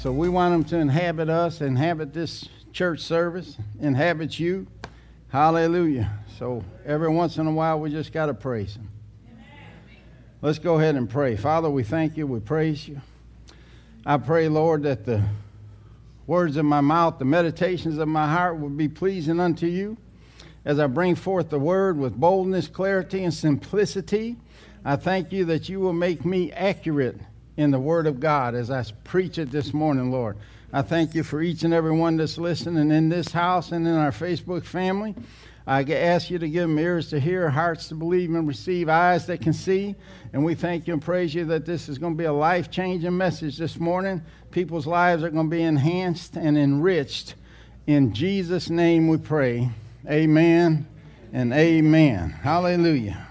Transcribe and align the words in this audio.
So 0.00 0.10
we 0.10 0.30
want 0.30 0.54
them 0.54 0.64
to 0.70 0.78
inhabit 0.78 1.28
us, 1.28 1.60
inhabit 1.60 2.14
this 2.14 2.48
church 2.72 3.00
service, 3.00 3.58
inhabit 3.82 4.38
you. 4.40 4.66
Hallelujah. 5.28 6.10
So 6.38 6.64
every 6.86 7.10
once 7.10 7.36
in 7.36 7.46
a 7.46 7.52
while, 7.52 7.78
we 7.78 7.90
just 7.90 8.10
got 8.10 8.26
to 8.26 8.32
praise 8.32 8.76
him. 8.76 8.88
Let's 10.40 10.58
go 10.58 10.78
ahead 10.78 10.94
and 10.94 11.06
pray. 11.06 11.36
Father, 11.36 11.68
we 11.68 11.82
thank 11.82 12.16
you. 12.16 12.26
We 12.26 12.40
praise 12.40 12.88
you. 12.88 13.02
I 14.06 14.16
pray, 14.16 14.48
Lord, 14.48 14.84
that 14.84 15.04
the 15.04 15.22
words 16.26 16.56
of 16.56 16.64
my 16.64 16.80
mouth, 16.80 17.18
the 17.18 17.26
meditations 17.26 17.98
of 17.98 18.08
my 18.08 18.26
heart 18.26 18.58
will 18.58 18.70
be 18.70 18.88
pleasing 18.88 19.38
unto 19.38 19.66
you 19.66 19.98
as 20.64 20.78
I 20.78 20.86
bring 20.86 21.14
forth 21.14 21.50
the 21.50 21.58
word 21.58 21.98
with 21.98 22.14
boldness, 22.18 22.68
clarity, 22.68 23.22
and 23.22 23.34
simplicity. 23.34 24.38
I 24.82 24.96
thank 24.96 25.30
you 25.30 25.44
that 25.44 25.68
you 25.68 25.78
will 25.78 25.92
make 25.92 26.24
me 26.24 26.52
accurate 26.52 27.20
in 27.60 27.70
the 27.70 27.78
Word 27.78 28.06
of 28.06 28.20
God 28.20 28.54
as 28.54 28.70
I 28.70 28.82
preach 29.04 29.36
it 29.36 29.50
this 29.50 29.74
morning, 29.74 30.10
Lord. 30.10 30.38
I 30.72 30.80
thank 30.80 31.14
you 31.14 31.22
for 31.22 31.42
each 31.42 31.62
and 31.62 31.74
every 31.74 31.92
one 31.92 32.16
that's 32.16 32.38
listening 32.38 32.90
in 32.90 33.10
this 33.10 33.32
house 33.32 33.70
and 33.70 33.86
in 33.86 33.94
our 33.94 34.12
Facebook 34.12 34.64
family. 34.64 35.14
I 35.66 35.82
ask 35.82 36.30
you 36.30 36.38
to 36.38 36.48
give 36.48 36.62
them 36.62 36.78
ears 36.78 37.10
to 37.10 37.20
hear, 37.20 37.50
hearts 37.50 37.88
to 37.88 37.94
believe 37.94 38.34
and 38.34 38.48
receive, 38.48 38.88
eyes 38.88 39.26
that 39.26 39.42
can 39.42 39.52
see. 39.52 39.94
And 40.32 40.42
we 40.42 40.54
thank 40.54 40.86
you 40.86 40.94
and 40.94 41.02
praise 41.02 41.34
you 41.34 41.44
that 41.46 41.66
this 41.66 41.90
is 41.90 41.98
going 41.98 42.14
to 42.14 42.18
be 42.18 42.24
a 42.24 42.32
life 42.32 42.70
changing 42.70 43.16
message 43.16 43.58
this 43.58 43.78
morning. 43.78 44.22
People's 44.52 44.86
lives 44.86 45.22
are 45.22 45.30
going 45.30 45.50
to 45.50 45.56
be 45.56 45.62
enhanced 45.62 46.36
and 46.36 46.56
enriched. 46.56 47.34
In 47.86 48.14
Jesus' 48.14 48.70
name 48.70 49.06
we 49.06 49.18
pray. 49.18 49.68
Amen 50.08 50.88
and 51.30 51.52
amen. 51.52 52.30
Hallelujah. 52.30 53.29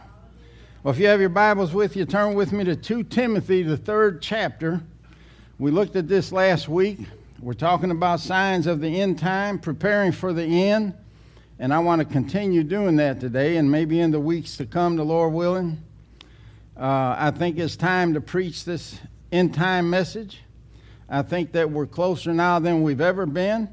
Well, 0.90 0.95
if 0.95 1.00
you 1.00 1.08
have 1.09 1.20
your 1.20 1.30
Bibles 1.30 1.72
with 1.72 1.95
you, 1.95 2.04
turn 2.06 2.34
with 2.34 2.52
me 2.52 2.64
to 2.64 2.76
2 2.76 3.04
Timothy, 3.04 3.62
the 3.62 3.78
third 3.78 4.23
chapter. 4.23 4.82
We 5.59 5.70
looked 5.70 5.95
at 5.95 6.08
this 6.08 6.32
last 6.32 6.68
week. 6.68 6.98
We're 7.40 7.54
talking 7.54 7.92
about 7.92 8.22
signs 8.22 8.66
of 8.66 8.82
the 8.82 9.00
end 9.00 9.20
time, 9.20 9.60
preparing 9.60 10.12
for 10.12 10.34
the 10.34 10.44
end. 10.44 10.95
And 11.60 11.76
I 11.76 11.78
want 11.78 12.00
to 12.00 12.06
continue 12.06 12.64
doing 12.64 12.95
that 12.95 13.20
today 13.20 13.58
and 13.58 13.70
maybe 13.70 14.00
in 14.00 14.10
the 14.10 14.20
weeks 14.20 14.58
to 14.58 14.66
come, 14.66 14.95
the 14.95 15.04
Lord 15.04 15.32
willing. 15.32 15.78
Uh, 16.76 17.16
I 17.20 17.34
think 17.38 17.60
it's 17.60 17.76
time 17.76 18.16
to 18.16 18.20
preach 18.20 18.66
this 18.66 19.00
end 19.32 19.54
time 19.54 19.92
message. 19.92 20.42
I 21.08 21.22
think 21.22 21.52
that 21.52 21.70
we're 21.70 21.86
closer 21.86 22.34
now 22.34 22.58
than 22.58 22.82
we've 22.82 23.00
ever 23.00 23.28
been. 23.28 23.70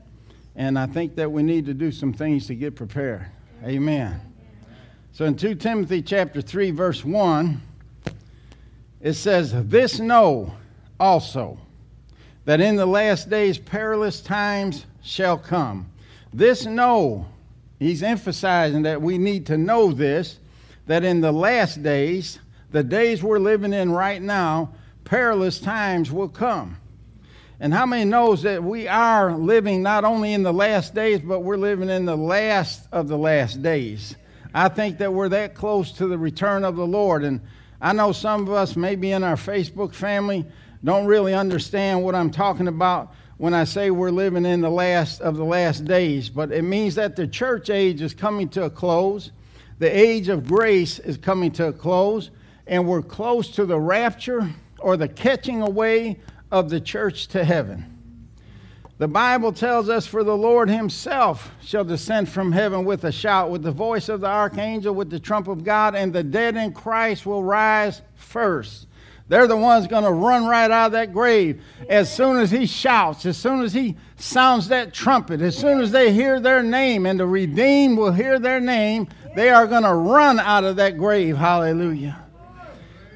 And 0.54 0.78
I 0.78 0.84
think 0.84 1.16
that 1.16 1.32
we 1.32 1.42
need 1.42 1.64
to 1.64 1.72
do 1.72 1.90
some 1.92 2.12
things 2.12 2.46
to 2.48 2.54
get 2.54 2.76
prepared. 2.76 3.24
Amen. 3.64 4.20
So 5.16 5.24
in 5.24 5.34
2 5.34 5.54
Timothy 5.54 6.02
chapter 6.02 6.42
3 6.42 6.72
verse 6.72 7.02
1 7.02 7.58
it 9.00 9.14
says 9.14 9.50
this 9.66 9.98
know 9.98 10.52
also 11.00 11.58
that 12.44 12.60
in 12.60 12.76
the 12.76 12.84
last 12.84 13.30
days 13.30 13.56
perilous 13.56 14.20
times 14.20 14.84
shall 15.02 15.38
come. 15.38 15.90
This 16.34 16.66
know 16.66 17.28
he's 17.78 18.02
emphasizing 18.02 18.82
that 18.82 19.00
we 19.00 19.16
need 19.16 19.46
to 19.46 19.56
know 19.56 19.90
this 19.90 20.38
that 20.84 21.02
in 21.02 21.22
the 21.22 21.32
last 21.32 21.82
days 21.82 22.38
the 22.70 22.84
days 22.84 23.22
we're 23.22 23.38
living 23.38 23.72
in 23.72 23.92
right 23.92 24.20
now 24.20 24.74
perilous 25.04 25.58
times 25.58 26.12
will 26.12 26.28
come. 26.28 26.76
And 27.58 27.72
how 27.72 27.86
many 27.86 28.04
knows 28.04 28.42
that 28.42 28.62
we 28.62 28.86
are 28.86 29.32
living 29.32 29.82
not 29.82 30.04
only 30.04 30.34
in 30.34 30.42
the 30.42 30.52
last 30.52 30.94
days 30.94 31.20
but 31.20 31.40
we're 31.40 31.56
living 31.56 31.88
in 31.88 32.04
the 32.04 32.18
last 32.18 32.86
of 32.92 33.08
the 33.08 33.16
last 33.16 33.62
days. 33.62 34.14
I 34.56 34.70
think 34.70 34.96
that 34.98 35.12
we're 35.12 35.28
that 35.28 35.54
close 35.54 35.92
to 35.92 36.06
the 36.06 36.16
return 36.16 36.64
of 36.64 36.76
the 36.76 36.86
Lord. 36.86 37.24
And 37.24 37.42
I 37.78 37.92
know 37.92 38.12
some 38.12 38.40
of 38.40 38.52
us, 38.54 38.74
maybe 38.74 39.12
in 39.12 39.22
our 39.22 39.36
Facebook 39.36 39.92
family, 39.92 40.46
don't 40.82 41.04
really 41.04 41.34
understand 41.34 42.02
what 42.02 42.14
I'm 42.14 42.30
talking 42.30 42.66
about 42.66 43.12
when 43.36 43.52
I 43.52 43.64
say 43.64 43.90
we're 43.90 44.10
living 44.10 44.46
in 44.46 44.62
the 44.62 44.70
last 44.70 45.20
of 45.20 45.36
the 45.36 45.44
last 45.44 45.84
days. 45.84 46.30
But 46.30 46.52
it 46.52 46.62
means 46.62 46.94
that 46.94 47.16
the 47.16 47.26
church 47.26 47.68
age 47.68 48.00
is 48.00 48.14
coming 48.14 48.48
to 48.50 48.64
a 48.64 48.70
close, 48.70 49.30
the 49.78 49.94
age 49.94 50.30
of 50.30 50.46
grace 50.46 51.00
is 51.00 51.18
coming 51.18 51.52
to 51.52 51.66
a 51.66 51.72
close, 51.74 52.30
and 52.66 52.88
we're 52.88 53.02
close 53.02 53.48
to 53.56 53.66
the 53.66 53.78
rapture 53.78 54.48
or 54.78 54.96
the 54.96 55.08
catching 55.08 55.60
away 55.60 56.18
of 56.50 56.70
the 56.70 56.80
church 56.80 57.28
to 57.28 57.44
heaven. 57.44 57.95
The 58.98 59.08
Bible 59.08 59.52
tells 59.52 59.90
us, 59.90 60.06
For 60.06 60.24
the 60.24 60.36
Lord 60.36 60.70
himself 60.70 61.50
shall 61.60 61.84
descend 61.84 62.30
from 62.30 62.52
heaven 62.52 62.84
with 62.84 63.04
a 63.04 63.12
shout, 63.12 63.50
with 63.50 63.62
the 63.62 63.72
voice 63.72 64.08
of 64.08 64.22
the 64.22 64.28
archangel, 64.28 64.94
with 64.94 65.10
the 65.10 65.20
trump 65.20 65.48
of 65.48 65.64
God, 65.64 65.94
and 65.94 66.12
the 66.12 66.22
dead 66.22 66.56
in 66.56 66.72
Christ 66.72 67.26
will 67.26 67.42
rise 67.42 68.00
first. 68.14 68.86
They're 69.28 69.48
the 69.48 69.56
ones 69.56 69.86
going 69.88 70.04
to 70.04 70.12
run 70.12 70.46
right 70.46 70.70
out 70.70 70.86
of 70.86 70.92
that 70.92 71.12
grave 71.12 71.60
as 71.90 72.14
soon 72.14 72.36
as 72.36 72.50
he 72.50 72.64
shouts, 72.64 73.26
as 73.26 73.36
soon 73.36 73.62
as 73.62 73.72
he 73.72 73.96
sounds 74.16 74.68
that 74.68 74.94
trumpet, 74.94 75.40
as 75.40 75.58
soon 75.58 75.80
as 75.80 75.90
they 75.90 76.12
hear 76.12 76.38
their 76.38 76.62
name, 76.62 77.06
and 77.06 77.18
the 77.18 77.26
redeemed 77.26 77.98
will 77.98 78.12
hear 78.12 78.38
their 78.38 78.60
name, 78.60 79.08
they 79.34 79.50
are 79.50 79.66
going 79.66 79.82
to 79.82 79.92
run 79.92 80.38
out 80.38 80.64
of 80.64 80.76
that 80.76 80.96
grave. 80.96 81.36
Hallelujah. 81.36 82.24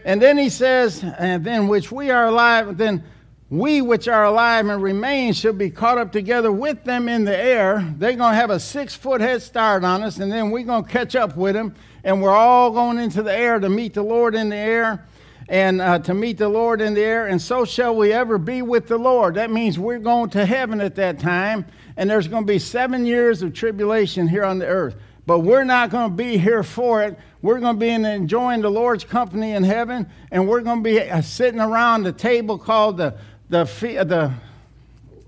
And 0.05 0.21
then 0.21 0.37
he 0.37 0.49
says, 0.49 1.05
and 1.19 1.45
then 1.45 1.69
which 1.69 1.93
we 1.93 2.11
are 2.11 2.27
alive, 2.27 2.77
then 2.77 3.05
we 3.51 3.83
which 3.83 4.07
are 4.07 4.25
alive 4.25 4.69
and 4.69 4.81
remain 4.81 5.33
shall 5.33 5.53
be 5.53 5.71
caught 5.71 5.99
up 5.99 6.13
together 6.13 6.53
with 6.53 6.85
them 6.85 7.09
in 7.09 7.25
the 7.25 7.37
air. 7.37 7.85
They're 7.99 8.13
going 8.13 8.33
to 8.33 8.41
have 8.41 8.51
a 8.51 8.61
six 8.61 8.95
foot 8.95 9.21
head 9.21 9.43
start 9.43 9.83
on 9.83 10.05
us, 10.05 10.19
and 10.19 10.31
then 10.31 10.53
we're 10.53 10.65
going 10.65 10.85
to 10.85 10.91
catch 10.91 11.17
up 11.17 11.37
with 11.37 11.55
them, 11.55 11.75
and 12.05 12.23
we're 12.23 12.31
all 12.31 12.71
going 12.71 12.99
into 12.99 13.25
the 13.25 13.37
air 13.37 13.59
to 13.59 13.69
meet 13.69 13.95
the 13.95 14.05
Lord 14.05 14.37
in 14.37 14.51
the 14.51 14.57
air, 14.57 15.05
and 15.49 15.81
uh, 15.81 15.99
to 15.99 16.15
meet 16.15 16.39
the 16.39 16.49
Lord 16.49 16.81
in 16.81 16.95
the 16.95 17.01
air, 17.01 17.27
and 17.27 17.43
so 17.43 17.65
shall 17.65 17.97
we 17.97 18.13
ever 18.13 18.39
be 18.39 18.63
with 18.63 18.87
the 18.87 18.99
Lord. 18.99 19.35
That 19.35 19.51
means 19.51 19.81
we're 19.81 19.99
going 19.99 20.31
to 20.31 20.47
heaven 20.47 20.81
at 20.81 20.95
that 20.95 21.19
time, 21.19 21.67
and 21.97 22.09
there's 22.09 22.29
going 22.29 22.45
to 22.45 22.53
be 22.53 22.61
seven 22.61 23.05
years 23.05 23.43
of 23.43 23.53
tribulation 23.53 24.29
here 24.29 24.45
on 24.45 24.61
the 24.61 24.67
earth. 24.67 24.95
But 25.27 25.41
we're 25.41 25.65
not 25.65 25.91
going 25.91 26.11
to 26.11 26.17
be 26.17 26.39
here 26.39 26.63
for 26.63 27.03
it. 27.03 27.19
We're 27.43 27.61
going 27.61 27.77
to 27.77 27.81
be 27.81 27.91
enjoying 27.91 28.63
the 28.63 28.71
Lord's 28.71 29.05
company 29.05 29.53
in 29.53 29.65
heaven, 29.65 30.09
and 30.31 30.49
we're 30.49 30.61
going 30.61 30.83
to 30.83 30.83
be 30.83 31.01
uh, 31.01 31.21
sitting 31.21 31.61
around 31.61 32.03
the 32.03 32.13
table 32.13 32.59
called 32.59 32.97
the 32.97 33.17
the, 33.51 33.65
the 33.65 34.33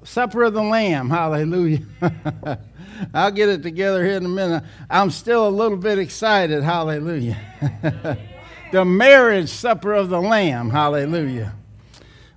supper 0.05 0.45
of 0.45 0.55
the 0.55 0.63
lamb. 0.63 1.11
Hallelujah. 1.11 1.83
I'll 3.15 3.33
get 3.33 3.49
it 3.49 3.63
together 3.63 4.05
here 4.05 4.17
in 4.17 4.25
a 4.25 4.29
minute. 4.29 4.63
I'm 4.89 5.11
still 5.11 5.49
a 5.49 5.51
little 5.51 5.77
bit 5.77 5.99
excited. 5.99 6.63
Hallelujah. 6.63 7.37
the 8.73 8.85
marriage 8.85 9.49
supper 9.49 9.93
of 9.93 10.09
the 10.09 10.21
lamb. 10.21 10.71
Hallelujah. 10.71 11.53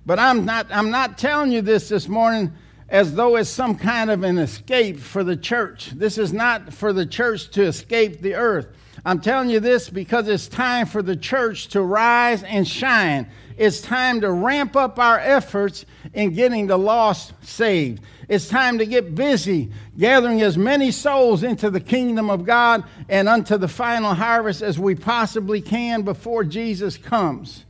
But 0.04 0.18
I'm 0.18 0.44
not, 0.44 0.66
I'm 0.70 0.90
not 0.90 1.18
telling 1.18 1.52
you 1.52 1.62
this 1.62 1.88
this 1.88 2.08
morning 2.08 2.52
as 2.88 3.14
though 3.14 3.36
it's 3.36 3.50
some 3.50 3.76
kind 3.76 4.10
of 4.10 4.22
an 4.22 4.38
escape 4.38 4.98
for 4.98 5.24
the 5.24 5.36
church. 5.36 5.90
This 5.90 6.18
is 6.18 6.32
not 6.32 6.72
for 6.72 6.92
the 6.92 7.06
church 7.06 7.50
to 7.50 7.62
escape 7.62 8.20
the 8.20 8.34
earth. 8.34 8.68
I'm 9.04 9.20
telling 9.20 9.50
you 9.50 9.60
this 9.60 9.88
because 9.88 10.28
it's 10.28 10.48
time 10.48 10.86
for 10.86 11.02
the 11.02 11.16
church 11.16 11.68
to 11.68 11.82
rise 11.82 12.42
and 12.42 12.66
shine. 12.66 13.28
It's 13.56 13.80
time 13.80 14.20
to 14.20 14.30
ramp 14.30 14.76
up 14.76 14.98
our 14.98 15.18
efforts 15.18 15.86
in 16.12 16.34
getting 16.34 16.66
the 16.66 16.76
lost 16.76 17.32
saved. 17.42 18.02
It's 18.28 18.48
time 18.48 18.78
to 18.78 18.86
get 18.86 19.14
busy 19.14 19.70
gathering 19.98 20.42
as 20.42 20.58
many 20.58 20.90
souls 20.90 21.42
into 21.42 21.70
the 21.70 21.80
kingdom 21.80 22.28
of 22.28 22.44
God 22.44 22.84
and 23.08 23.28
unto 23.28 23.56
the 23.56 23.68
final 23.68 24.14
harvest 24.14 24.62
as 24.62 24.78
we 24.78 24.94
possibly 24.94 25.62
can 25.62 26.02
before 26.02 26.44
Jesus 26.44 26.98
comes. 26.98 27.64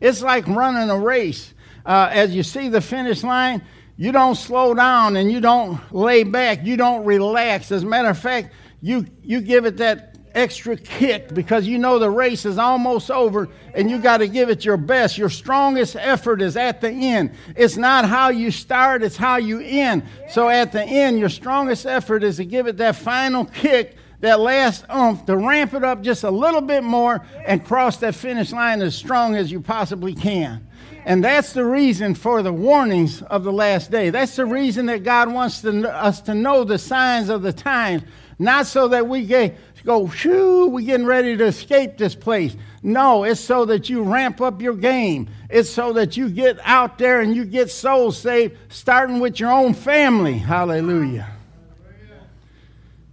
It's 0.00 0.22
like 0.22 0.46
running 0.46 0.88
a 0.88 0.98
race. 0.98 1.52
Uh, 1.84 2.08
as 2.10 2.34
you 2.34 2.42
see 2.42 2.68
the 2.68 2.80
finish 2.80 3.22
line, 3.22 3.62
you 3.96 4.12
don't 4.12 4.36
slow 4.36 4.72
down 4.72 5.16
and 5.16 5.30
you 5.30 5.40
don't 5.40 5.78
lay 5.92 6.22
back, 6.22 6.64
you 6.64 6.76
don't 6.76 7.04
relax. 7.04 7.70
As 7.70 7.82
a 7.82 7.86
matter 7.86 8.08
of 8.08 8.18
fact, 8.18 8.54
you, 8.80 9.06
you 9.22 9.40
give 9.40 9.66
it 9.66 9.76
that 9.76 10.11
extra 10.34 10.76
kick 10.76 11.32
because 11.34 11.66
you 11.66 11.78
know 11.78 11.98
the 11.98 12.10
race 12.10 12.44
is 12.44 12.58
almost 12.58 13.10
over 13.10 13.48
and 13.74 13.90
you 13.90 13.98
got 13.98 14.18
to 14.18 14.28
give 14.28 14.48
it 14.50 14.64
your 14.64 14.76
best. 14.76 15.18
Your 15.18 15.28
strongest 15.28 15.96
effort 15.96 16.42
is 16.42 16.56
at 16.56 16.80
the 16.80 16.90
end. 16.90 17.32
It's 17.56 17.76
not 17.76 18.04
how 18.04 18.30
you 18.30 18.50
start, 18.50 19.02
it's 19.02 19.16
how 19.16 19.36
you 19.36 19.60
end. 19.60 20.04
So 20.30 20.48
at 20.48 20.72
the 20.72 20.82
end, 20.82 21.18
your 21.18 21.28
strongest 21.28 21.86
effort 21.86 22.24
is 22.24 22.36
to 22.36 22.44
give 22.44 22.66
it 22.66 22.76
that 22.78 22.96
final 22.96 23.44
kick, 23.44 23.96
that 24.20 24.40
last 24.40 24.84
oomph, 24.94 25.24
to 25.26 25.36
ramp 25.36 25.74
it 25.74 25.84
up 25.84 26.02
just 26.02 26.24
a 26.24 26.30
little 26.30 26.60
bit 26.60 26.84
more 26.84 27.24
and 27.46 27.64
cross 27.64 27.98
that 27.98 28.14
finish 28.14 28.52
line 28.52 28.80
as 28.82 28.94
strong 28.94 29.36
as 29.36 29.50
you 29.50 29.60
possibly 29.60 30.14
can. 30.14 30.66
And 31.04 31.24
that's 31.24 31.52
the 31.52 31.64
reason 31.64 32.14
for 32.14 32.42
the 32.42 32.52
warnings 32.52 33.22
of 33.22 33.42
the 33.42 33.52
last 33.52 33.90
day. 33.90 34.10
That's 34.10 34.36
the 34.36 34.46
reason 34.46 34.86
that 34.86 35.02
God 35.02 35.32
wants 35.32 35.60
to, 35.62 35.90
us 35.92 36.20
to 36.22 36.34
know 36.34 36.62
the 36.62 36.78
signs 36.78 37.28
of 37.28 37.42
the 37.42 37.52
times, 37.52 38.04
not 38.38 38.66
so 38.66 38.88
that 38.88 39.08
we 39.08 39.24
get, 39.24 39.58
go, 39.84 40.08
shoo, 40.08 40.68
we're 40.68 40.86
getting 40.86 41.06
ready 41.06 41.36
to 41.36 41.44
escape 41.44 41.98
this 41.98 42.14
place. 42.14 42.56
No, 42.82 43.24
it's 43.24 43.40
so 43.40 43.64
that 43.66 43.88
you 43.88 44.02
ramp 44.02 44.40
up 44.40 44.60
your 44.60 44.74
game. 44.74 45.28
It's 45.48 45.70
so 45.70 45.92
that 45.92 46.16
you 46.16 46.28
get 46.28 46.58
out 46.64 46.98
there 46.98 47.20
and 47.20 47.34
you 47.34 47.44
get 47.44 47.70
souls 47.70 48.18
saved, 48.18 48.56
starting 48.68 49.20
with 49.20 49.38
your 49.38 49.52
own 49.52 49.74
family. 49.74 50.38
Hallelujah. 50.38 51.28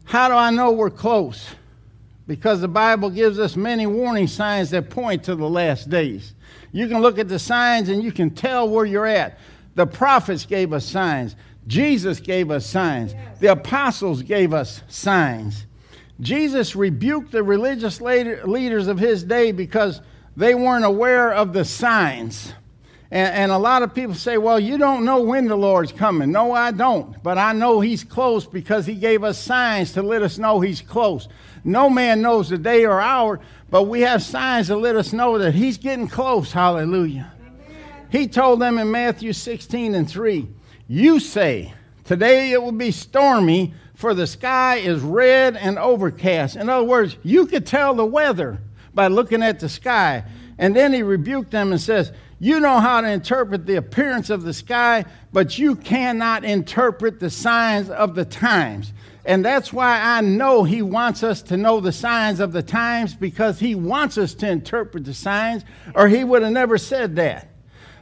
How 0.05 0.27
do 0.27 0.33
I 0.33 0.49
know 0.49 0.71
we're 0.71 0.89
close? 0.89 1.47
Because 2.25 2.61
the 2.61 2.67
Bible 2.67 3.09
gives 3.11 3.39
us 3.39 3.55
many 3.55 3.85
warning 3.85 4.27
signs 4.27 4.71
that 4.71 4.89
point 4.89 5.23
to 5.25 5.35
the 5.35 5.49
last 5.49 5.89
days. 5.89 6.33
You 6.71 6.87
can 6.87 7.01
look 7.01 7.19
at 7.19 7.27
the 7.27 7.39
signs 7.39 7.89
and 7.89 8.03
you 8.03 8.11
can 8.11 8.31
tell 8.31 8.67
where 8.69 8.85
you're 8.85 9.05
at. 9.05 9.37
The 9.75 9.85
prophets 9.85 10.45
gave 10.45 10.73
us 10.73 10.85
signs. 10.85 11.35
Jesus 11.67 12.19
gave 12.19 12.49
us 12.49 12.65
signs. 12.65 13.13
The 13.39 13.51
apostles 13.51 14.23
gave 14.23 14.53
us 14.53 14.81
signs. 14.87 15.65
Jesus 16.19 16.75
rebuked 16.75 17.31
the 17.31 17.43
religious 17.43 18.01
leaders 18.01 18.87
of 18.87 18.99
his 18.99 19.23
day 19.23 19.51
because 19.51 20.01
they 20.35 20.53
weren't 20.53 20.85
aware 20.85 21.33
of 21.33 21.53
the 21.53 21.65
signs. 21.65 22.53
And, 23.11 23.33
and, 23.33 23.51
a 23.51 23.57
lot 23.57 23.81
of 23.81 23.95
people 23.95 24.13
say, 24.13 24.37
well, 24.37 24.59
you 24.59 24.77
don't 24.77 25.03
know 25.03 25.21
when 25.21 25.47
the 25.47 25.55
Lord's 25.55 25.91
coming. 25.91 26.31
No, 26.31 26.51
I 26.51 26.69
don't. 26.69 27.21
But 27.23 27.39
I 27.39 27.53
know 27.53 27.79
He's 27.79 28.03
close 28.03 28.45
because 28.45 28.85
He 28.85 28.93
gave 28.93 29.23
us 29.23 29.39
signs 29.39 29.93
to 29.93 30.03
let 30.03 30.21
us 30.21 30.37
know 30.37 30.59
He's 30.59 30.81
close. 30.81 31.27
No 31.63 31.89
man 31.89 32.21
knows 32.21 32.49
the 32.49 32.57
day 32.57 32.85
or 32.85 33.01
hour, 33.01 33.39
but 33.71 33.83
we 33.83 34.01
have 34.01 34.21
signs 34.21 34.67
to 34.67 34.75
let 34.75 34.95
us 34.95 35.11
know 35.11 35.39
that 35.39 35.55
He's 35.55 35.79
getting 35.79 36.07
close. 36.07 36.51
Hallelujah. 36.51 37.33
Amen. 37.41 38.07
He 38.11 38.27
told 38.27 38.61
them 38.61 38.77
in 38.77 38.91
Matthew 38.91 39.33
16 39.33 39.95
and 39.95 40.07
3, 40.07 40.47
You 40.87 41.19
say, 41.19 41.73
Today 42.03 42.51
it 42.51 42.61
will 42.61 42.71
be 42.71 42.91
stormy, 42.91 43.73
for 43.99 44.13
the 44.13 44.25
sky 44.25 44.77
is 44.77 45.01
red 45.01 45.57
and 45.57 45.77
overcast. 45.77 46.55
In 46.55 46.69
other 46.69 46.85
words, 46.85 47.17
you 47.21 47.45
could 47.45 47.65
tell 47.65 47.93
the 47.93 48.05
weather 48.05 48.61
by 48.93 49.07
looking 49.07 49.43
at 49.43 49.59
the 49.59 49.67
sky. 49.67 50.23
And 50.57 50.73
then 50.73 50.93
he 50.93 51.03
rebuked 51.03 51.51
them 51.51 51.73
and 51.73 51.81
says, 51.81 52.13
You 52.39 52.61
know 52.61 52.79
how 52.79 53.01
to 53.01 53.11
interpret 53.11 53.65
the 53.65 53.75
appearance 53.75 54.29
of 54.29 54.43
the 54.43 54.53
sky, 54.53 55.03
but 55.33 55.59
you 55.59 55.75
cannot 55.75 56.45
interpret 56.45 57.19
the 57.19 57.29
signs 57.29 57.89
of 57.89 58.15
the 58.15 58.23
times. 58.23 58.93
And 59.25 59.43
that's 59.43 59.73
why 59.73 59.99
I 60.01 60.21
know 60.21 60.63
he 60.63 60.81
wants 60.81 61.21
us 61.21 61.41
to 61.43 61.57
know 61.57 61.81
the 61.81 61.91
signs 61.91 62.39
of 62.39 62.53
the 62.53 62.63
times 62.63 63.13
because 63.15 63.59
he 63.59 63.75
wants 63.75 64.17
us 64.17 64.33
to 64.35 64.49
interpret 64.49 65.03
the 65.03 65.13
signs, 65.13 65.65
or 65.93 66.07
he 66.07 66.23
would 66.23 66.41
have 66.41 66.53
never 66.53 66.77
said 66.77 67.17
that. 67.17 67.49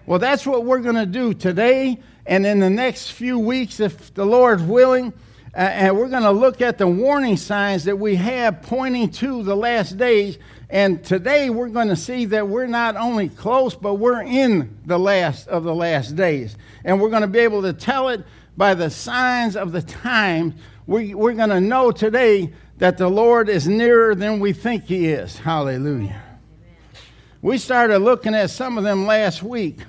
Well, 0.06 0.20
that's 0.20 0.46
what 0.46 0.64
we're 0.64 0.78
going 0.78 0.94
to 0.94 1.08
do 1.08 1.34
today 1.34 2.00
and 2.28 2.46
in 2.46 2.60
the 2.60 2.70
next 2.70 3.14
few 3.14 3.40
weeks, 3.40 3.80
if 3.80 4.14
the 4.14 4.26
Lord's 4.26 4.62
willing. 4.62 5.12
And 5.58 5.98
we're 5.98 6.10
going 6.10 6.22
to 6.22 6.32
look 6.32 6.62
at 6.62 6.78
the 6.78 6.88
warning 6.88 7.36
signs 7.36 7.86
that 7.86 7.98
we 7.98 8.16
have 8.18 8.62
pointing 8.62 9.10
to 9.14 9.42
the 9.42 9.56
last 9.56 9.98
days. 9.98 10.38
And 10.70 11.04
today 11.04 11.50
we're 11.50 11.70
going 11.70 11.88
to 11.88 11.96
see 11.96 12.26
that 12.26 12.48
we're 12.48 12.68
not 12.68 12.96
only 12.96 13.28
close, 13.28 13.74
but 13.74 13.96
we're 13.96 14.22
in 14.22 14.78
the 14.86 15.00
last 15.00 15.48
of 15.48 15.64
the 15.64 15.74
last 15.74 16.16
days. 16.16 16.56
And 16.86 17.02
we're 17.02 17.10
going 17.10 17.24
to 17.24 17.28
be 17.28 17.40
able 17.40 17.64
to 17.64 17.74
tell 17.74 18.10
it 18.10 18.24
by 18.56 18.76
the 18.76 18.92
signs 18.92 19.56
of 19.56 19.72
the 19.72 19.82
times 19.82 20.54
we, 20.86 21.16
we're 21.16 21.34
going 21.34 21.50
to 21.50 21.60
know 21.60 21.92
today 21.92 22.54
that 22.78 23.00
the 23.00 23.10
Lord 23.10 23.50
is 23.50 23.68
nearer 23.68 24.14
than 24.14 24.40
we 24.40 24.54
think 24.54 24.84
He 24.84 25.08
is. 25.08 25.40
Hallelujah. 25.40 26.22
We 27.42 27.58
started 27.58 27.98
looking 27.98 28.36
at 28.36 28.52
some 28.52 28.78
of 28.78 28.84
them 28.84 29.08
last 29.08 29.42
week. 29.42 29.80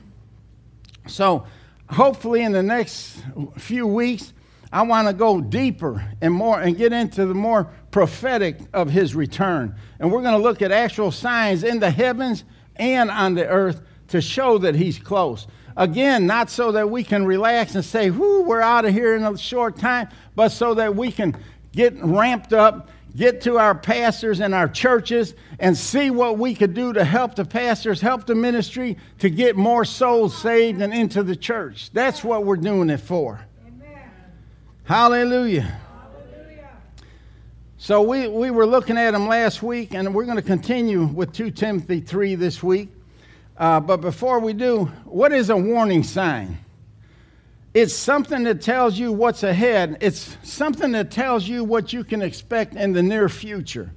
So, 1.06 1.46
hopefully, 1.90 2.42
in 2.42 2.52
the 2.52 2.62
next 2.62 3.22
few 3.58 3.86
weeks, 3.86 4.32
I 4.70 4.82
want 4.82 5.08
to 5.08 5.14
go 5.14 5.40
deeper 5.40 6.04
and 6.20 6.32
more 6.32 6.60
and 6.60 6.76
get 6.76 6.92
into 6.92 7.26
the 7.26 7.34
more 7.34 7.70
prophetic 7.90 8.58
of 8.74 8.90
his 8.90 9.14
return. 9.14 9.74
And 9.98 10.12
we're 10.12 10.22
going 10.22 10.36
to 10.36 10.42
look 10.42 10.60
at 10.60 10.72
actual 10.72 11.10
signs 11.10 11.64
in 11.64 11.80
the 11.80 11.90
heavens 11.90 12.44
and 12.76 13.10
on 13.10 13.34
the 13.34 13.46
earth 13.46 13.80
to 14.08 14.20
show 14.20 14.58
that 14.58 14.74
he's 14.74 14.98
close. 14.98 15.46
Again, 15.76 16.26
not 16.26 16.50
so 16.50 16.72
that 16.72 16.90
we 16.90 17.04
can 17.04 17.24
relax 17.24 17.74
and 17.74 17.84
say, 17.84 18.10
whoo, 18.10 18.42
we're 18.42 18.60
out 18.60 18.84
of 18.84 18.92
here 18.92 19.14
in 19.14 19.22
a 19.22 19.38
short 19.38 19.78
time, 19.78 20.08
but 20.34 20.50
so 20.50 20.74
that 20.74 20.96
we 20.96 21.12
can 21.12 21.36
get 21.72 21.94
ramped 22.02 22.52
up, 22.52 22.90
get 23.16 23.40
to 23.42 23.58
our 23.58 23.74
pastors 23.74 24.40
and 24.40 24.54
our 24.54 24.68
churches, 24.68 25.34
and 25.60 25.76
see 25.76 26.10
what 26.10 26.36
we 26.36 26.54
could 26.54 26.74
do 26.74 26.92
to 26.92 27.04
help 27.04 27.36
the 27.36 27.44
pastors, 27.44 28.00
help 28.00 28.26
the 28.26 28.34
ministry 28.34 28.98
to 29.20 29.30
get 29.30 29.56
more 29.56 29.84
souls 29.84 30.36
saved 30.36 30.82
and 30.82 30.92
into 30.92 31.22
the 31.22 31.36
church. 31.36 31.90
That's 31.92 32.24
what 32.24 32.44
we're 32.44 32.56
doing 32.56 32.90
it 32.90 33.00
for. 33.00 33.40
Hallelujah. 34.88 35.78
Hallelujah. 36.30 36.70
So 37.76 38.00
we, 38.00 38.26
we 38.26 38.50
were 38.50 38.64
looking 38.64 38.96
at 38.96 39.10
them 39.10 39.28
last 39.28 39.62
week, 39.62 39.92
and 39.92 40.14
we're 40.14 40.24
going 40.24 40.38
to 40.38 40.42
continue 40.42 41.04
with 41.04 41.34
2 41.34 41.50
Timothy 41.50 42.00
3 42.00 42.36
this 42.36 42.62
week. 42.62 42.88
Uh, 43.58 43.80
but 43.80 43.98
before 43.98 44.40
we 44.40 44.54
do, 44.54 44.86
what 45.04 45.30
is 45.30 45.50
a 45.50 45.56
warning 45.58 46.02
sign? 46.02 46.56
It's 47.74 47.92
something 47.92 48.44
that 48.44 48.62
tells 48.62 48.98
you 48.98 49.12
what's 49.12 49.42
ahead. 49.42 49.98
It's 50.00 50.38
something 50.42 50.92
that 50.92 51.10
tells 51.10 51.46
you 51.46 51.64
what 51.64 51.92
you 51.92 52.02
can 52.02 52.22
expect 52.22 52.72
in 52.72 52.94
the 52.94 53.02
near 53.02 53.28
future. 53.28 53.92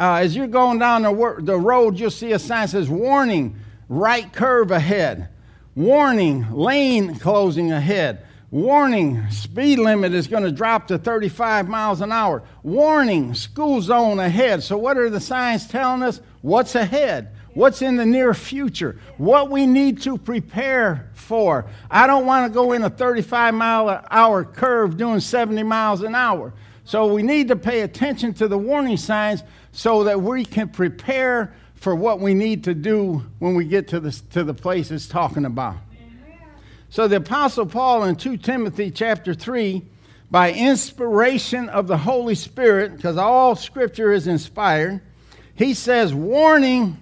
Uh, 0.00 0.14
as 0.14 0.34
you're 0.34 0.48
going 0.48 0.80
down 0.80 1.02
the, 1.02 1.12
wor- 1.12 1.40
the 1.40 1.56
road, 1.56 2.00
you'll 2.00 2.10
see 2.10 2.32
a 2.32 2.38
sign 2.40 2.62
that 2.62 2.70
says, 2.70 2.88
Warning, 2.88 3.60
right 3.88 4.32
curve 4.32 4.72
ahead. 4.72 5.28
Warning, 5.76 6.50
lane 6.50 7.14
closing 7.14 7.70
ahead. 7.70 8.26
Warning, 8.50 9.30
speed 9.30 9.78
limit 9.78 10.12
is 10.12 10.26
going 10.26 10.42
to 10.42 10.50
drop 10.50 10.88
to 10.88 10.98
35 10.98 11.68
miles 11.68 12.00
an 12.00 12.10
hour. 12.10 12.42
Warning, 12.64 13.34
school 13.34 13.80
zone 13.80 14.18
ahead. 14.18 14.62
So, 14.62 14.76
what 14.76 14.98
are 14.98 15.08
the 15.08 15.20
signs 15.20 15.68
telling 15.68 16.02
us? 16.02 16.20
What's 16.42 16.74
ahead? 16.74 17.32
what's 17.54 17.82
in 17.82 17.96
the 17.96 18.06
near 18.06 18.34
future, 18.34 18.98
what 19.18 19.50
we 19.50 19.66
need 19.66 20.02
to 20.02 20.16
prepare 20.18 21.10
for. 21.14 21.66
I 21.90 22.06
don't 22.06 22.26
want 22.26 22.50
to 22.50 22.54
go 22.54 22.72
in 22.72 22.82
a 22.82 22.90
35 22.90 23.54
mile 23.54 23.88
an 23.88 24.04
hour 24.10 24.44
curve 24.44 24.96
doing 24.96 25.20
70 25.20 25.62
miles 25.64 26.02
an 26.02 26.14
hour. 26.14 26.52
So 26.84 27.12
we 27.12 27.22
need 27.22 27.48
to 27.48 27.56
pay 27.56 27.82
attention 27.82 28.34
to 28.34 28.48
the 28.48 28.58
warning 28.58 28.96
signs 28.96 29.42
so 29.72 30.04
that 30.04 30.20
we 30.20 30.44
can 30.44 30.68
prepare 30.68 31.54
for 31.74 31.94
what 31.94 32.20
we 32.20 32.34
need 32.34 32.64
to 32.64 32.74
do 32.74 33.24
when 33.38 33.54
we 33.54 33.64
get 33.64 33.88
to 33.88 34.00
the, 34.00 34.10
to 34.30 34.44
the 34.44 34.54
place 34.54 34.90
it's 34.90 35.06
talking 35.06 35.44
about. 35.44 35.76
So 36.92 37.06
the 37.06 37.16
Apostle 37.16 37.66
Paul 37.66 38.02
in 38.02 38.16
2 38.16 38.36
Timothy 38.38 38.90
chapter 38.90 39.32
3, 39.32 39.80
by 40.28 40.52
inspiration 40.52 41.68
of 41.68 41.86
the 41.86 41.96
Holy 41.96 42.34
Spirit, 42.34 42.96
because 42.96 43.16
all 43.16 43.54
scripture 43.54 44.12
is 44.12 44.26
inspired, 44.26 45.00
he 45.54 45.72
says, 45.72 46.12
warning 46.12 46.98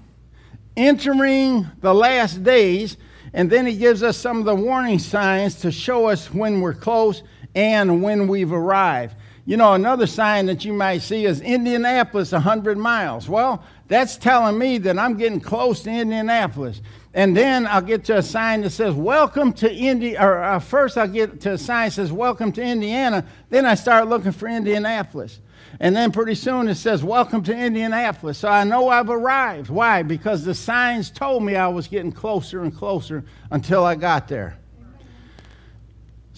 entering 0.76 1.66
the 1.80 1.94
last 1.94 2.44
days, 2.44 2.98
and 3.32 3.48
then 3.48 3.66
he 3.66 3.78
gives 3.78 4.02
us 4.02 4.18
some 4.18 4.38
of 4.38 4.44
the 4.44 4.54
warning 4.54 4.98
signs 4.98 5.54
to 5.60 5.72
show 5.72 6.06
us 6.06 6.34
when 6.34 6.60
we're 6.60 6.74
close 6.74 7.22
and 7.54 8.02
when 8.02 8.28
we've 8.28 8.52
arrived. 8.52 9.16
You 9.46 9.56
know, 9.56 9.72
another 9.72 10.06
sign 10.06 10.44
that 10.46 10.66
you 10.66 10.74
might 10.74 10.98
see 10.98 11.24
is 11.24 11.40
Indianapolis 11.40 12.32
100 12.32 12.76
miles. 12.76 13.26
Well, 13.26 13.64
that's 13.86 14.18
telling 14.18 14.58
me 14.58 14.76
that 14.78 14.98
I'm 14.98 15.16
getting 15.16 15.40
close 15.40 15.82
to 15.84 15.90
Indianapolis. 15.90 16.82
And 17.14 17.36
then 17.36 17.66
I'll 17.66 17.80
get 17.80 18.04
to 18.04 18.18
a 18.18 18.22
sign 18.22 18.60
that 18.62 18.70
says, 18.70 18.94
Welcome 18.94 19.52
to 19.54 19.72
India. 19.72 20.22
Or 20.22 20.42
uh, 20.42 20.58
first, 20.58 20.98
I'll 20.98 21.08
get 21.08 21.40
to 21.42 21.52
a 21.52 21.58
sign 21.58 21.88
that 21.88 21.92
says, 21.92 22.12
Welcome 22.12 22.52
to 22.52 22.62
Indiana. 22.62 23.24
Then 23.48 23.66
I 23.66 23.74
start 23.74 24.08
looking 24.08 24.32
for 24.32 24.46
Indianapolis. 24.48 25.40
And 25.80 25.94
then 25.94 26.12
pretty 26.12 26.34
soon 26.34 26.68
it 26.68 26.74
says, 26.74 27.02
Welcome 27.02 27.42
to 27.44 27.56
Indianapolis. 27.56 28.38
So 28.38 28.48
I 28.48 28.64
know 28.64 28.88
I've 28.88 29.10
arrived. 29.10 29.70
Why? 29.70 30.02
Because 30.02 30.44
the 30.44 30.54
signs 30.54 31.10
told 31.10 31.42
me 31.42 31.56
I 31.56 31.68
was 31.68 31.88
getting 31.88 32.12
closer 32.12 32.62
and 32.62 32.76
closer 32.76 33.24
until 33.50 33.84
I 33.84 33.94
got 33.94 34.28
there. 34.28 34.58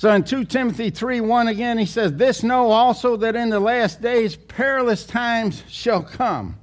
So 0.00 0.10
in 0.12 0.24
2 0.24 0.46
Timothy 0.46 0.88
3 0.88 1.20
1 1.20 1.48
again, 1.48 1.76
he 1.76 1.84
says, 1.84 2.14
This 2.14 2.42
know 2.42 2.70
also 2.70 3.16
that 3.18 3.36
in 3.36 3.50
the 3.50 3.60
last 3.60 4.00
days 4.00 4.34
perilous 4.34 5.04
times 5.04 5.62
shall 5.68 6.02
come. 6.02 6.56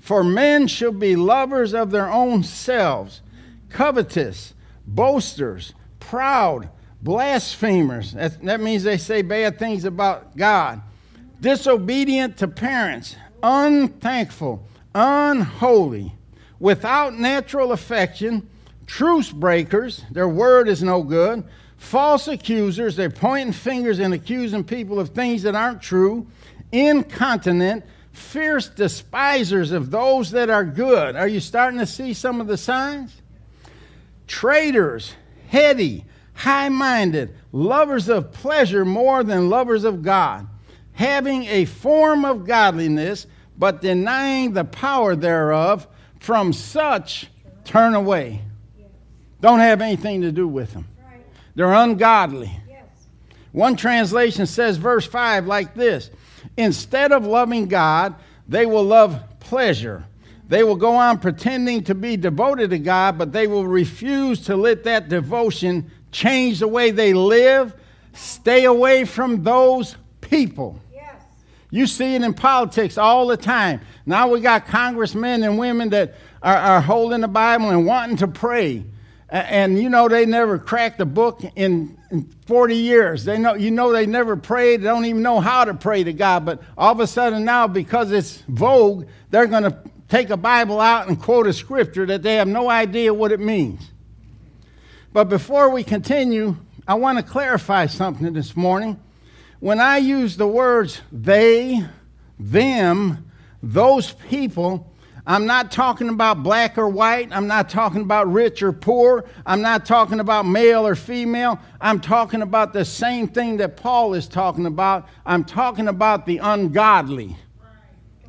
For 0.00 0.22
men 0.22 0.66
shall 0.66 0.92
be 0.92 1.16
lovers 1.16 1.72
of 1.72 1.90
their 1.90 2.10
own 2.10 2.42
selves, 2.42 3.22
covetous, 3.70 4.54
boasters, 4.86 5.74
proud, 6.00 6.68
blasphemers. 7.02 8.12
That, 8.12 8.42
that 8.42 8.60
means 8.60 8.82
they 8.82 8.98
say 8.98 9.22
bad 9.22 9.58
things 9.58 9.84
about 9.84 10.36
God 10.36 10.82
disobedient 11.40 12.36
to 12.38 12.48
parents, 12.48 13.16
unthankful, 13.42 14.64
unholy, 14.94 16.12
without 16.58 17.14
natural 17.14 17.72
affection, 17.72 18.48
truce 18.86 19.30
breakers, 19.30 20.04
their 20.10 20.28
word 20.28 20.68
is 20.68 20.82
no 20.82 21.02
good, 21.02 21.44
false 21.76 22.26
accusers, 22.26 22.96
they're 22.96 23.10
pointing 23.10 23.52
fingers 23.52 24.00
and 24.00 24.12
accusing 24.12 24.64
people 24.64 24.98
of 24.98 25.10
things 25.10 25.42
that 25.42 25.54
aren't 25.54 25.80
true, 25.80 26.26
incontinent, 26.72 27.84
fierce 28.12 28.68
despisers 28.68 29.70
of 29.70 29.90
those 29.90 30.32
that 30.32 30.50
are 30.50 30.64
good. 30.64 31.14
Are 31.14 31.28
you 31.28 31.38
starting 31.38 31.78
to 31.78 31.86
see 31.86 32.12
some 32.12 32.40
of 32.40 32.48
the 32.48 32.56
signs? 32.56 33.22
Traitors, 34.28 35.14
heady, 35.48 36.04
high 36.34 36.68
minded, 36.68 37.34
lovers 37.50 38.08
of 38.08 38.32
pleasure 38.32 38.84
more 38.84 39.24
than 39.24 39.48
lovers 39.48 39.82
of 39.82 40.02
God, 40.02 40.46
having 40.92 41.44
a 41.46 41.64
form 41.64 42.24
of 42.24 42.46
godliness, 42.46 43.26
but 43.56 43.82
denying 43.82 44.52
the 44.52 44.64
power 44.64 45.16
thereof. 45.16 45.88
From 46.20 46.52
such, 46.52 47.28
turn 47.64 47.94
away. 47.94 48.42
Don't 49.40 49.60
have 49.60 49.80
anything 49.80 50.22
to 50.22 50.32
do 50.32 50.46
with 50.46 50.72
them. 50.72 50.86
They're 51.54 51.72
ungodly. 51.72 52.56
One 53.52 53.76
translation 53.76 54.46
says, 54.46 54.76
verse 54.76 55.06
5, 55.06 55.46
like 55.46 55.74
this 55.74 56.10
Instead 56.56 57.12
of 57.12 57.24
loving 57.26 57.66
God, 57.66 58.14
they 58.46 58.66
will 58.66 58.84
love 58.84 59.22
pleasure. 59.40 60.04
They 60.48 60.64
will 60.64 60.76
go 60.76 60.96
on 60.96 61.18
pretending 61.18 61.84
to 61.84 61.94
be 61.94 62.16
devoted 62.16 62.70
to 62.70 62.78
God, 62.78 63.18
but 63.18 63.32
they 63.32 63.46
will 63.46 63.66
refuse 63.66 64.40
to 64.46 64.56
let 64.56 64.84
that 64.84 65.08
devotion 65.08 65.90
change 66.10 66.60
the 66.60 66.68
way 66.68 66.90
they 66.90 67.12
live. 67.12 67.74
Stay 68.14 68.64
away 68.64 69.04
from 69.04 69.42
those 69.42 69.96
people. 70.22 70.80
Yes. 70.92 71.22
You 71.70 71.86
see 71.86 72.14
it 72.14 72.22
in 72.22 72.32
politics 72.32 72.96
all 72.96 73.26
the 73.26 73.36
time. 73.36 73.82
Now 74.06 74.28
we 74.28 74.40
got 74.40 74.66
congressmen 74.66 75.42
and 75.42 75.58
women 75.58 75.90
that 75.90 76.14
are, 76.42 76.56
are 76.56 76.80
holding 76.80 77.20
the 77.20 77.28
Bible 77.28 77.68
and 77.68 77.84
wanting 77.84 78.16
to 78.18 78.28
pray. 78.28 78.84
And 79.28 79.78
you 79.78 79.90
know 79.90 80.08
they 80.08 80.24
never 80.24 80.58
cracked 80.58 80.98
a 81.02 81.04
book 81.04 81.42
in, 81.56 81.98
in 82.10 82.22
40 82.46 82.74
years. 82.74 83.26
They 83.26 83.38
know 83.38 83.52
you 83.52 83.70
know 83.70 83.92
they 83.92 84.06
never 84.06 84.36
prayed, 84.36 84.80
they 84.80 84.86
don't 84.86 85.04
even 85.04 85.22
know 85.22 85.40
how 85.40 85.66
to 85.66 85.74
pray 85.74 86.02
to 86.02 86.14
God, 86.14 86.46
but 86.46 86.62
all 86.78 86.92
of 86.92 87.00
a 87.00 87.06
sudden 87.06 87.44
now 87.44 87.66
because 87.66 88.10
it's 88.10 88.42
vogue, 88.48 89.06
they're 89.28 89.46
going 89.46 89.64
to 89.64 89.78
take 90.08 90.30
a 90.30 90.36
Bible 90.36 90.80
out 90.80 91.08
and 91.08 91.20
quote 91.20 91.46
a 91.46 91.52
scripture 91.52 92.06
that 92.06 92.22
they 92.22 92.36
have 92.36 92.48
no 92.48 92.70
idea 92.70 93.12
what 93.12 93.32
it 93.32 93.40
means. 93.40 93.90
But 95.12 95.24
before 95.24 95.70
we 95.70 95.84
continue, 95.84 96.56
I 96.86 96.94
want 96.94 97.18
to 97.18 97.24
clarify 97.24 97.86
something 97.86 98.32
this 98.32 98.56
morning. 98.56 99.00
When 99.60 99.80
I 99.80 99.98
use 99.98 100.36
the 100.36 100.46
words 100.46 101.00
they, 101.10 101.84
them, 102.38 103.30
those 103.62 104.12
people, 104.12 104.92
I'm 105.26 105.44
not 105.44 105.70
talking 105.70 106.08
about 106.08 106.42
black 106.42 106.78
or 106.78 106.88
white. 106.88 107.28
I'm 107.32 107.46
not 107.46 107.68
talking 107.68 108.00
about 108.00 108.32
rich 108.32 108.62
or 108.62 108.72
poor. 108.72 109.26
I'm 109.44 109.60
not 109.60 109.84
talking 109.84 110.20
about 110.20 110.46
male 110.46 110.86
or 110.86 110.94
female. 110.94 111.60
I'm 111.82 112.00
talking 112.00 112.40
about 112.40 112.72
the 112.72 112.84
same 112.84 113.28
thing 113.28 113.58
that 113.58 113.76
Paul 113.76 114.14
is 114.14 114.26
talking 114.26 114.64
about. 114.64 115.06
I'm 115.26 115.44
talking 115.44 115.88
about 115.88 116.24
the 116.24 116.38
ungodly. 116.38 117.36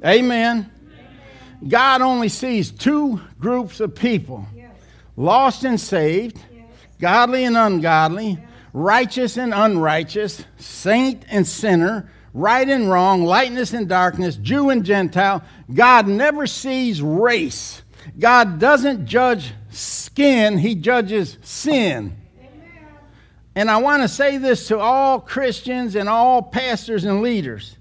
Amen. 0.03 0.69
God 1.67 2.01
only 2.01 2.29
sees 2.29 2.71
two 2.71 3.21
groups 3.39 3.79
of 3.79 3.95
people 3.95 4.47
lost 5.17 5.65
and 5.65 5.79
saved, 5.79 6.39
godly 6.99 7.43
and 7.43 7.57
ungodly, 7.57 8.39
righteous 8.71 9.37
and 9.37 9.53
unrighteous, 9.53 10.45
saint 10.57 11.25
and 11.29 11.45
sinner 11.45 12.09
right 12.33 12.67
and 12.67 12.89
wrong, 12.89 13.23
lightness 13.23 13.73
and 13.73 13.87
darkness, 13.87 14.35
Jew 14.37 14.69
and 14.69 14.83
Gentile. 14.83 15.43
God 15.73 16.07
never 16.07 16.47
sees 16.47 17.01
race. 17.01 17.81
God 18.17 18.59
doesn't 18.59 19.05
judge 19.05 19.53
skin, 19.69 20.57
He 20.57 20.75
judges 20.75 21.37
sin. 21.41 22.15
And 23.55 23.69
I 23.69 23.77
want 23.77 24.03
to 24.03 24.07
say 24.07 24.37
this 24.37 24.67
to 24.67 24.79
all 24.79 25.19
Christians 25.19 25.95
and 25.95 26.07
all 26.07 26.41
pastors 26.41 27.03
and 27.03 27.21
leaders. 27.21 27.75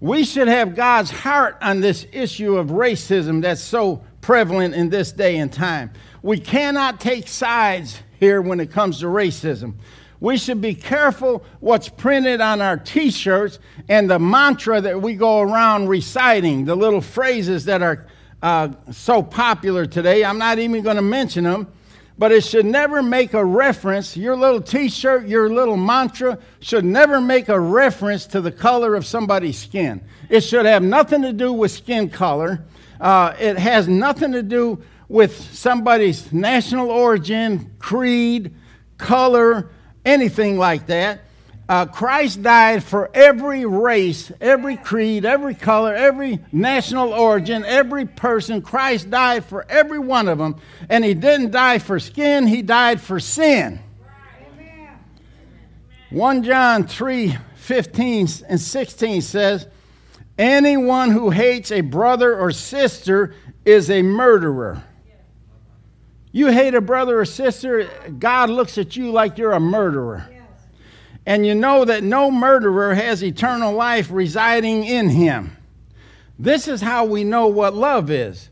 We 0.00 0.24
should 0.24 0.48
have 0.48 0.74
God's 0.74 1.10
heart 1.10 1.56
on 1.62 1.80
this 1.80 2.06
issue 2.12 2.58
of 2.58 2.68
racism 2.68 3.40
that's 3.40 3.62
so 3.62 4.02
prevalent 4.20 4.74
in 4.74 4.90
this 4.90 5.10
day 5.10 5.38
and 5.38 5.50
time. 5.50 5.90
We 6.22 6.38
cannot 6.38 7.00
take 7.00 7.28
sides 7.28 8.00
here 8.20 8.42
when 8.42 8.60
it 8.60 8.70
comes 8.70 9.00
to 9.00 9.06
racism. 9.06 9.74
We 10.20 10.36
should 10.36 10.60
be 10.60 10.74
careful 10.74 11.44
what's 11.60 11.88
printed 11.88 12.40
on 12.40 12.60
our 12.60 12.76
t 12.76 13.10
shirts 13.10 13.58
and 13.88 14.10
the 14.10 14.18
mantra 14.18 14.80
that 14.80 15.00
we 15.00 15.14
go 15.14 15.40
around 15.40 15.88
reciting, 15.88 16.64
the 16.64 16.74
little 16.74 17.00
phrases 17.00 17.64
that 17.66 17.82
are 17.82 18.06
uh, 18.42 18.70
so 18.90 19.22
popular 19.22 19.86
today. 19.86 20.24
I'm 20.24 20.38
not 20.38 20.58
even 20.58 20.82
going 20.82 20.96
to 20.96 21.02
mention 21.02 21.44
them, 21.44 21.72
but 22.18 22.32
it 22.32 22.44
should 22.44 22.66
never 22.66 23.02
make 23.02 23.34
a 23.34 23.44
reference. 23.44 24.16
Your 24.16 24.36
little 24.36 24.60
t 24.60 24.88
shirt, 24.88 25.26
your 25.26 25.50
little 25.50 25.76
mantra 25.76 26.38
should 26.60 26.84
never 26.84 27.20
make 27.20 27.48
a 27.48 27.58
reference 27.58 28.26
to 28.28 28.40
the 28.40 28.52
color 28.52 28.94
of 28.94 29.04
somebody's 29.04 29.58
skin. 29.58 30.02
It 30.28 30.40
should 30.40 30.66
have 30.66 30.82
nothing 30.82 31.22
to 31.22 31.32
do 31.32 31.52
with 31.52 31.70
skin 31.70 32.08
color, 32.08 32.64
uh, 33.00 33.34
it 33.38 33.58
has 33.58 33.88
nothing 33.88 34.32
to 34.32 34.42
do 34.42 34.82
with 35.08 35.36
somebody's 35.54 36.32
national 36.32 36.90
origin, 36.90 37.72
creed, 37.78 38.54
color 38.98 39.70
anything 40.06 40.56
like 40.56 40.86
that. 40.86 41.20
Uh, 41.68 41.84
Christ 41.84 42.42
died 42.42 42.84
for 42.84 43.10
every 43.12 43.66
race, 43.66 44.30
every 44.40 44.76
creed, 44.76 45.24
every 45.24 45.54
color, 45.54 45.92
every 45.94 46.38
national 46.52 47.12
origin, 47.12 47.64
every 47.64 48.06
person. 48.06 48.62
Christ 48.62 49.10
died 49.10 49.44
for 49.44 49.66
every 49.68 49.98
one 49.98 50.28
of 50.28 50.38
them. 50.38 50.56
And 50.88 51.04
He 51.04 51.12
didn't 51.12 51.50
die 51.50 51.80
for 51.80 51.98
skin, 51.98 52.46
He 52.46 52.62
died 52.62 53.00
for 53.00 53.18
sin. 53.18 53.80
Amen. 54.54 54.98
1 56.10 56.42
John 56.44 56.86
3 56.86 57.36
15 57.56 58.28
and 58.48 58.60
16 58.60 59.22
says, 59.22 59.66
Anyone 60.38 61.10
who 61.10 61.30
hates 61.30 61.72
a 61.72 61.80
brother 61.80 62.38
or 62.38 62.52
sister 62.52 63.34
is 63.64 63.90
a 63.90 64.02
murderer. 64.02 64.84
You 66.30 66.48
hate 66.48 66.74
a 66.74 66.80
brother 66.80 67.18
or 67.18 67.24
sister, 67.24 67.90
God 68.20 68.50
looks 68.50 68.78
at 68.78 68.94
you 68.94 69.10
like 69.10 69.36
you're 69.36 69.52
a 69.52 69.58
murderer. 69.58 70.28
And 71.26 71.44
you 71.44 71.54
know 71.54 71.84
that 71.84 72.04
no 72.04 72.30
murderer 72.30 72.94
has 72.94 73.22
eternal 73.22 73.74
life 73.74 74.10
residing 74.10 74.84
in 74.84 75.08
him. 75.08 75.56
This 76.38 76.68
is 76.68 76.80
how 76.80 77.04
we 77.04 77.24
know 77.24 77.48
what 77.48 77.74
love 77.74 78.10
is. 78.10 78.48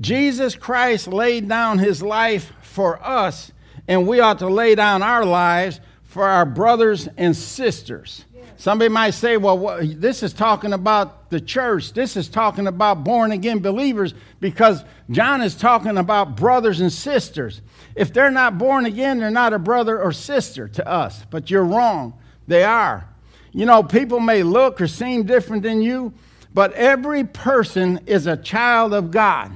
Jesus 0.00 0.56
Christ 0.56 1.06
laid 1.06 1.48
down 1.48 1.78
his 1.78 2.02
life 2.02 2.52
for 2.62 3.04
us, 3.04 3.52
and 3.86 4.08
we 4.08 4.20
ought 4.20 4.38
to 4.38 4.48
lay 4.48 4.74
down 4.74 5.02
our 5.02 5.24
lives 5.24 5.80
for 6.02 6.24
our 6.24 6.46
brothers 6.46 7.08
and 7.16 7.36
sisters. 7.36 8.24
Somebody 8.56 8.88
might 8.88 9.10
say, 9.10 9.36
well, 9.36 9.58
what, 9.58 10.00
this 10.00 10.22
is 10.22 10.32
talking 10.32 10.72
about 10.72 11.28
the 11.28 11.40
church. 11.40 11.92
This 11.92 12.16
is 12.16 12.28
talking 12.28 12.66
about 12.66 13.04
born 13.04 13.32
again 13.32 13.58
believers 13.58 14.14
because 14.40 14.84
John 15.10 15.42
is 15.42 15.54
talking 15.54 15.98
about 15.98 16.36
brothers 16.36 16.80
and 16.80 16.92
sisters. 16.92 17.60
If 17.94 18.12
they're 18.12 18.30
not 18.30 18.58
born 18.58 18.86
again, 18.86 19.20
they're 19.20 19.30
not 19.30 19.52
a 19.52 19.58
brother 19.58 20.00
or 20.00 20.12
sister 20.12 20.68
to 20.68 20.88
us. 20.88 21.24
But 21.30 21.50
you're 21.50 21.64
wrong. 21.64 22.14
They 22.46 22.64
are. 22.64 23.08
You 23.52 23.66
know, 23.66 23.82
people 23.82 24.20
may 24.20 24.42
look 24.42 24.80
or 24.80 24.88
seem 24.88 25.24
different 25.24 25.62
than 25.62 25.80
you, 25.80 26.12
but 26.52 26.72
every 26.72 27.24
person 27.24 28.00
is 28.06 28.26
a 28.26 28.36
child 28.36 28.92
of 28.92 29.10
God. 29.10 29.52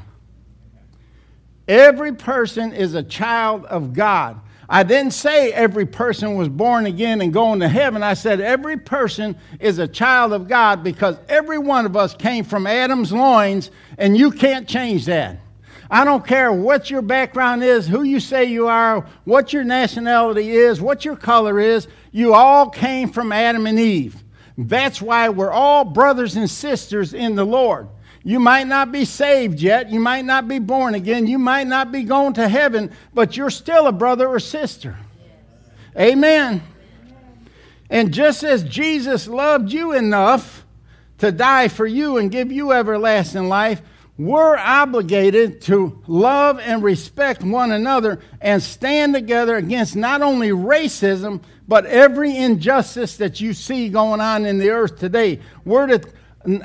Every 1.66 2.14
person 2.14 2.72
is 2.72 2.94
a 2.94 3.02
child 3.02 3.64
of 3.66 3.92
God. 3.92 4.40
I 4.70 4.82
didn't 4.82 5.12
say 5.12 5.50
every 5.52 5.86
person 5.86 6.36
was 6.36 6.48
born 6.48 6.86
again 6.86 7.20
and 7.22 7.32
going 7.32 7.60
to 7.60 7.68
heaven. 7.68 8.02
I 8.02 8.14
said 8.14 8.40
every 8.40 8.76
person 8.76 9.36
is 9.60 9.78
a 9.78 9.88
child 9.88 10.32
of 10.32 10.46
God 10.46 10.84
because 10.84 11.16
every 11.28 11.58
one 11.58 11.86
of 11.86 11.96
us 11.96 12.14
came 12.14 12.44
from 12.44 12.66
Adam's 12.66 13.12
loins, 13.12 13.70
and 13.96 14.16
you 14.16 14.30
can't 14.30 14.68
change 14.68 15.06
that. 15.06 15.38
I 15.90 16.04
don't 16.04 16.26
care 16.26 16.52
what 16.52 16.90
your 16.90 17.00
background 17.00 17.64
is, 17.64 17.86
who 17.86 18.02
you 18.02 18.20
say 18.20 18.44
you 18.44 18.68
are, 18.68 19.06
what 19.24 19.52
your 19.52 19.64
nationality 19.64 20.50
is, 20.50 20.80
what 20.80 21.04
your 21.04 21.16
color 21.16 21.58
is. 21.58 21.88
You 22.12 22.34
all 22.34 22.68
came 22.68 23.10
from 23.10 23.32
Adam 23.32 23.66
and 23.66 23.78
Eve. 23.78 24.22
That's 24.58 25.00
why 25.00 25.28
we're 25.28 25.52
all 25.52 25.84
brothers 25.84 26.36
and 26.36 26.50
sisters 26.50 27.14
in 27.14 27.36
the 27.36 27.44
Lord. 27.44 27.88
You 28.22 28.40
might 28.40 28.66
not 28.66 28.92
be 28.92 29.06
saved 29.06 29.60
yet. 29.60 29.88
You 29.90 30.00
might 30.00 30.24
not 30.24 30.48
be 30.48 30.58
born 30.58 30.94
again. 30.94 31.26
You 31.26 31.38
might 31.38 31.66
not 31.66 31.90
be 31.90 32.02
going 32.02 32.34
to 32.34 32.48
heaven, 32.48 32.90
but 33.14 33.36
you're 33.36 33.48
still 33.48 33.86
a 33.86 33.92
brother 33.92 34.28
or 34.28 34.40
sister. 34.40 34.98
Amen. 35.96 36.62
And 37.88 38.12
just 38.12 38.42
as 38.42 38.64
Jesus 38.64 39.28
loved 39.28 39.72
you 39.72 39.92
enough 39.92 40.66
to 41.18 41.32
die 41.32 41.68
for 41.68 41.86
you 41.86 42.18
and 42.18 42.30
give 42.30 42.52
you 42.52 42.72
everlasting 42.72 43.48
life, 43.48 43.80
we're 44.18 44.56
obligated 44.56 45.60
to 45.62 46.02
love 46.08 46.58
and 46.58 46.82
respect 46.82 47.44
one 47.44 47.70
another 47.70 48.18
and 48.40 48.60
stand 48.60 49.14
together 49.14 49.54
against 49.54 49.94
not 49.94 50.22
only 50.22 50.48
racism, 50.48 51.40
but 51.68 51.86
every 51.86 52.36
injustice 52.36 53.16
that 53.18 53.40
you 53.40 53.52
see 53.52 53.88
going 53.88 54.20
on 54.20 54.44
in 54.44 54.58
the 54.58 54.70
earth 54.70 54.98
today. 54.98 55.38
We're 55.64 55.86
to 55.86 56.00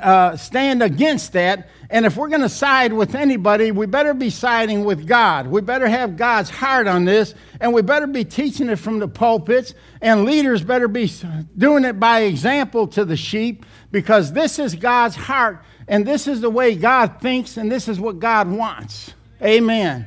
uh, 0.00 0.36
stand 0.36 0.82
against 0.82 1.32
that. 1.32 1.68
And 1.90 2.06
if 2.06 2.16
we're 2.16 2.28
going 2.28 2.40
to 2.40 2.48
side 2.48 2.92
with 2.92 3.14
anybody, 3.14 3.70
we 3.70 3.86
better 3.86 4.14
be 4.14 4.30
siding 4.30 4.84
with 4.84 5.06
God. 5.06 5.46
We 5.46 5.60
better 5.60 5.86
have 5.86 6.16
God's 6.16 6.50
heart 6.50 6.86
on 6.86 7.04
this, 7.04 7.34
and 7.60 7.72
we 7.72 7.82
better 7.82 8.06
be 8.06 8.24
teaching 8.24 8.68
it 8.68 8.76
from 8.76 8.98
the 8.98 9.08
pulpits, 9.08 9.74
and 10.00 10.24
leaders 10.24 10.64
better 10.64 10.88
be 10.88 11.10
doing 11.56 11.84
it 11.84 12.00
by 12.00 12.22
example 12.22 12.86
to 12.88 13.04
the 13.04 13.16
sheep, 13.16 13.64
because 13.92 14.32
this 14.32 14.58
is 14.58 14.74
God's 14.74 15.14
heart, 15.14 15.62
and 15.86 16.06
this 16.06 16.26
is 16.26 16.40
the 16.40 16.50
way 16.50 16.74
God 16.74 17.20
thinks, 17.20 17.56
and 17.56 17.70
this 17.70 17.86
is 17.86 18.00
what 18.00 18.18
God 18.18 18.50
wants. 18.50 19.12
Amen. 19.42 20.06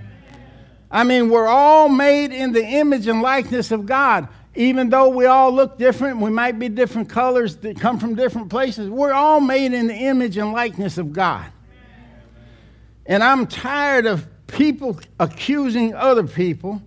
I 0.90 1.04
mean, 1.04 1.30
we're 1.30 1.48
all 1.48 1.90
made 1.90 2.32
in 2.32 2.54
the 2.54 2.66
image 2.66 3.08
and 3.08 3.22
likeness 3.22 3.72
of 3.72 3.86
God. 3.86 4.28
Even 4.58 4.90
though 4.90 5.10
we 5.10 5.28
all 5.28 5.52
look 5.52 5.78
different, 5.78 6.18
we 6.18 6.32
might 6.32 6.58
be 6.58 6.68
different 6.68 7.10
colors 7.10 7.58
that 7.58 7.80
come 7.80 8.00
from 8.00 8.16
different 8.16 8.50
places, 8.50 8.90
we're 8.90 9.14
all 9.14 9.40
made 9.40 9.72
in 9.72 9.86
the 9.86 9.94
image 9.94 10.36
and 10.36 10.52
likeness 10.52 10.98
of 10.98 11.14
God. 11.14 11.46
And 13.06 13.24
I'm 13.24 13.46
tired 13.46 14.08
of 14.08 14.28
people 14.48 15.00
accusing 15.20 15.94
other 15.94 16.24
people, 16.24 16.82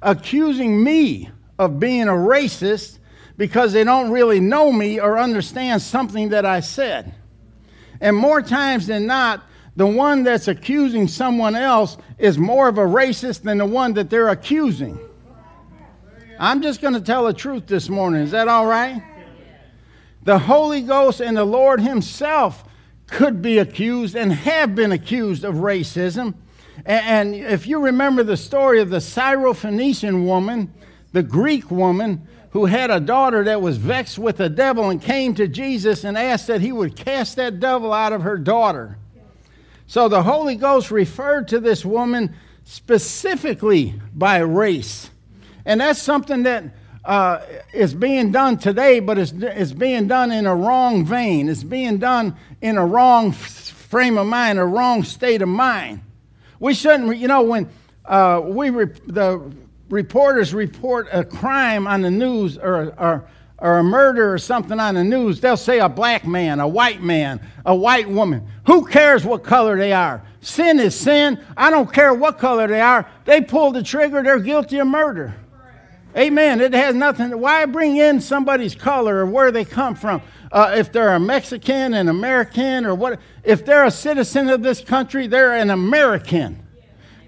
accusing 0.00 0.84
me 0.84 1.28
of 1.58 1.80
being 1.80 2.04
a 2.04 2.12
racist 2.12 3.00
because 3.36 3.72
they 3.72 3.82
don't 3.82 4.12
really 4.12 4.38
know 4.38 4.70
me 4.70 5.00
or 5.00 5.18
understand 5.18 5.82
something 5.82 6.28
that 6.28 6.46
I 6.46 6.60
said. 6.60 7.12
And 8.00 8.16
more 8.16 8.40
times 8.40 8.86
than 8.86 9.04
not, 9.04 9.42
the 9.74 9.86
one 9.86 10.22
that's 10.22 10.46
accusing 10.46 11.08
someone 11.08 11.56
else 11.56 11.98
is 12.18 12.38
more 12.38 12.68
of 12.68 12.78
a 12.78 12.86
racist 12.86 13.42
than 13.42 13.58
the 13.58 13.66
one 13.66 13.94
that 13.94 14.10
they're 14.10 14.28
accusing. 14.28 15.00
I'm 16.38 16.60
just 16.60 16.80
going 16.80 16.94
to 16.94 17.00
tell 17.00 17.24
the 17.24 17.32
truth 17.32 17.66
this 17.66 17.88
morning. 17.88 18.22
Is 18.22 18.32
that 18.32 18.48
all 18.48 18.66
right? 18.66 19.02
The 20.22 20.38
Holy 20.38 20.82
Ghost 20.82 21.20
and 21.20 21.36
the 21.36 21.44
Lord 21.44 21.80
Himself 21.80 22.64
could 23.06 23.40
be 23.40 23.58
accused 23.58 24.16
and 24.16 24.32
have 24.32 24.74
been 24.74 24.92
accused 24.92 25.44
of 25.44 25.56
racism. 25.56 26.34
And 26.84 27.34
if 27.34 27.66
you 27.66 27.78
remember 27.78 28.22
the 28.22 28.36
story 28.36 28.80
of 28.80 28.90
the 28.90 28.98
Syrophoenician 28.98 30.26
woman, 30.26 30.74
the 31.12 31.22
Greek 31.22 31.70
woman 31.70 32.26
who 32.50 32.66
had 32.66 32.90
a 32.90 33.00
daughter 33.00 33.44
that 33.44 33.62
was 33.62 33.76
vexed 33.76 34.18
with 34.18 34.36
the 34.36 34.48
devil 34.48 34.90
and 34.90 35.00
came 35.00 35.34
to 35.34 35.48
Jesus 35.48 36.04
and 36.04 36.18
asked 36.18 36.48
that 36.48 36.60
he 36.60 36.72
would 36.72 36.96
cast 36.96 37.36
that 37.36 37.60
devil 37.60 37.92
out 37.92 38.12
of 38.12 38.22
her 38.22 38.36
daughter. 38.36 38.98
So 39.86 40.08
the 40.08 40.24
Holy 40.24 40.56
Ghost 40.56 40.90
referred 40.90 41.48
to 41.48 41.60
this 41.60 41.84
woman 41.84 42.34
specifically 42.64 43.94
by 44.14 44.38
race. 44.38 45.10
And 45.66 45.80
that's 45.80 46.00
something 46.00 46.44
that 46.44 46.64
uh, 47.04 47.40
is 47.74 47.92
being 47.92 48.32
done 48.32 48.56
today, 48.56 49.00
but 49.00 49.18
it's, 49.18 49.32
it's 49.32 49.72
being 49.72 50.08
done 50.08 50.32
in 50.32 50.46
a 50.46 50.54
wrong 50.56 51.04
vein. 51.04 51.48
It's 51.48 51.62
being 51.62 51.98
done 51.98 52.36
in 52.62 52.78
a 52.78 52.86
wrong 52.86 53.32
frame 53.32 54.16
of 54.16 54.26
mind, 54.26 54.58
a 54.58 54.64
wrong 54.64 55.02
state 55.02 55.42
of 55.42 55.48
mind. 55.48 56.00
We 56.58 56.72
shouldn't, 56.72 57.18
you 57.18 57.28
know, 57.28 57.42
when 57.42 57.68
uh, 58.06 58.40
we 58.42 58.70
the 58.70 59.52
reporters 59.90 60.54
report 60.54 61.08
a 61.12 61.22
crime 61.22 61.86
on 61.86 62.00
the 62.00 62.10
news 62.10 62.56
or, 62.56 62.94
or 62.98 63.28
or 63.58 63.78
a 63.78 63.84
murder 63.84 64.34
or 64.34 64.38
something 64.38 64.78
on 64.78 64.94
the 64.96 65.04
news, 65.04 65.40
they'll 65.40 65.56
say 65.56 65.78
a 65.78 65.88
black 65.88 66.26
man, 66.26 66.60
a 66.60 66.68
white 66.68 67.02
man, 67.02 67.40
a 67.64 67.74
white 67.74 68.08
woman. 68.08 68.46
Who 68.66 68.86
cares 68.86 69.24
what 69.24 69.44
color 69.44 69.78
they 69.78 69.92
are? 69.92 70.22
Sin 70.40 70.78
is 70.78 70.94
sin. 70.94 71.42
I 71.56 71.70
don't 71.70 71.90
care 71.90 72.12
what 72.12 72.38
color 72.38 72.66
they 72.66 72.80
are. 72.80 73.10
They 73.24 73.40
pull 73.40 73.72
the 73.72 73.82
trigger, 73.82 74.22
they're 74.22 74.40
guilty 74.40 74.78
of 74.78 74.86
murder. 74.88 75.34
Amen. 76.14 76.60
It 76.60 76.72
has 76.72 76.94
nothing. 76.94 77.30
To 77.30 77.38
why 77.38 77.64
bring 77.66 77.96
in 77.96 78.20
somebody's 78.20 78.74
color 78.74 79.16
or 79.16 79.26
where 79.26 79.50
they 79.50 79.64
come 79.64 79.94
from? 79.94 80.22
Uh, 80.52 80.74
if 80.76 80.92
they're 80.92 81.14
a 81.14 81.20
Mexican, 81.20 81.94
an 81.94 82.08
American, 82.08 82.86
or 82.86 82.94
what? 82.94 83.20
If 83.44 83.64
they're 83.64 83.84
a 83.84 83.90
citizen 83.90 84.48
of 84.48 84.62
this 84.62 84.80
country, 84.80 85.26
they're 85.26 85.54
an 85.54 85.70
American. 85.70 86.66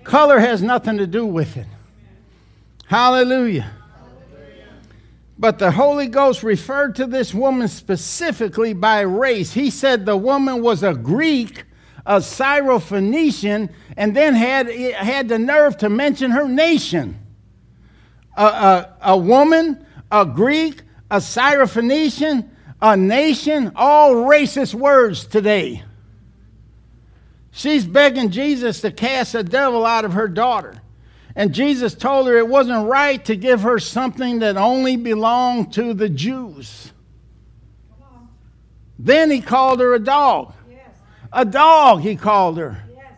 Color 0.04 0.38
has 0.38 0.62
nothing 0.62 0.98
to 0.98 1.06
do 1.06 1.26
with 1.26 1.56
it. 1.56 1.66
Hallelujah. 2.86 3.70
But 5.38 5.58
the 5.58 5.70
Holy 5.70 6.08
Ghost 6.08 6.42
referred 6.42 6.96
to 6.96 7.06
this 7.06 7.32
woman 7.32 7.68
specifically 7.68 8.72
by 8.72 9.00
race. 9.00 9.52
He 9.52 9.70
said 9.70 10.04
the 10.04 10.16
woman 10.16 10.62
was 10.62 10.82
a 10.82 10.94
Greek, 10.94 11.64
a 12.06 12.16
Syrophoenician, 12.16 13.70
and 13.96 14.16
then 14.16 14.34
had, 14.34 14.68
had 14.68 15.28
the 15.28 15.38
nerve 15.38 15.76
to 15.78 15.88
mention 15.88 16.32
her 16.32 16.48
nation. 16.48 17.20
A, 18.38 18.44
a, 18.44 18.96
a 19.02 19.16
woman, 19.16 19.84
a 20.10 20.24
Greek, 20.24 20.82
a 21.10 21.16
Syrophoenician, 21.16 22.48
a 22.80 22.96
nation, 22.96 23.72
all 23.74 24.14
racist 24.14 24.74
words 24.74 25.26
today. 25.26 25.82
She's 27.50 27.84
begging 27.84 28.30
Jesus 28.30 28.80
to 28.82 28.92
cast 28.92 29.34
a 29.34 29.42
devil 29.42 29.84
out 29.84 30.04
of 30.04 30.12
her 30.12 30.28
daughter. 30.28 30.80
And 31.34 31.52
Jesus 31.52 31.94
told 31.94 32.28
her 32.28 32.36
it 32.36 32.46
wasn't 32.46 32.88
right 32.88 33.24
to 33.24 33.36
give 33.36 33.62
her 33.62 33.78
something 33.78 34.38
that 34.40 34.56
only 34.56 34.96
belonged 34.96 35.72
to 35.74 35.94
the 35.94 36.08
Jews. 36.08 36.92
Then 38.98 39.30
he 39.30 39.40
called 39.40 39.80
her 39.80 39.94
a 39.94 39.98
dog. 39.98 40.52
Yes. 40.70 40.90
A 41.32 41.44
dog, 41.44 42.00
he 42.00 42.16
called 42.16 42.58
her. 42.58 42.82
Yes. 42.94 43.12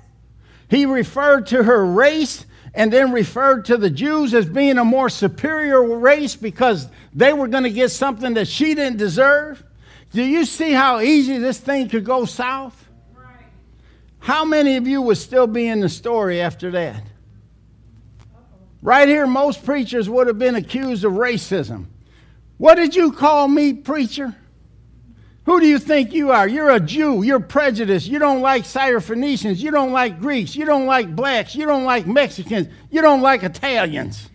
He 0.69 0.87
referred 0.87 1.47
to 1.49 1.63
her 1.63 1.85
race 1.85 2.45
and 2.75 2.93
then 2.93 3.13
referred 3.13 3.65
to 3.67 3.77
the 3.77 3.91
Jews 3.91 4.33
as 4.35 4.47
being 4.47 4.79
a 4.79 4.85
more 4.85 5.09
superior 5.09 5.83
race 5.99 6.37
because 6.37 6.89
they 7.15 7.33
were 7.33 7.49
going 7.49 7.65
to 7.65 7.71
get 7.71 7.91
something 7.91 8.35
that 8.35 8.49
she 8.49 8.75
didn't 8.75 8.99
deserve. 8.99 9.63
Do 10.13 10.23
you 10.23 10.45
see 10.45 10.73
how 10.73 11.01
easy 11.01 11.39
this 11.39 11.59
thing 11.59 11.89
could 11.89 12.05
go 12.05 12.25
south? 12.25 12.89
Right. 13.15 13.47
How 14.19 14.45
many 14.45 14.77
of 14.77 14.87
you 14.87 15.03
would 15.03 15.19
still 15.19 15.47
be 15.47 15.67
in 15.69 15.81
the 15.81 15.89
story 15.89 16.41
after 16.41 16.71
that? 16.73 17.03
Right 18.83 19.09
here, 19.09 19.27
most 19.27 19.65
preachers 19.65 20.09
would 20.09 20.27
have 20.27 20.39
been 20.39 20.55
accused 20.55 21.05
of 21.05 21.13
racism. 21.13 21.87
What 22.57 22.77
did 22.77 22.95
you 22.95 23.13
call 23.13 23.47
me, 23.47 23.75
preacher? 23.75 24.35
Who 25.51 25.59
do 25.59 25.67
you 25.67 25.81
think 25.81 26.13
you 26.13 26.31
are? 26.31 26.47
You're 26.47 26.71
a 26.71 26.79
Jew. 26.79 27.25
You're 27.25 27.41
prejudiced. 27.41 28.07
You 28.07 28.21
don't 28.21 28.41
like 28.41 28.63
Syrophoenicians. 28.63 29.57
You 29.59 29.73
don't 29.73 29.91
like 29.91 30.21
Greeks. 30.21 30.55
You 30.55 30.65
don't 30.65 30.87
like 30.87 31.17
blacks. 31.17 31.57
You 31.57 31.67
don't 31.67 31.83
like 31.83 32.07
Mexicans. 32.07 32.69
You 32.89 33.03
don't 33.03 33.21
like 33.21 33.43
Italians. 33.43 34.31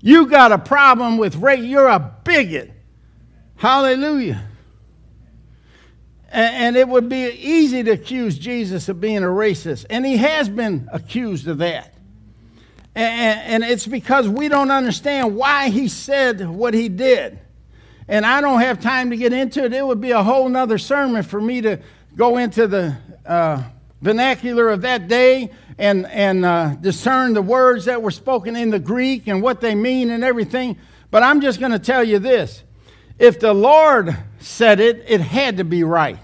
You 0.00 0.28
got 0.28 0.50
a 0.50 0.56
problem 0.56 1.18
with 1.18 1.36
race. 1.36 1.62
You're 1.62 1.88
a 1.88 1.98
bigot. 2.24 2.72
Hallelujah. 3.56 4.48
And 6.30 6.74
it 6.74 6.88
would 6.88 7.10
be 7.10 7.28
easy 7.28 7.82
to 7.82 7.90
accuse 7.90 8.38
Jesus 8.38 8.88
of 8.88 8.98
being 8.98 9.18
a 9.18 9.26
racist. 9.26 9.84
And 9.90 10.06
he 10.06 10.16
has 10.16 10.48
been 10.48 10.88
accused 10.90 11.48
of 11.48 11.58
that. 11.58 11.92
And, 12.94 13.62
it's 13.62 13.86
because 13.86 14.26
we 14.26 14.48
don't 14.48 14.70
understand 14.70 15.36
why 15.36 15.68
he 15.68 15.88
said 15.88 16.48
what 16.48 16.72
he 16.72 16.88
did. 16.88 17.40
And 18.08 18.24
I 18.24 18.40
don't 18.40 18.60
have 18.60 18.80
time 18.80 19.10
to 19.10 19.16
get 19.16 19.32
into 19.32 19.64
it. 19.64 19.72
It 19.72 19.84
would 19.84 20.00
be 20.00 20.12
a 20.12 20.22
whole 20.22 20.48
nother 20.48 20.78
sermon 20.78 21.22
for 21.22 21.40
me 21.40 21.60
to 21.62 21.80
go 22.14 22.36
into 22.36 22.66
the 22.66 22.96
uh, 23.24 23.62
vernacular 24.00 24.68
of 24.68 24.82
that 24.82 25.08
day 25.08 25.50
and, 25.78 26.06
and 26.06 26.44
uh, 26.44 26.76
discern 26.76 27.34
the 27.34 27.42
words 27.42 27.84
that 27.86 28.00
were 28.00 28.10
spoken 28.10 28.56
in 28.56 28.70
the 28.70 28.78
Greek 28.78 29.26
and 29.26 29.42
what 29.42 29.60
they 29.60 29.74
mean 29.74 30.10
and 30.10 30.22
everything. 30.22 30.78
But 31.10 31.22
I'm 31.22 31.40
just 31.40 31.60
going 31.60 31.72
to 31.72 31.78
tell 31.78 32.04
you 32.04 32.18
this 32.18 32.62
if 33.18 33.40
the 33.40 33.52
Lord 33.52 34.16
said 34.38 34.78
it, 34.78 35.04
it 35.08 35.20
had 35.20 35.56
to 35.56 35.64
be 35.64 35.82
right 35.82 36.18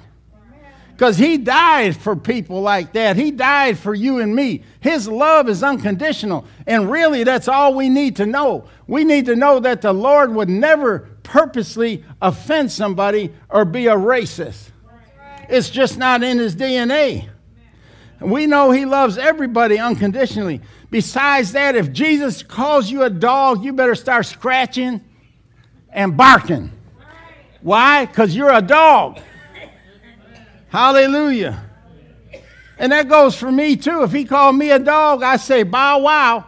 because 1.02 1.16
he 1.16 1.36
died 1.36 1.96
for 1.96 2.14
people 2.14 2.60
like 2.60 2.92
that. 2.92 3.16
He 3.16 3.32
died 3.32 3.76
for 3.76 3.92
you 3.94 4.20
and 4.20 4.32
me. 4.32 4.62
His 4.78 5.08
love 5.08 5.48
is 5.48 5.62
unconditional. 5.62 6.46
And 6.66 6.90
really, 6.90 7.24
that's 7.24 7.48
all 7.48 7.74
we 7.74 7.88
need 7.88 8.16
to 8.16 8.26
know. 8.26 8.68
We 8.86 9.04
need 9.04 9.26
to 9.26 9.34
know 9.34 9.58
that 9.58 9.82
the 9.82 9.92
Lord 9.92 10.32
would 10.32 10.48
never 10.48 11.08
purposely 11.22 12.04
offend 12.20 12.70
somebody 12.70 13.32
or 13.48 13.64
be 13.64 13.86
a 13.86 13.94
racist. 13.96 14.70
It's 15.48 15.70
just 15.70 15.98
not 15.98 16.22
in 16.22 16.38
his 16.38 16.56
DNA. 16.56 17.28
We 18.20 18.46
know 18.46 18.70
he 18.70 18.84
loves 18.84 19.18
everybody 19.18 19.78
unconditionally. 19.78 20.60
Besides 20.90 21.52
that, 21.52 21.74
if 21.74 21.92
Jesus 21.92 22.42
calls 22.42 22.90
you 22.90 23.02
a 23.02 23.10
dog, 23.10 23.64
you 23.64 23.72
better 23.72 23.94
start 23.94 24.26
scratching 24.26 25.00
and 25.90 26.16
barking. 26.16 26.70
Why? 27.60 28.06
Because 28.06 28.34
you're 28.34 28.52
a 28.52 28.62
dog. 28.62 29.18
Hallelujah. 30.68 31.64
And 32.78 32.92
that 32.92 33.08
goes 33.08 33.36
for 33.36 33.50
me 33.50 33.76
too. 33.76 34.02
If 34.02 34.12
he 34.12 34.24
called 34.24 34.56
me 34.56 34.70
a 34.70 34.78
dog, 34.78 35.22
I 35.22 35.36
say, 35.36 35.62
bow 35.62 35.98
wow. 35.98 36.46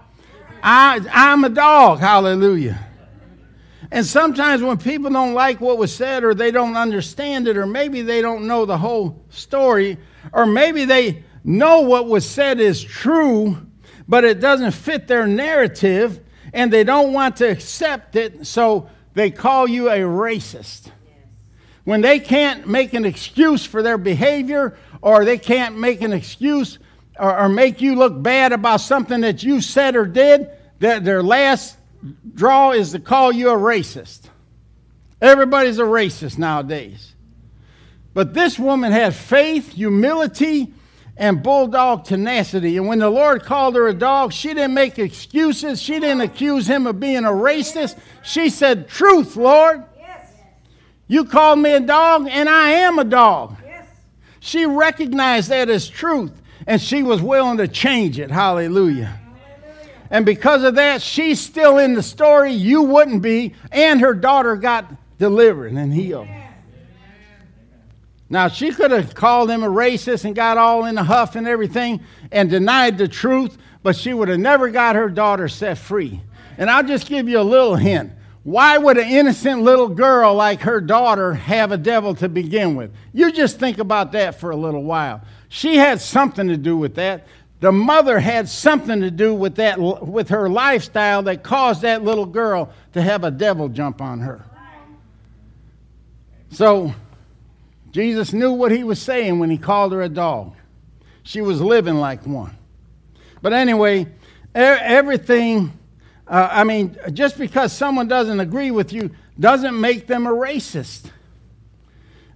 I, 0.63 1.01
I'm 1.13 1.45
a 1.45 1.51
dog. 1.51 2.01
Hallelujah. 2.01 2.84
And 3.95 4.05
sometimes 4.05 4.61
when 4.61 4.79
people 4.79 5.09
don't 5.09 5.35
like 5.35 5.61
what 5.61 5.79
was 5.79 5.95
said 5.95 6.25
or 6.25 6.35
they 6.35 6.51
don't 6.51 6.77
understand 6.77 7.47
it, 7.47 7.57
or 7.57 7.65
maybe 7.65 8.03
they 8.03 8.21
don't 8.21 8.49
know 8.49 8.67
the 8.67 8.77
whole 8.77 9.25
story, 9.29 9.99
or 10.33 10.47
maybe 10.47 10.85
they 10.85 11.23
know 11.45 11.83
what 11.83 12.09
was 12.09 12.29
said 12.29 12.59
is 12.59 12.83
true, 12.83 13.57
but 14.09 14.25
it 14.25 14.41
doesn't 14.41 14.73
fit 14.73 15.07
their 15.07 15.29
narrative 15.29 16.19
and 16.53 16.73
they 16.73 16.83
don't 16.83 17.13
want 17.13 17.37
to 17.37 17.49
accept 17.49 18.17
it, 18.17 18.49
so 18.49 18.91
they 19.13 19.31
call 19.31 19.69
you 19.69 19.89
a 19.89 19.99
racist. 20.01 20.91
When 21.85 22.01
they 22.01 22.19
can't 22.19 22.67
make 22.67 22.95
an 22.95 23.05
excuse 23.05 23.65
for 23.65 23.81
their 23.81 23.97
behavior 23.97 24.77
or 25.03 25.25
they 25.25 25.39
can't 25.39 25.79
make 25.79 26.03
an 26.03 26.13
excuse 26.13 26.81
or, 27.17 27.43
or, 27.43 27.49
make 27.49 27.81
you 27.81 27.95
look 27.95 28.21
bad 28.21 28.51
about 28.51 28.81
something 28.81 29.21
that 29.21 29.45
you 29.45 29.61
said 29.61 29.95
or 29.95 30.05
did, 30.05 30.51
that 30.81 31.05
their 31.05 31.23
last 31.23 31.79
draw 32.35 32.73
is 32.73 32.93
to 32.93 32.99
call 32.99 33.33
you 33.33 33.51
a 33.51 33.57
racist. 33.57 34.29
Everybody's 35.21 35.79
a 35.79 35.85
racist 35.85 36.39
nowadays. 36.39 37.15
But 38.13 38.35
this 38.35 38.59
woman 38.59 38.93
had 38.93 39.15
faith, 39.15 39.73
humility, 39.73 40.73
and 41.17 41.43
bulldog 41.43 42.05
tenacity. 42.05 42.77
And 42.77 42.87
when 42.87 42.99
the 42.99 43.11
Lord 43.11 43.43
called 43.43 43.75
her 43.77 43.89
a 43.89 43.95
dog, 43.95 44.33
she 44.33 44.49
didn't 44.49 44.75
make 44.75 44.99
excuses. 44.99 45.81
She 45.81 45.95
didn't 45.95 46.21
accuse 46.21 46.67
him 46.67 46.87
of 46.87 47.01
being 47.01 47.25
a 47.25 47.31
racist. 47.31 47.99
She 48.23 48.51
said, 48.51 48.89
Truth, 48.89 49.37
Lord. 49.37 49.85
Yes. 49.99 50.31
You 51.09 51.25
called 51.25 51.59
me 51.59 51.73
a 51.73 51.81
dog, 51.81 52.29
and 52.29 52.49
I 52.49 52.71
am 52.71 52.99
a 52.99 53.05
dog. 53.05 53.57
Yes. 53.65 53.87
She 54.41 54.67
recognized 54.67 55.51
that 55.51 55.69
as 55.69 55.89
truth, 55.89 56.41
and 56.67 56.81
she 56.81 57.03
was 57.03 57.23
willing 57.23 57.59
to 57.59 57.69
change 57.69 58.19
it. 58.19 58.31
Hallelujah. 58.31 59.21
And 60.15 60.25
because 60.25 60.63
of 60.63 60.77
that, 60.77 61.03
she's 61.03 61.41
still 61.41 61.79
in 61.79 61.95
the 61.95 62.03
story. 62.03 62.53
You 62.53 62.83
wouldn't 62.83 63.21
be. 63.21 63.53
And 63.73 64.01
her 64.01 64.15
daughter 64.15 64.55
got 64.55 64.95
delivered 65.19 65.73
and 65.73 65.93
healed. 65.93 66.29
Now, 68.31 68.47
she 68.47 68.71
could 68.71 68.93
have 68.93 69.13
called 69.17 69.51
him 69.51 69.65
a 69.65 69.69
racist 69.69 70.25
and 70.25 70.33
got 70.33 70.57
all 70.57 70.85
in 70.85 70.97
a 70.99 71.03
huff 71.03 71.35
and 71.35 71.49
everything 71.49 72.01
and 72.31 72.49
denied 72.49 72.97
the 72.97 73.09
truth, 73.09 73.59
but 73.83 73.97
she 73.97 74.15
would 74.15 74.29
have 74.29 74.39
never 74.39 74.71
got 74.71 74.95
her 74.95 75.09
daughter 75.09 75.49
set 75.49 75.79
free. 75.79 76.21
And 76.59 76.71
I'll 76.71 76.87
just 76.87 77.09
give 77.09 77.29
you 77.29 77.41
a 77.41 77.43
little 77.43 77.75
hint. 77.75 78.13
Why 78.45 78.79
would 78.79 78.99
an 78.99 79.09
innocent 79.09 79.63
little 79.63 79.89
girl 79.89 80.33
like 80.35 80.61
her 80.61 80.81
daughter 80.81 81.35
have 81.35 81.73
a 81.73 81.77
devil 81.77 82.15
to 82.17 82.29
begin 82.29 82.77
with? 82.77 82.93
You 83.13 83.33
just 83.33 83.59
think 83.59 83.79
about 83.79 84.13
that 84.13 84.39
for 84.39 84.53
a 84.53 84.57
little 84.57 84.85
while. 84.85 85.23
She 85.49 85.75
had 85.75 86.01
something 86.01 86.47
to 86.47 86.57
do 86.57 86.77
with 86.77 86.95
that. 86.95 87.27
The 87.65 87.73
mother 87.73 88.21
had 88.21 88.47
something 88.51 89.01
to 89.01 89.11
do 89.11 89.35
with 89.35 89.55
that 89.55 89.81
with 89.81 90.29
her 90.29 90.51
lifestyle 90.51 91.23
that 91.23 91.43
caused 91.43 91.81
that 91.81 92.05
little 92.05 92.27
girl 92.27 92.69
to 92.93 93.01
have 93.01 93.25
a 93.25 93.31
devil 93.31 93.71
jump 93.71 94.03
on 94.03 94.21
her. 94.21 94.45
So 96.51 96.93
Jesus 97.91 98.35
knew 98.35 98.53
what 98.53 98.71
he 98.71 98.85
was 98.85 99.01
saying 99.01 99.39
when 99.39 99.49
he 99.49 99.57
called 99.57 99.93
her 99.93 100.03
a 100.03 100.11
dog. 100.11 100.55
She 101.23 101.41
was 101.41 101.59
living 101.59 101.95
like 101.95 102.27
one. 102.27 102.55
But 103.41 103.55
anyway, 103.55 104.09
everything, 104.55 105.73
uh, 106.29 106.51
I 106.53 106.65
mean, 106.65 106.99
just 107.15 107.39
because 107.39 107.73
someone 107.73 108.09
doesn't 108.09 108.41
agree 108.41 108.73
with 108.73 108.93
you 108.93 109.11
doesn't 109.41 109.81
make 109.81 110.07
them 110.07 110.27
a 110.27 110.33
racist. 110.33 111.11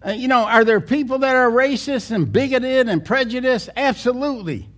Uh, 0.03 0.13
you 0.13 0.27
know, 0.27 0.47
are 0.47 0.65
there 0.65 0.81
people 0.81 1.19
that 1.19 1.37
are 1.37 1.51
racist 1.51 2.13
and 2.13 2.33
bigoted 2.33 2.89
and 2.89 3.05
prejudiced? 3.05 3.69
Absolutely. 3.77 4.71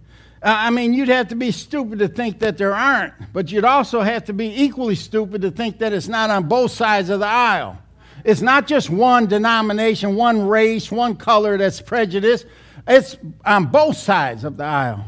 Uh, 0.42 0.54
I 0.56 0.70
mean, 0.70 0.94
you'd 0.94 1.08
have 1.08 1.28
to 1.28 1.34
be 1.34 1.50
stupid 1.50 1.98
to 1.98 2.08
think 2.08 2.38
that 2.38 2.56
there 2.56 2.74
aren't, 2.74 3.12
but 3.32 3.52
you'd 3.52 3.64
also 3.64 4.00
have 4.00 4.24
to 4.24 4.32
be 4.32 4.62
equally 4.62 4.94
stupid 4.94 5.42
to 5.42 5.50
think 5.50 5.78
that 5.78 5.92
it's 5.92 6.08
not 6.08 6.30
on 6.30 6.48
both 6.48 6.70
sides 6.70 7.10
of 7.10 7.20
the 7.20 7.26
aisle. 7.26 7.78
It's 8.24 8.40
not 8.40 8.66
just 8.66 8.88
one 8.88 9.26
denomination, 9.26 10.14
one 10.14 10.46
race, 10.46 10.90
one 10.90 11.16
color 11.16 11.58
that's 11.58 11.80
prejudiced. 11.80 12.46
It's 12.86 13.16
on 13.44 13.66
both 13.66 13.96
sides 13.96 14.44
of 14.44 14.56
the 14.56 14.64
aisle. 14.64 15.04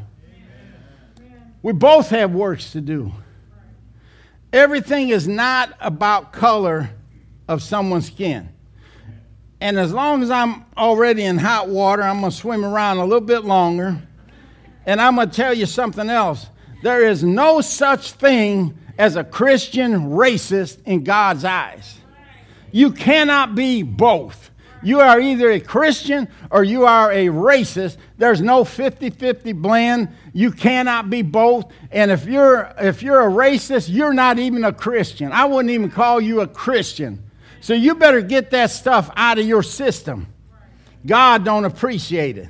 We 1.63 1.73
both 1.73 2.11
have 2.11 2.33
works 2.33 2.73
to 2.73 2.81
do. 2.81 3.13
Everything 4.53 5.09
is 5.09 5.27
not 5.27 5.75
about 5.81 6.33
color 6.33 6.91
of 7.49 7.63
someone's 7.63 8.07
skin. 8.07 8.51
And 9.61 9.79
as 9.79 9.93
long 9.93 10.23
as 10.23 10.31
I'm 10.31 10.67
already 10.77 11.23
in 11.23 11.39
hot 11.39 11.69
water, 11.69 12.03
I'm 12.03 12.21
going 12.21 12.33
to 12.33 12.37
swim 12.37 12.65
around 12.65 12.99
a 12.99 13.05
little 13.05 13.27
bit 13.27 13.45
longer. 13.45 14.03
And 14.87 15.01
I'm 15.01 15.17
going 15.17 15.31
to 15.31 15.35
tell 15.35 15.55
you 15.55 15.67
something 15.67 16.11
else. 16.11 16.47
There 16.83 17.07
is 17.07 17.23
no 17.23 17.61
such 17.61 18.13
thing 18.13 18.77
as 18.99 19.17
a 19.17 19.25
Christian 19.25 20.11
racist 20.11 20.79
in 20.85 21.05
God's 21.05 21.45
eyes. 21.45 21.99
You 22.73 22.91
cannot 22.91 23.55
be 23.55 23.83
both. 23.83 24.51
You 24.83 24.99
are 25.01 25.21
either 25.21 25.51
a 25.51 25.61
Christian 25.61 26.29
or 26.51 26.65
you 26.65 26.87
are 26.87 27.13
a 27.13 27.27
racist. 27.27 27.99
There's 28.19 28.41
no 28.41 28.65
50-50 28.65 29.55
blend. 29.55 30.09
You 30.33 30.51
cannot 30.51 31.09
be 31.09 31.23
both. 31.23 31.73
And 31.93 32.11
if 32.11 32.27
you're 32.27 32.73
if 32.79 33.03
you're 33.03 33.21
a 33.21 33.31
racist, 33.31 33.89
you're 33.89 34.13
not 34.13 34.41
even 34.41 34.65
a 34.65 34.73
Christian. 34.73 35.31
I 35.31 35.45
wouldn't 35.45 35.71
even 35.71 35.91
call 35.91 36.21
you 36.21 36.41
a 36.41 36.49
Christian. 36.49 37.23
So 37.61 37.75
you 37.75 37.95
better 37.95 38.21
get 38.21 38.51
that 38.51 38.73
stuff 38.73 39.09
out 39.17 39.39
of 39.39 39.47
your 39.47 39.63
system. 39.63 40.27
God 41.07 41.45
don't 41.45 41.65
appreciate 41.65 42.39
it. 42.39 42.49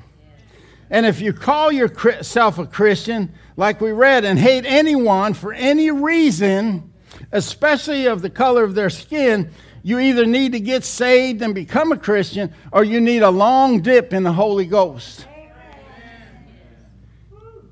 And 0.92 1.06
if 1.06 1.22
you 1.22 1.32
call 1.32 1.72
yourself 1.72 2.58
a 2.58 2.66
Christian, 2.66 3.32
like 3.56 3.80
we 3.80 3.92
read, 3.92 4.26
and 4.26 4.38
hate 4.38 4.66
anyone 4.66 5.32
for 5.32 5.54
any 5.54 5.90
reason, 5.90 6.92
especially 7.32 8.06
of 8.06 8.20
the 8.20 8.28
color 8.28 8.62
of 8.62 8.74
their 8.74 8.90
skin, 8.90 9.50
you 9.82 9.98
either 9.98 10.26
need 10.26 10.52
to 10.52 10.60
get 10.60 10.84
saved 10.84 11.40
and 11.40 11.54
become 11.54 11.92
a 11.92 11.96
Christian, 11.96 12.52
or 12.72 12.84
you 12.84 13.00
need 13.00 13.22
a 13.22 13.30
long 13.30 13.80
dip 13.80 14.12
in 14.12 14.22
the 14.22 14.34
Holy 14.34 14.66
Ghost. 14.66 15.26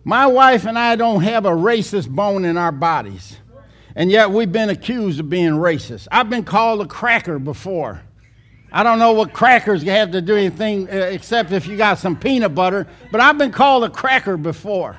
My 0.03 0.27
wife 0.27 0.65
and 0.65 0.79
I 0.79 0.97
don't 0.97 1.23
have 1.23 1.45
a 1.45 1.51
racist 1.51 2.09
bone 2.09 2.47
in 2.47 2.57
our 2.57 2.73
bodies, 2.73 3.37
and 3.95 4.11
yet 4.11 4.31
we've 4.31 4.51
been 4.51 4.71
accused 4.71 5.21
of 5.21 5.29
being 5.29 5.53
racist. 5.53 6.09
I've 6.11 6.31
been 6.31 6.45
called 6.45 6.81
a 6.81 6.87
cracker 6.87 7.39
before. 7.39 8.01
I 8.73 8.83
don't 8.83 8.99
know 8.99 9.13
what 9.13 9.33
crackers 9.33 9.83
have 9.83 10.13
to 10.13 10.21
do 10.21 10.37
anything 10.37 10.89
uh, 10.89 10.93
except 10.93 11.51
if 11.53 11.67
you 11.67 11.77
got 11.77 11.99
some 11.99 12.17
peanut 12.17 12.55
butter, 12.55 12.87
but 13.11 13.21
I've 13.21 13.37
been 13.37 13.51
called 13.51 13.85
a 13.85 13.91
cracker 13.91 14.37
before. 14.37 14.97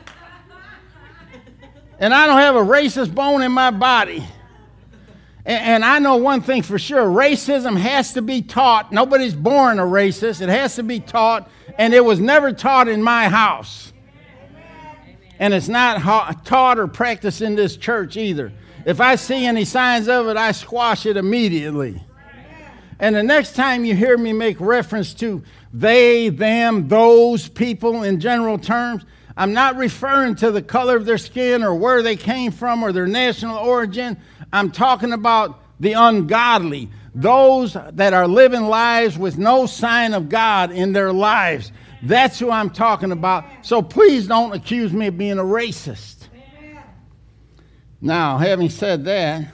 And 2.00 2.14
I 2.14 2.26
don't 2.26 2.40
have 2.40 2.56
a 2.56 2.60
racist 2.60 3.14
bone 3.14 3.42
in 3.42 3.52
my 3.52 3.72
body. 3.72 4.26
And 5.44 5.84
I 5.84 5.98
know 6.00 6.18
one 6.18 6.42
thing 6.42 6.62
for 6.62 6.78
sure 6.78 7.06
racism 7.06 7.76
has 7.76 8.14
to 8.14 8.22
be 8.22 8.44
taught. 8.44 8.92
Nobody's 8.92 9.34
born 9.34 9.80
a 9.80 9.84
racist. 9.84 10.42
It 10.42 10.50
has 10.50 10.76
to 10.76 10.84
be 10.84 11.00
taught, 11.00 11.50
and 11.80 11.94
it 11.94 12.06
was 12.06 12.20
never 12.20 12.54
taught 12.54 12.88
in 12.88 13.02
my 13.02 13.28
house. 13.28 13.92
And 15.40 15.54
it's 15.54 15.68
not 15.68 16.46
taught 16.46 16.78
or 16.78 16.88
practiced 16.88 17.42
in 17.42 17.56
this 17.56 17.76
church 17.76 18.18
either. 18.18 18.52
If 18.86 19.02
I 19.02 19.16
see 19.16 19.46
any 19.46 19.66
signs 19.66 20.08
of 20.08 20.28
it, 20.28 20.38
I 20.38 20.52
squash 20.52 21.08
it 21.08 21.18
immediately. 21.18 22.04
And 23.02 23.16
the 23.16 23.24
next 23.24 23.56
time 23.56 23.84
you 23.84 23.96
hear 23.96 24.16
me 24.16 24.32
make 24.32 24.62
reference 24.62 25.16
to 25.16 25.44
they, 25.74 26.30
them, 26.30 26.88
those 26.88 27.50
people 27.50 28.04
in 28.04 28.20
general 28.20 28.60
terms, 28.60 29.04
I'm 29.36 29.54
not 29.54 29.76
referring 29.76 30.36
to 30.36 30.52
the 30.52 30.62
color 30.62 30.98
of 30.98 31.06
their 31.06 31.18
skin 31.18 31.64
or 31.64 31.74
where 31.74 32.04
they 32.04 32.16
came 32.16 32.52
from 32.52 32.84
or 32.84 32.92
their 32.92 33.08
national 33.08 33.58
origin. 33.58 34.18
I'm 34.54 34.70
talking 34.70 35.14
about 35.14 35.64
the 35.80 35.94
ungodly, 35.94 36.92
those 37.16 37.74
that 37.74 38.14
are 38.14 38.28
living 38.28 38.66
lives 38.66 39.18
with 39.18 39.36
no 39.36 39.66
sign 39.66 40.14
of 40.14 40.30
God 40.30 40.72
in 40.72 40.94
their 40.94 41.12
lives. 41.12 41.72
That's 42.04 42.38
who 42.38 42.52
I'm 42.52 42.70
talking 42.70 43.12
about. 43.12 43.46
So 43.64 43.82
please 43.82 44.28
don't 44.28 44.54
accuse 44.54 44.94
me 44.94 45.08
of 45.08 45.18
being 45.18 45.40
a 45.40 45.44
racist. 45.44 46.28
Now, 48.00 48.38
having 48.38 48.70
said 48.70 49.06
that, 49.06 49.48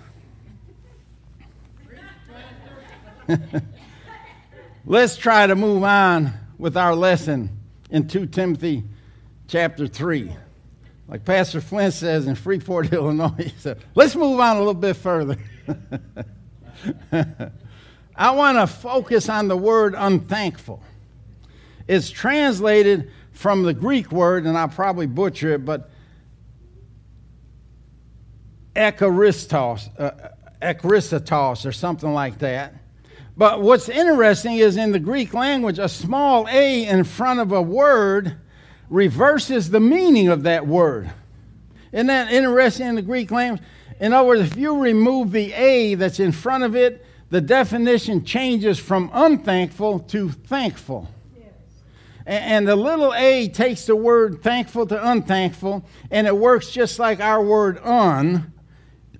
let's 4.85 5.17
try 5.17 5.47
to 5.47 5.55
move 5.55 5.83
on 5.83 6.33
with 6.57 6.77
our 6.77 6.95
lesson 6.95 7.49
in 7.89 8.07
2 8.07 8.27
Timothy 8.27 8.83
chapter 9.47 9.87
3 9.87 10.31
like 11.07 11.23
Pastor 11.23 11.61
Flint 11.61 11.93
says 11.93 12.27
in 12.27 12.35
Freeport, 12.35 12.91
Illinois, 12.93 13.53
said, 13.57 13.79
let's 13.95 14.15
move 14.15 14.39
on 14.39 14.57
a 14.57 14.59
little 14.59 14.73
bit 14.73 14.95
further. 14.95 15.37
I 18.15 18.31
want 18.31 18.57
to 18.57 18.67
focus 18.67 19.29
on 19.29 19.47
the 19.47 19.57
word 19.57 19.95
unthankful. 19.97 20.83
It's 21.87 22.09
translated 22.09 23.11
from 23.31 23.63
the 23.63 23.73
Greek 23.73 24.11
word, 24.11 24.45
and 24.45 24.57
I'll 24.57 24.67
probably 24.67 25.05
butcher 25.05 25.53
it, 25.53 25.63
but 25.63 25.89
ekaristos, 28.75 29.89
uh, 29.99 30.11
or 31.65 31.71
something 31.71 32.13
like 32.13 32.39
that. 32.39 32.73
But 33.37 33.61
what's 33.61 33.87
interesting 33.87 34.55
is 34.55 34.77
in 34.77 34.91
the 34.91 34.99
Greek 34.99 35.33
language, 35.35 35.77
a 35.77 35.87
small 35.87 36.47
a 36.49 36.87
in 36.87 37.03
front 37.03 37.39
of 37.39 37.51
a 37.51 37.61
word 37.61 38.35
reverses 38.89 39.69
the 39.69 39.79
meaning 39.79 40.27
of 40.27 40.43
that 40.43 40.65
word. 40.65 41.11
Isn't 41.91 42.07
that 42.07 42.31
interesting 42.31 42.87
in 42.87 42.95
the 42.95 43.03
Greek 43.03 43.29
language? 43.29 43.61
In 43.99 44.11
other 44.11 44.27
words, 44.27 44.41
if 44.41 44.57
you 44.57 44.79
remove 44.79 45.31
the 45.31 45.53
A 45.53 45.93
that's 45.93 46.19
in 46.19 46.31
front 46.31 46.63
of 46.63 46.75
it, 46.75 47.05
the 47.29 47.41
definition 47.41 48.25
changes 48.25 48.79
from 48.79 49.11
unthankful 49.13 49.99
to 49.99 50.29
thankful. 50.29 51.07
And 52.25 52.67
the 52.67 52.75
little 52.75 53.13
a 53.13 53.47
takes 53.47 53.85
the 53.85 53.95
word 53.95 54.41
thankful 54.41 54.85
to 54.87 55.11
unthankful, 55.11 55.85
and 56.11 56.27
it 56.27 56.35
works 56.35 56.71
just 56.71 56.99
like 56.99 57.19
our 57.19 57.41
word 57.41 57.79
un. 57.83 58.51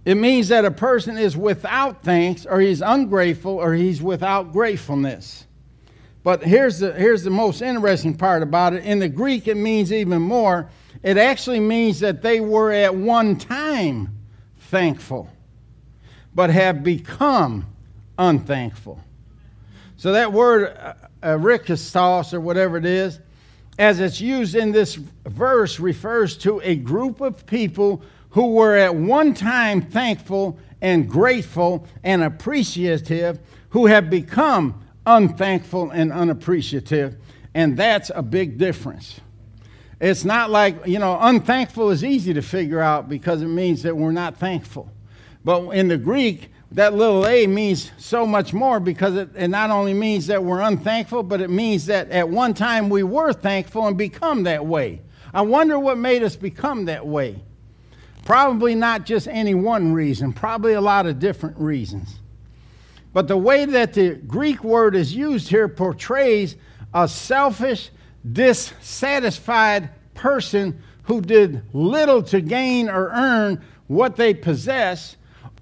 It 0.08 0.16
means 0.16 0.48
that 0.48 0.64
a 0.64 0.72
person 0.72 1.18
is 1.18 1.36
without 1.36 2.02
thanks, 2.02 2.46
or 2.46 2.62
he's 2.62 2.80
ungrateful, 2.80 3.52
or 3.52 3.74
he's 3.74 4.02
without 4.02 4.54
gratefulness. 4.54 5.46
But 6.24 6.42
here's 6.42 6.80
the, 6.80 6.94
here's 6.94 7.26
the 7.26 7.30
most 7.30 7.62
interesting 7.62 8.16
part 8.16 8.42
about 8.42 8.72
it. 8.72 8.86
In 8.86 9.00
the 9.00 9.10
Greek, 9.10 9.50
it 9.50 9.58
means 9.58 9.92
even 9.92 10.22
more. 10.22 10.70
It 11.04 11.18
actually 11.18 11.60
means 11.60 12.00
that 12.00 12.22
they 12.22 12.40
were 12.40 12.72
at 12.72 12.96
one 12.96 13.36
time 13.36 14.18
thankful, 14.58 15.30
but 16.34 16.52
have 16.52 16.86
become 16.86 17.66
unthankful. 18.18 19.02
So 19.98 20.14
that 20.14 20.32
word, 20.32 20.74
uh, 21.22 21.38
or 22.34 22.40
whatever 22.40 22.78
it 22.78 22.86
is, 22.86 23.20
as 23.78 24.00
it's 24.00 24.22
used 24.22 24.56
in 24.56 24.72
this 24.72 24.96
verse, 24.96 25.82
refers 25.82 26.38
to 26.38 26.62
a 26.64 26.78
group 26.78 27.20
of 27.20 27.46
people 27.46 28.02
who 28.32 28.54
were 28.54 28.76
at 28.76 28.96
one 28.96 29.34
time 29.34 29.82
thankful 29.82 30.60
and 30.82 31.10
grateful 31.10 31.88
and 32.04 32.24
appreciative, 32.24 33.40
who 33.70 33.88
have 33.88 34.10
become 34.10 34.84
unthankful 35.06 35.92
and 35.92 36.12
unappreciative. 36.12 37.18
And 37.54 37.78
that's 37.78 38.12
a 38.14 38.22
big 38.22 38.58
difference. 38.58 39.20
It's 40.00 40.24
not 40.24 40.52
like, 40.52 40.86
you 40.86 41.00
know, 41.00 41.18
unthankful 41.20 41.90
is 41.90 42.04
easy 42.04 42.34
to 42.36 42.42
figure 42.42 42.80
out 42.80 43.10
because 43.10 43.42
it 43.42 43.48
means 43.48 43.82
that 43.84 43.98
we're 43.98 44.12
not 44.12 44.38
thankful. 44.38 44.92
But 45.44 45.70
in 45.70 45.88
the 45.88 45.98
Greek, 45.98 46.52
that 46.72 46.94
little 46.94 47.26
a 47.26 47.48
means 47.48 47.92
so 47.98 48.26
much 48.28 48.54
more 48.54 48.80
because 48.80 49.16
it, 49.16 49.30
it, 49.36 49.48
not 49.48 49.72
only 49.72 49.94
means 49.94 50.28
that 50.28 50.44
we're 50.44 50.60
unthankful, 50.60 51.24
but 51.24 51.42
it 51.42 51.50
means 51.50 51.86
that 51.88 52.12
at 52.12 52.28
one 52.30 52.54
time 52.54 52.90
we 52.90 53.04
were 53.04 53.34
thankful 53.34 53.88
and 53.88 53.98
become 53.98 54.44
that 54.44 54.66
way. 54.66 55.02
I 55.34 55.42
wonder 55.42 55.80
what 55.80 55.98
made 55.98 56.24
us 56.24 56.36
become 56.36 56.86
that 56.86 57.08
way. 57.08 57.42
Probably 58.28 58.76
not 58.76 59.06
just 59.06 59.30
any 59.30 59.54
one 59.54 59.94
reason, 59.94 60.34
probably 60.34 60.74
a 60.74 60.82
lot 60.82 61.06
of 61.06 61.18
different 61.18 61.58
reasons. 61.58 62.20
But 63.14 63.30
the 63.30 63.38
way 63.38 63.64
that 63.64 63.94
the 63.94 64.16
Greek 64.16 64.66
word 64.66 64.98
is 64.98 65.16
used 65.16 65.48
here 65.48 65.70
portrays 65.70 66.58
a 66.94 67.08
selfish, 67.08 67.90
dissatisfied 68.30 69.92
person 70.14 70.84
who 71.04 71.22
did 71.22 71.62
little 71.74 72.22
to 72.24 72.42
gain 72.42 72.90
or 72.90 73.12
earn 73.12 73.64
what 73.88 74.18
they 74.18 74.34
possess 74.34 75.16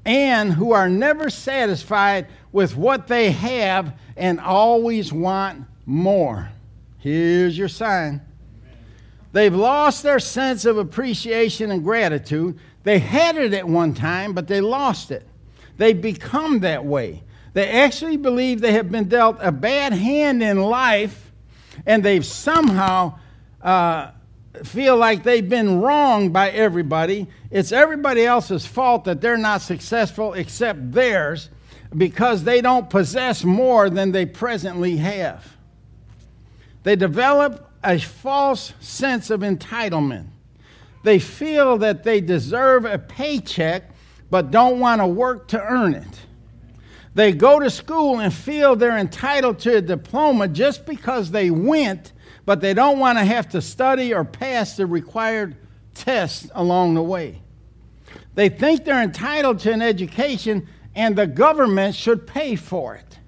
and 0.04 0.52
who 0.52 0.72
are 0.72 0.90
never 0.90 1.30
satisfied 1.30 2.26
with 2.52 2.76
what 2.76 3.06
they 3.06 3.30
have 3.30 3.94
and 4.18 4.40
always 4.40 5.14
want 5.14 5.68
more. 5.86 6.50
Here's 6.98 7.56
your 7.56 7.70
sign. 7.70 8.22
They've 9.36 9.54
lost 9.54 10.02
their 10.02 10.20
sense 10.20 10.64
of 10.64 10.78
appreciation 10.78 11.70
and 11.70 11.84
gratitude. 11.84 12.58
They 12.84 13.00
had 13.00 13.36
it 13.36 13.54
at 13.54 13.68
one 13.68 13.94
time, 13.94 14.32
but 14.32 14.48
they 14.48 14.62
lost 14.62 15.12
it. 15.12 15.28
They've 15.76 16.02
become 16.02 16.62
that 16.62 16.86
way. 16.86 17.22
They 17.52 17.68
actually 17.68 18.16
believe 18.16 18.62
they 18.62 18.72
have 18.72 18.90
been 18.90 19.10
dealt 19.10 19.36
a 19.42 19.52
bad 19.52 19.92
hand 19.92 20.42
in 20.42 20.62
life, 20.62 21.34
and 21.86 22.02
they've 22.02 22.26
somehow 22.26 23.20
uh, 23.62 24.12
feel 24.64 24.96
like 24.96 25.24
they've 25.24 25.50
been 25.50 25.82
wronged 25.82 26.32
by 26.32 26.52
everybody. 26.52 27.28
It's 27.52 27.74
everybody 27.74 28.26
else's 28.26 28.66
fault 28.66 29.04
that 29.04 29.20
they're 29.20 29.36
not 29.36 29.62
successful 29.62 30.32
except 30.32 30.94
theirs 30.94 31.50
because 31.94 32.46
they 32.46 32.62
don't 32.62 32.90
possess 32.90 33.44
more 33.44 33.90
than 33.90 34.14
they 34.14 34.26
presently 34.26 34.96
have. 34.96 35.58
They 36.84 36.96
develop 36.96 37.70
a 37.86 38.00
false 38.00 38.74
sense 38.80 39.30
of 39.30 39.42
entitlement. 39.42 40.28
They 41.04 41.20
feel 41.20 41.78
that 41.80 42.04
they 42.04 42.22
deserve 42.22 42.86
a 42.86 42.98
paycheck 42.98 43.84
but 44.30 44.52
don't 44.52 44.80
want 44.80 45.02
to 45.02 45.08
work 45.08 45.48
to 45.50 45.62
earn 45.62 45.94
it. 45.94 46.22
They 47.14 47.32
go 47.32 47.60
to 47.60 47.70
school 47.70 48.20
and 48.20 48.34
feel 48.34 48.76
they're 48.76 48.98
entitled 48.98 49.60
to 49.60 49.78
a 49.78 49.82
diploma 49.82 50.48
just 50.48 50.86
because 50.86 51.32
they 51.32 51.52
went 51.52 52.12
but 52.46 52.62
they 52.62 52.74
don't 52.74 53.00
want 53.00 53.18
to 53.18 53.26
have 53.26 53.50
to 53.50 53.62
study 53.62 54.14
or 54.14 54.24
pass 54.24 54.78
the 54.78 54.86
required 54.86 55.56
tests 55.94 56.50
along 56.54 56.94
the 56.94 57.02
way. 57.02 57.42
They 58.36 58.50
think 58.50 58.86
they're 58.86 59.02
entitled 59.02 59.60
to 59.60 59.72
an 59.72 59.82
education 59.82 60.68
and 60.94 61.16
the 61.16 61.28
government 61.28 61.96
should 61.96 62.28
pay 62.28 62.56
for 62.56 62.96
it. 62.96 63.20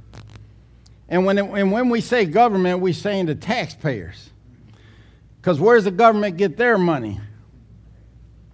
And 1.10 1.26
when, 1.26 1.38
it, 1.38 1.46
and 1.46 1.72
when 1.72 1.90
we 1.90 2.02
say 2.02 2.26
government, 2.26 2.80
we're 2.80 2.94
saying 2.94 3.26
the 3.26 3.36
taxpayers. 3.36 4.30
Because 5.42 5.60
where's 5.60 5.86
the 5.86 5.92
government 5.92 6.38
get 6.38 6.58
their 6.58 6.78
money 6.78 7.20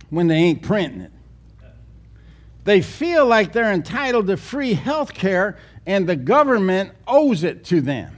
when 0.09 0.27
they 0.27 0.35
ain't 0.35 0.61
printing 0.61 1.01
it? 1.01 1.11
They 2.63 2.81
feel 2.81 3.25
like 3.25 3.51
they're 3.51 3.73
entitled 3.73 4.27
to 4.27 4.37
free 4.37 4.73
health 4.73 5.13
care 5.13 5.57
and 5.85 6.07
the 6.07 6.15
government 6.15 6.91
owes 7.07 7.43
it 7.43 7.65
to 7.65 7.81
them. 7.81 8.17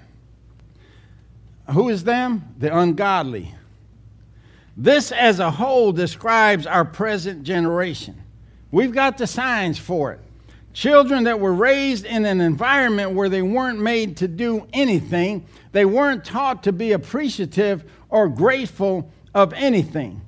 Who 1.72 1.90
is 1.90 2.04
them? 2.04 2.54
The 2.60 2.76
ungodly. 2.78 3.56
This 4.78 5.12
as 5.12 5.40
a 5.40 5.50
whole 5.50 5.92
describes 5.92 6.68
our 6.68 6.86
present 6.86 7.44
generation. 7.44 8.22
We've 8.72 8.92
got 8.92 9.18
the 9.18 9.26
signs 9.26 9.80
for 9.80 10.12
it. 10.12 10.20
Children 10.74 11.24
that 11.24 11.40
were 11.40 11.54
raised 11.54 12.06
in 12.06 12.26
an 12.26 12.42
environment 12.42 13.12
where 13.12 13.30
they 13.30 13.42
weren't 13.42 13.80
made 13.80 14.18
to 14.18 14.28
do 14.28 14.68
anything, 14.74 15.46
they 15.72 15.86
weren't 15.86 16.26
taught 16.26 16.64
to 16.64 16.74
be 16.74 16.92
appreciative 16.92 17.90
or 18.16 18.30
grateful 18.30 19.12
of 19.34 19.52
anything. 19.52 20.22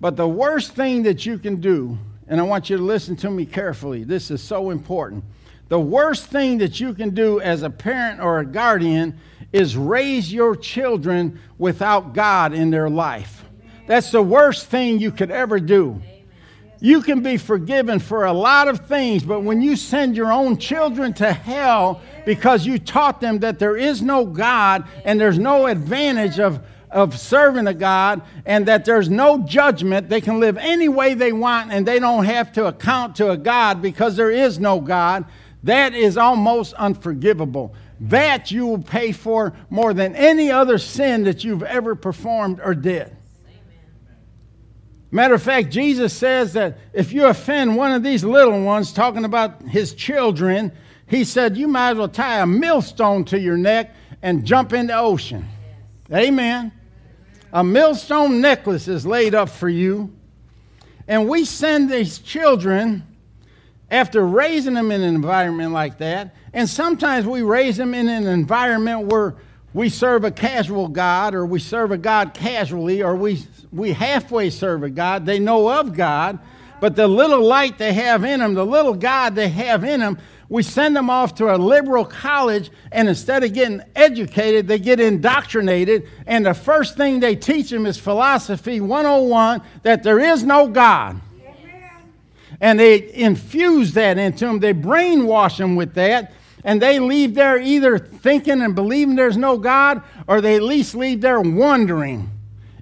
But 0.00 0.16
the 0.16 0.26
worst 0.26 0.72
thing 0.72 1.04
that 1.04 1.24
you 1.24 1.38
can 1.38 1.60
do, 1.60 1.96
and 2.26 2.40
I 2.40 2.42
want 2.42 2.68
you 2.68 2.76
to 2.76 2.82
listen 2.82 3.14
to 3.18 3.30
me 3.30 3.46
carefully, 3.46 4.02
this 4.02 4.28
is 4.32 4.42
so 4.42 4.70
important. 4.70 5.22
The 5.68 5.78
worst 5.78 6.26
thing 6.26 6.58
that 6.58 6.80
you 6.80 6.92
can 6.94 7.10
do 7.10 7.40
as 7.40 7.62
a 7.62 7.70
parent 7.70 8.20
or 8.20 8.40
a 8.40 8.44
guardian 8.44 9.20
is 9.52 9.76
raise 9.76 10.32
your 10.32 10.56
children 10.56 11.38
without 11.58 12.12
God 12.12 12.54
in 12.54 12.70
their 12.70 12.90
life. 12.90 13.44
That's 13.86 14.10
the 14.10 14.20
worst 14.20 14.66
thing 14.66 14.98
you 14.98 15.12
could 15.12 15.30
ever 15.30 15.60
do. 15.60 16.02
You 16.80 17.02
can 17.02 17.22
be 17.22 17.36
forgiven 17.36 18.00
for 18.00 18.24
a 18.24 18.32
lot 18.32 18.66
of 18.66 18.88
things, 18.88 19.22
but 19.22 19.44
when 19.44 19.62
you 19.62 19.76
send 19.76 20.16
your 20.16 20.32
own 20.32 20.56
children 20.56 21.12
to 21.14 21.32
hell 21.32 22.00
because 22.26 22.66
you 22.66 22.80
taught 22.80 23.20
them 23.20 23.38
that 23.38 23.60
there 23.60 23.76
is 23.76 24.02
no 24.02 24.26
God 24.26 24.88
and 25.04 25.20
there's 25.20 25.38
no 25.38 25.68
advantage 25.68 26.40
of, 26.40 26.60
of 26.92 27.18
serving 27.18 27.66
a 27.66 27.74
God 27.74 28.22
and 28.46 28.66
that 28.66 28.84
there's 28.84 29.08
no 29.08 29.38
judgment, 29.38 30.08
they 30.08 30.20
can 30.20 30.40
live 30.40 30.56
any 30.58 30.88
way 30.88 31.14
they 31.14 31.32
want 31.32 31.72
and 31.72 31.86
they 31.86 31.98
don't 31.98 32.24
have 32.24 32.52
to 32.52 32.66
account 32.66 33.16
to 33.16 33.30
a 33.30 33.36
God 33.36 33.82
because 33.82 34.16
there 34.16 34.30
is 34.30 34.58
no 34.58 34.80
God, 34.80 35.24
that 35.62 35.94
is 35.94 36.16
almost 36.16 36.74
unforgivable. 36.74 37.74
That 38.00 38.50
you 38.50 38.66
will 38.66 38.82
pay 38.82 39.12
for 39.12 39.52
more 39.70 39.94
than 39.94 40.16
any 40.16 40.50
other 40.50 40.78
sin 40.78 41.24
that 41.24 41.44
you've 41.44 41.62
ever 41.62 41.94
performed 41.94 42.60
or 42.62 42.74
did. 42.74 43.16
Matter 45.10 45.34
of 45.34 45.42
fact, 45.42 45.70
Jesus 45.70 46.12
says 46.12 46.54
that 46.54 46.78
if 46.94 47.12
you 47.12 47.26
offend 47.26 47.76
one 47.76 47.92
of 47.92 48.02
these 48.02 48.24
little 48.24 48.62
ones, 48.62 48.92
talking 48.92 49.26
about 49.26 49.60
his 49.62 49.92
children, 49.92 50.72
he 51.06 51.24
said 51.24 51.56
you 51.56 51.68
might 51.68 51.90
as 51.90 51.98
well 51.98 52.08
tie 52.08 52.40
a 52.40 52.46
millstone 52.46 53.24
to 53.26 53.38
your 53.38 53.58
neck 53.58 53.94
and 54.22 54.46
jump 54.46 54.72
in 54.72 54.86
the 54.86 54.96
ocean. 54.96 55.46
Amen. 56.10 56.72
A 57.52 57.62
millstone 57.62 58.40
necklace 58.40 58.88
is 58.88 59.04
laid 59.04 59.34
up 59.34 59.48
for 59.48 59.68
you. 59.68 60.12
And 61.06 61.28
we 61.28 61.44
send 61.44 61.90
these 61.90 62.18
children 62.18 63.06
after 63.90 64.26
raising 64.26 64.72
them 64.74 64.90
in 64.90 65.02
an 65.02 65.14
environment 65.14 65.72
like 65.72 65.98
that, 65.98 66.34
and 66.54 66.66
sometimes 66.66 67.26
we 67.26 67.42
raise 67.42 67.76
them 67.76 67.92
in 67.92 68.08
an 68.08 68.26
environment 68.26 69.06
where 69.06 69.34
we 69.74 69.90
serve 69.90 70.24
a 70.24 70.30
casual 70.30 70.88
God 70.88 71.34
or 71.34 71.44
we 71.44 71.58
serve 71.58 71.92
a 71.92 71.98
God 71.98 72.32
casually 72.32 73.02
or 73.02 73.14
we, 73.14 73.42
we 73.70 73.92
halfway 73.92 74.48
serve 74.48 74.82
a 74.82 74.90
God. 74.90 75.26
They 75.26 75.38
know 75.38 75.68
of 75.68 75.94
God, 75.94 76.38
but 76.80 76.96
the 76.96 77.06
little 77.06 77.42
light 77.42 77.76
they 77.76 77.92
have 77.92 78.24
in 78.24 78.40
them, 78.40 78.54
the 78.54 78.66
little 78.66 78.94
God 78.94 79.34
they 79.34 79.48
have 79.48 79.84
in 79.84 80.00
them, 80.00 80.18
we 80.48 80.62
send 80.62 80.94
them 80.94 81.08
off 81.08 81.34
to 81.36 81.54
a 81.54 81.56
liberal 81.56 82.04
college, 82.04 82.70
and 82.90 83.08
instead 83.08 83.42
of 83.44 83.52
getting 83.52 83.82
educated, 83.96 84.68
they 84.68 84.78
get 84.78 85.00
indoctrinated. 85.00 86.08
And 86.26 86.44
the 86.44 86.54
first 86.54 86.96
thing 86.96 87.20
they 87.20 87.36
teach 87.36 87.70
them 87.70 87.86
is 87.86 87.98
philosophy 87.98 88.80
101 88.80 89.62
that 89.82 90.02
there 90.02 90.18
is 90.18 90.44
no 90.44 90.68
God 90.68 91.20
and 92.62 92.78
they 92.78 93.12
infuse 93.12 93.92
that 93.94 94.16
into 94.18 94.46
them. 94.46 94.60
They 94.60 94.72
brainwash 94.72 95.58
them 95.58 95.74
with 95.74 95.94
that, 95.94 96.32
and 96.64 96.80
they 96.80 97.00
leave 97.00 97.34
there 97.34 97.58
either 97.58 97.98
thinking 97.98 98.62
and 98.62 98.74
believing 98.74 99.16
there's 99.16 99.36
no 99.36 99.58
God, 99.58 100.02
or 100.28 100.40
they 100.40 100.54
at 100.54 100.62
least 100.62 100.94
leave 100.94 101.20
there 101.20 101.40
wondering 101.40 102.30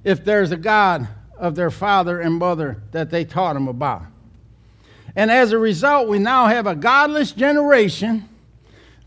if 0.04 0.22
there's 0.22 0.52
a 0.52 0.56
God 0.58 1.08
of 1.36 1.54
their 1.54 1.70
father 1.70 2.20
and 2.20 2.34
mother 2.34 2.82
that 2.92 3.08
they 3.08 3.24
taught 3.24 3.54
them 3.54 3.68
about. 3.68 4.02
And 5.16 5.30
as 5.30 5.52
a 5.52 5.58
result, 5.58 6.08
we 6.08 6.18
now 6.18 6.46
have 6.46 6.66
a 6.66 6.74
godless 6.74 7.32
generation, 7.32 8.28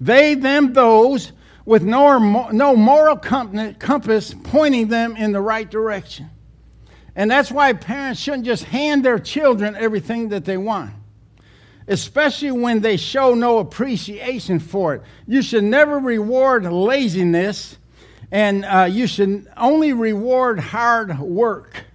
they, 0.02 0.36
them, 0.36 0.74
those, 0.74 1.32
with 1.66 1.84
no, 1.84 2.50
no 2.50 2.76
moral 2.76 3.16
compass 3.16 4.36
pointing 4.44 4.88
them 4.90 5.16
in 5.16 5.32
the 5.32 5.42
right 5.42 5.70
direction. 5.70 6.30
And 7.16 7.30
that's 7.30 7.52
why 7.52 7.74
parents 7.74 8.20
shouldn't 8.20 8.46
just 8.46 8.64
hand 8.66 9.06
their 9.06 9.20
children 9.20 9.76
everything 9.76 10.30
that 10.30 10.46
they 10.46 10.58
want, 10.58 10.92
especially 11.88 12.52
when 12.52 12.82
they 12.82 12.98
show 12.98 13.34
no 13.34 13.60
appreciation 13.60 14.60
for 14.60 14.96
it. 14.96 15.04
You 15.28 15.42
should 15.42 15.64
never 15.64 16.00
reward 16.00 16.66
laziness, 16.66 17.78
and 18.32 18.66
uh, 18.66 18.90
you 18.92 19.08
should 19.08 19.48
only 19.56 19.94
reward 19.94 20.60
hard 20.60 21.18
work. 21.20 21.86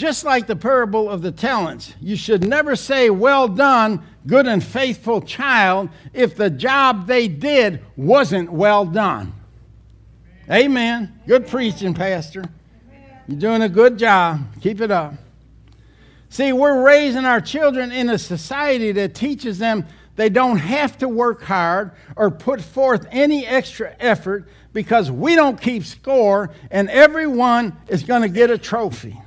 Just 0.00 0.24
like 0.24 0.46
the 0.46 0.56
parable 0.56 1.10
of 1.10 1.20
the 1.20 1.30
talents, 1.30 1.92
you 2.00 2.16
should 2.16 2.42
never 2.42 2.74
say, 2.74 3.10
Well 3.10 3.46
done, 3.48 4.02
good 4.26 4.46
and 4.46 4.64
faithful 4.64 5.20
child, 5.20 5.90
if 6.14 6.36
the 6.36 6.48
job 6.48 7.06
they 7.06 7.28
did 7.28 7.84
wasn't 7.98 8.50
well 8.50 8.86
done. 8.86 9.34
Amen. 10.50 11.20
Good 11.26 11.48
preaching, 11.48 11.92
Pastor. 11.92 12.44
You're 13.28 13.38
doing 13.38 13.60
a 13.60 13.68
good 13.68 13.98
job. 13.98 14.40
Keep 14.62 14.80
it 14.80 14.90
up. 14.90 15.12
See, 16.30 16.54
we're 16.54 16.82
raising 16.82 17.26
our 17.26 17.42
children 17.42 17.92
in 17.92 18.08
a 18.08 18.16
society 18.16 18.92
that 18.92 19.14
teaches 19.14 19.58
them 19.58 19.86
they 20.16 20.30
don't 20.30 20.56
have 20.56 20.96
to 21.00 21.10
work 21.10 21.42
hard 21.42 21.90
or 22.16 22.30
put 22.30 22.62
forth 22.62 23.06
any 23.10 23.46
extra 23.46 23.94
effort 24.00 24.48
because 24.72 25.10
we 25.10 25.34
don't 25.34 25.60
keep 25.60 25.84
score 25.84 26.52
and 26.70 26.88
everyone 26.88 27.76
is 27.86 28.02
going 28.02 28.22
to 28.22 28.28
get 28.30 28.48
a 28.48 28.56
trophy. 28.56 29.20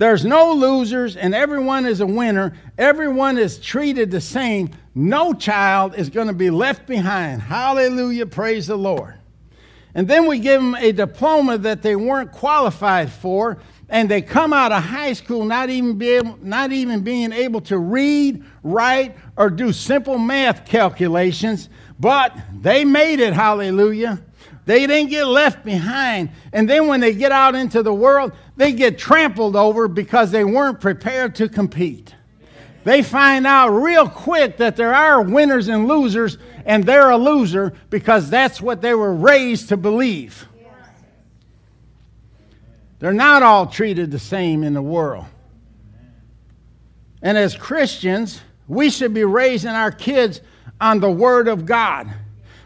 There's 0.00 0.24
no 0.24 0.54
losers 0.54 1.14
and 1.14 1.34
everyone 1.34 1.84
is 1.84 2.00
a 2.00 2.06
winner. 2.06 2.54
Everyone 2.78 3.36
is 3.36 3.58
treated 3.58 4.10
the 4.10 4.22
same. 4.22 4.70
No 4.94 5.34
child 5.34 5.94
is 5.94 6.08
going 6.08 6.28
to 6.28 6.32
be 6.32 6.48
left 6.48 6.86
behind. 6.86 7.42
Hallelujah. 7.42 8.24
Praise 8.24 8.66
the 8.66 8.78
Lord. 8.78 9.16
And 9.94 10.08
then 10.08 10.26
we 10.26 10.38
give 10.38 10.62
them 10.62 10.74
a 10.74 10.92
diploma 10.92 11.58
that 11.58 11.82
they 11.82 11.96
weren't 11.96 12.32
qualified 12.32 13.12
for, 13.12 13.58
and 13.90 14.08
they 14.08 14.22
come 14.22 14.54
out 14.54 14.72
of 14.72 14.82
high 14.82 15.12
school 15.12 15.44
not 15.44 15.68
even, 15.68 15.98
be 15.98 16.08
able, 16.12 16.38
not 16.40 16.72
even 16.72 17.02
being 17.02 17.30
able 17.30 17.60
to 17.62 17.76
read, 17.76 18.42
write, 18.62 19.18
or 19.36 19.50
do 19.50 19.70
simple 19.70 20.16
math 20.16 20.64
calculations, 20.64 21.68
but 21.98 22.34
they 22.62 22.86
made 22.86 23.20
it, 23.20 23.34
hallelujah. 23.34 24.22
They 24.64 24.86
didn't 24.86 25.10
get 25.10 25.26
left 25.26 25.64
behind. 25.64 26.30
And 26.52 26.70
then 26.70 26.86
when 26.86 27.00
they 27.00 27.12
get 27.12 27.32
out 27.32 27.56
into 27.56 27.82
the 27.82 27.92
world, 27.92 28.32
they 28.60 28.72
get 28.72 28.98
trampled 28.98 29.56
over 29.56 29.88
because 29.88 30.32
they 30.32 30.44
weren't 30.44 30.80
prepared 30.80 31.34
to 31.36 31.48
compete. 31.48 32.14
They 32.84 33.02
find 33.02 33.46
out 33.46 33.70
real 33.70 34.06
quick 34.06 34.58
that 34.58 34.76
there 34.76 34.94
are 34.94 35.22
winners 35.22 35.68
and 35.68 35.88
losers, 35.88 36.36
and 36.66 36.84
they're 36.84 37.08
a 37.08 37.16
loser 37.16 37.72
because 37.88 38.28
that's 38.28 38.60
what 38.60 38.82
they 38.82 38.92
were 38.92 39.14
raised 39.14 39.70
to 39.70 39.78
believe. 39.78 40.46
They're 42.98 43.14
not 43.14 43.42
all 43.42 43.66
treated 43.66 44.10
the 44.10 44.18
same 44.18 44.62
in 44.62 44.74
the 44.74 44.82
world. 44.82 45.24
And 47.22 47.38
as 47.38 47.56
Christians, 47.56 48.42
we 48.68 48.90
should 48.90 49.14
be 49.14 49.24
raising 49.24 49.70
our 49.70 49.90
kids 49.90 50.42
on 50.78 51.00
the 51.00 51.10
Word 51.10 51.48
of 51.48 51.64
God. 51.64 52.12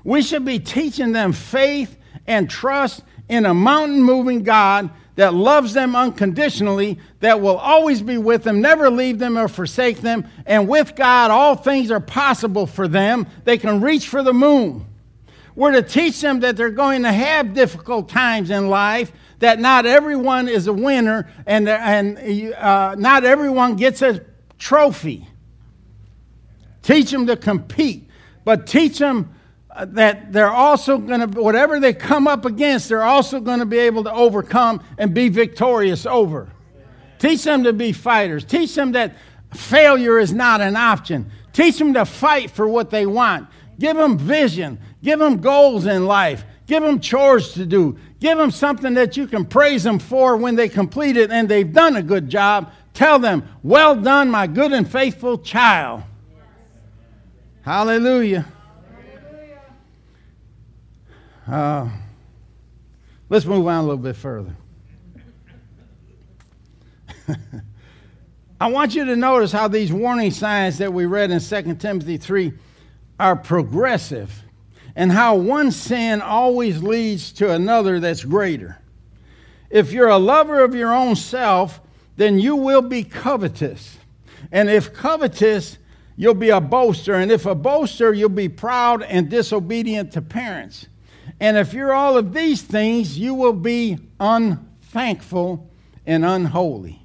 We 0.03 0.23
should 0.23 0.45
be 0.45 0.59
teaching 0.59 1.13
them 1.13 1.33
faith 1.33 1.97
and 2.27 2.51
trust 2.51 3.05
in 3.29 3.47
a 3.47 3.55
mountain 3.55 4.03
moving 4.03 4.43
God 4.43 4.91
that 5.17 5.33
loves 5.33 5.75
them 5.75 5.95
unconditionally, 5.95 6.99
that 7.21 7.41
will 7.41 7.57
always 7.57 8.03
be 8.03 8.19
with 8.19 8.43
them, 8.43 8.61
never 8.61 8.91
leave 8.91 9.19
them 9.19 9.39
or 9.39 9.49
forsake 9.49 10.01
them. 10.01 10.27
And 10.45 10.69
with 10.69 10.97
God, 10.97 11.31
all 11.31 11.55
things 11.55 11.91
are 11.91 12.01
possible 12.01 12.67
for 12.67 12.89
them. 12.89 13.27
They 13.45 13.59
can 13.59 13.81
reach 13.81 14.09
for 14.09 14.23
the 14.23 14.33
moon. 14.33 14.87
We're 15.55 15.73
to 15.73 15.83
teach 15.83 16.21
them 16.21 16.41
that 16.41 16.57
they're 16.57 16.71
going 16.71 17.03
to 17.05 17.13
have 17.13 17.55
difficult 17.55 18.09
times 18.09 18.51
in 18.51 18.69
life, 18.69 19.13
that 19.39 19.61
not 19.61 19.87
everyone 19.87 20.49
is 20.49 20.67
a 20.67 20.73
winner, 20.73 21.29
and, 21.47 21.69
and 21.69 22.55
uh, 22.55 22.97
not 22.97 23.25
everyone 23.25 23.77
gets 23.77 24.03
a 24.03 24.25
trophy. 24.59 25.29
Teach 26.83 27.11
them 27.13 27.27
to 27.29 27.37
compete, 27.37 28.09
but 28.45 28.67
teach 28.67 28.99
them 28.99 29.34
that 29.83 30.33
they're 30.33 30.53
also 30.53 30.99
going 30.99 31.29
to, 31.29 31.41
whatever 31.41 31.81
they 31.81 31.93
come 31.93 32.29
up 32.29 32.45
against, 32.45 32.89
they're 32.89 33.03
also 33.03 33.41
going 33.41 33.59
to 33.59 33.67
be 33.67 33.79
able 33.79 34.05
to 34.05 34.13
overcome 34.13 34.83
and 34.99 35.13
be 35.13 35.29
victorious 35.29 36.07
over. 36.07 36.49
Teach 37.19 37.43
them 37.43 37.65
to 37.65 37.73
be 37.73 37.93
fighters. 37.93 38.45
Teach 38.45 38.75
them 38.75 38.93
that 38.93 39.17
failure 39.53 40.19
is 40.19 40.33
not 40.33 40.61
an 40.61 40.77
option. 40.77 41.31
Teach 41.53 41.79
them 41.79 41.95
to 41.95 42.05
fight 42.05 42.51
for 42.51 42.69
what 42.69 42.91
they 42.91 43.07
want. 43.07 43.49
Give 43.79 43.97
them 43.97 44.19
vision. 44.19 44.79
Give 45.03 45.19
them 45.19 45.41
goals 45.41 45.87
in 45.87 46.07
life. 46.07 46.45
Give 46.67 46.83
them 46.83 47.01
chores 47.01 47.53
to 47.55 47.67
do. 47.67 47.99
Give 48.21 48.39
them 48.39 48.51
something 48.51 48.95
that 48.95 49.17
you 49.17 49.27
can 49.27 49.45
praise 49.45 49.83
them 49.83 49.99
for 49.99 50.37
when 50.37 50.55
they 50.55 50.69
complete 50.69 51.17
it 51.17 51.31
and 51.31 51.49
they've 51.49 51.73
done 51.73 51.97
a 51.97 52.03
good 52.03 52.29
job. 52.29 52.73
Tell 52.95 53.19
them, 53.19 53.47
Well 53.63 53.97
done, 53.97 54.31
my 54.31 54.47
good 54.47 54.73
and 54.73 54.89
faithful 54.91 55.39
child. 55.39 56.03
Hallelujah. 57.63 58.47
Uh, 61.47 61.89
let's 63.29 63.45
move 63.45 63.67
on 63.67 63.79
a 63.79 63.83
little 63.83 63.97
bit 63.99 64.17
further. 64.17 64.57
I 68.61 68.69
want 68.69 68.95
you 68.95 69.05
to 69.05 69.17
notice 69.17 69.53
how 69.53 69.69
these 69.69 69.93
warning 69.93 70.31
signs 70.31 70.79
that 70.79 70.93
we 70.93 71.05
read 71.07 71.31
in 71.31 71.41
2 71.41 71.75
Timothy 71.75 72.17
3 72.17 72.53
are 73.21 73.37
progressive 73.37 74.43
and 74.97 75.13
how 75.13 75.35
one 75.35 75.71
sin 75.71 76.23
always 76.23 76.83
leads 76.83 77.33
to 77.33 77.51
another 77.51 78.01
that's 78.01 78.25
greater. 78.25 78.79
If 79.71 79.93
you're 79.93 80.09
a 80.09 80.19
lover 80.19 80.63
of 80.63 80.75
your 80.75 80.95
own 80.95 81.17
self, 81.17 81.81
then 82.17 82.39
you 82.39 82.57
will 82.57 82.83
be 82.83 83.03
covetous. 83.03 83.99
And 84.53 84.71
if 84.71 84.95
covetous, 84.95 85.79
you'll 86.17 86.35
be 86.35 86.51
a 86.51 86.61
boaster. 86.61 87.15
And 87.15 87.33
if 87.33 87.45
a 87.45 87.55
boaster, 87.55 88.13
you'll 88.13 88.29
be 88.29 88.49
proud 88.49 89.03
and 89.03 89.29
disobedient 89.29 90.13
to 90.13 90.23
parents. 90.23 90.87
And 91.41 91.57
if 91.57 91.75
you're 91.75 91.93
all 91.93 92.17
of 92.17 92.33
these 92.33 92.63
things, 92.63 93.19
you 93.19 93.35
will 93.35 93.53
be 93.53 93.99
unthankful 94.21 95.71
and 96.07 96.25
unholy. 96.25 97.03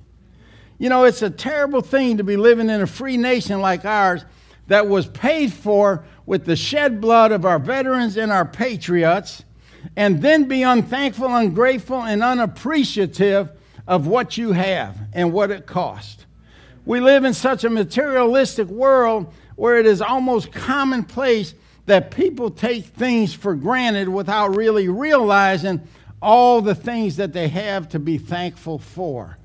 You 0.78 0.89
know, 0.89 1.04
it's 1.04 1.22
a 1.22 1.30
terrible 1.30 1.82
thing 1.82 2.18
to 2.18 2.24
be 2.24 2.38
living 2.38 2.70
in 2.70 2.82
a 2.82 2.88
free 2.88 3.18
nation 3.18 3.60
like 3.60 3.86
ours 3.86 4.24
that 4.68 4.88
was 4.88 5.08
paid 5.08 5.52
for 5.52 6.06
with 6.26 6.46
the 6.46 6.56
shed 6.56 7.02
blood 7.02 7.32
of 7.32 7.44
our 7.44 7.60
veterans 7.60 8.15
and 8.15 8.32
our 8.32 8.46
patriots, 8.46 9.44
and 9.96 10.22
then 10.22 10.48
be 10.48 10.62
unthankful, 10.62 11.36
ungrateful, 11.36 12.04
and 12.04 12.22
unappreciative 12.22 13.50
of 13.88 14.06
what 14.06 14.38
you 14.38 14.52
have 14.52 14.96
and 15.13 15.34
what 15.34 15.50
it 15.50 15.65
cost. 15.65 16.26
We 16.86 17.00
live 17.00 17.24
in 17.24 17.34
such 17.34 17.63
a 17.63 17.70
materialistic 17.70 18.68
world 18.68 19.34
where 19.56 19.78
it 19.78 19.86
is 19.86 20.02
almost 20.02 20.52
commonplace 20.52 21.56
that 21.89 22.12
people 22.12 22.52
take 22.52 22.86
things 22.86 23.34
for 23.34 23.56
granted 23.56 24.08
without 24.08 24.56
really 24.56 24.88
realizing 24.88 25.82
all 26.21 26.62
the 26.62 26.75
things 26.75 27.15
that 27.15 27.34
they 27.34 27.47
have 27.47 27.89
to 27.89 27.97
be 27.97 28.19
thankful 28.19 28.78
for. 28.78 29.39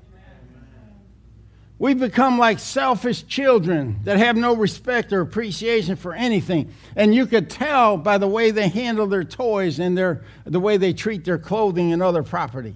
We 1.79 1.95
become 1.95 2.37
like 2.37 2.59
selfish 2.59 3.25
children 3.25 3.99
that 4.03 4.17
have 4.17 4.37
no 4.37 4.55
respect 4.55 5.11
or 5.11 5.21
appreciation 5.21 5.95
for 5.95 6.13
anything. 6.13 6.71
And 6.95 7.15
you 7.15 7.25
could 7.25 7.49
tell 7.49 7.97
by 7.97 8.19
the 8.19 8.27
way 8.27 8.51
they 8.51 8.67
handle 8.67 9.07
their 9.07 9.23
toys 9.23 9.79
and 9.79 9.97
their, 9.97 10.23
the 10.45 10.59
way 10.59 10.77
they 10.77 10.93
treat 10.93 11.25
their 11.25 11.39
clothing 11.39 11.93
and 11.93 12.03
other 12.03 12.21
property. 12.21 12.75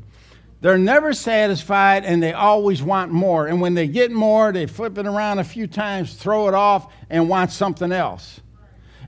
They're 0.61 0.79
never 0.79 1.13
satisfied 1.13 2.05
and 2.05 2.23
they 2.23 2.33
always 2.33 2.81
want 2.81 3.11
more. 3.11 3.45
And 3.45 3.61
when 3.61 3.75
they 3.75 3.87
get 3.87 4.11
more, 4.11 4.51
they 4.51 4.65
flip 4.65 4.97
it 4.97 5.05
around 5.05 5.37
a 5.37 5.43
few 5.43 5.67
times, 5.67 6.15
throw 6.15 6.47
it 6.47 6.55
off, 6.55 6.91
and 7.07 7.29
want 7.29 7.51
something 7.51 7.91
else. 7.91 8.41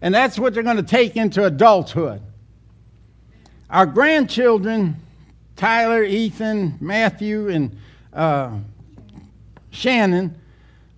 And 0.01 0.13
that's 0.13 0.39
what 0.39 0.53
they're 0.53 0.63
going 0.63 0.77
to 0.77 0.83
take 0.83 1.15
into 1.15 1.45
adulthood. 1.45 2.21
Our 3.69 3.85
grandchildren, 3.85 4.97
Tyler, 5.55 6.03
Ethan, 6.03 6.77
Matthew, 6.81 7.49
and 7.49 7.77
uh, 8.11 8.57
Shannon, 9.69 10.35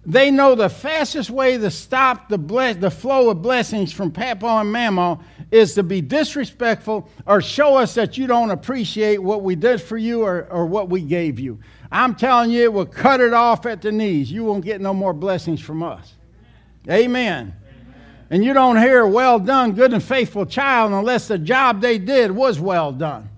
they 0.05 0.31
know 0.31 0.55
the 0.55 0.69
fastest 0.69 1.29
way 1.29 1.57
to 1.57 1.71
stop 1.71 2.27
the, 2.27 2.37
bless- 2.37 2.75
the 2.77 2.91
flow 2.91 3.29
of 3.29 3.41
blessings 3.41 3.93
from 3.93 4.11
Papa 4.11 4.45
and 4.45 4.71
Mama 4.71 5.19
is 5.51 5.75
to 5.75 5.83
be 5.83 6.01
disrespectful 6.01 7.07
or 7.25 7.41
show 7.41 7.77
us 7.77 7.93
that 7.93 8.17
you 8.17 8.27
don't 8.27 8.51
appreciate 8.51 9.19
what 9.19 9.43
we 9.43 9.55
did 9.55 9.81
for 9.81 9.97
you 9.97 10.23
or, 10.23 10.47
or 10.49 10.65
what 10.65 10.89
we 10.89 11.01
gave 11.01 11.39
you. 11.39 11.59
I'm 11.91 12.15
telling 12.15 12.49
you, 12.49 12.63
it 12.63 12.73
will 12.73 12.85
cut 12.87 13.21
it 13.21 13.33
off 13.33 13.65
at 13.65 13.81
the 13.81 13.91
knees. 13.91 14.31
You 14.31 14.43
won't 14.43 14.65
get 14.65 14.81
no 14.81 14.93
more 14.93 15.13
blessings 15.13 15.61
from 15.61 15.83
us. 15.83 16.15
Amen. 16.89 17.53
And 18.33 18.43
you 18.43 18.51
don't 18.51 18.77
hear, 18.77 19.05
well 19.05 19.37
done, 19.37 19.73
good 19.73 19.93
and 19.93 20.01
faithful 20.01 20.47
child, 20.47 20.91
unless 20.91 21.27
the 21.27 21.37
job 21.37 21.81
they 21.81 21.99
did 21.99 22.31
was 22.31 22.59
well 22.59 22.91
done. 22.91 23.29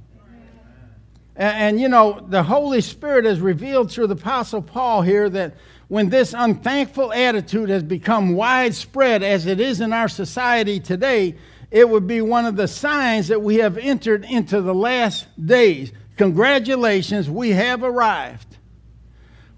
And, 1.36 1.58
and, 1.58 1.82
you 1.82 1.89
know, 1.89 2.26
the 2.30 2.43
Holy 2.43 2.80
Spirit 2.80 3.26
has 3.26 3.41
revealed 3.41 3.91
through 3.91 4.08
the 4.08 4.14
Apostle 4.14 4.62
Paul 4.62 5.02
here 5.02 5.30
that 5.32 5.56
when 5.89 6.08
this 6.08 6.34
unthankful 6.34 7.12
attitude 7.12 7.68
has 7.68 7.84
become 7.84 8.36
widespread, 8.36 9.22
as 9.22 9.48
it 9.48 9.60
is 9.60 9.82
in 9.82 9.91
our 9.91 10.08
society 10.08 10.80
today, 10.80 11.36
it 11.72 11.89
would 11.89 12.08
be 12.08 12.22
one 12.22 12.46
of 12.46 12.56
the 12.56 12.70
signs 12.70 13.28
that 13.28 13.41
we 13.41 13.56
have 13.56 13.78
entered 13.78 14.24
into 14.24 14.62
the 14.62 14.74
last 14.74 15.28
days. 15.46 15.91
Congratulations, 16.16 17.30
we 17.30 17.50
have 17.50 17.84
arrived. 17.84 18.56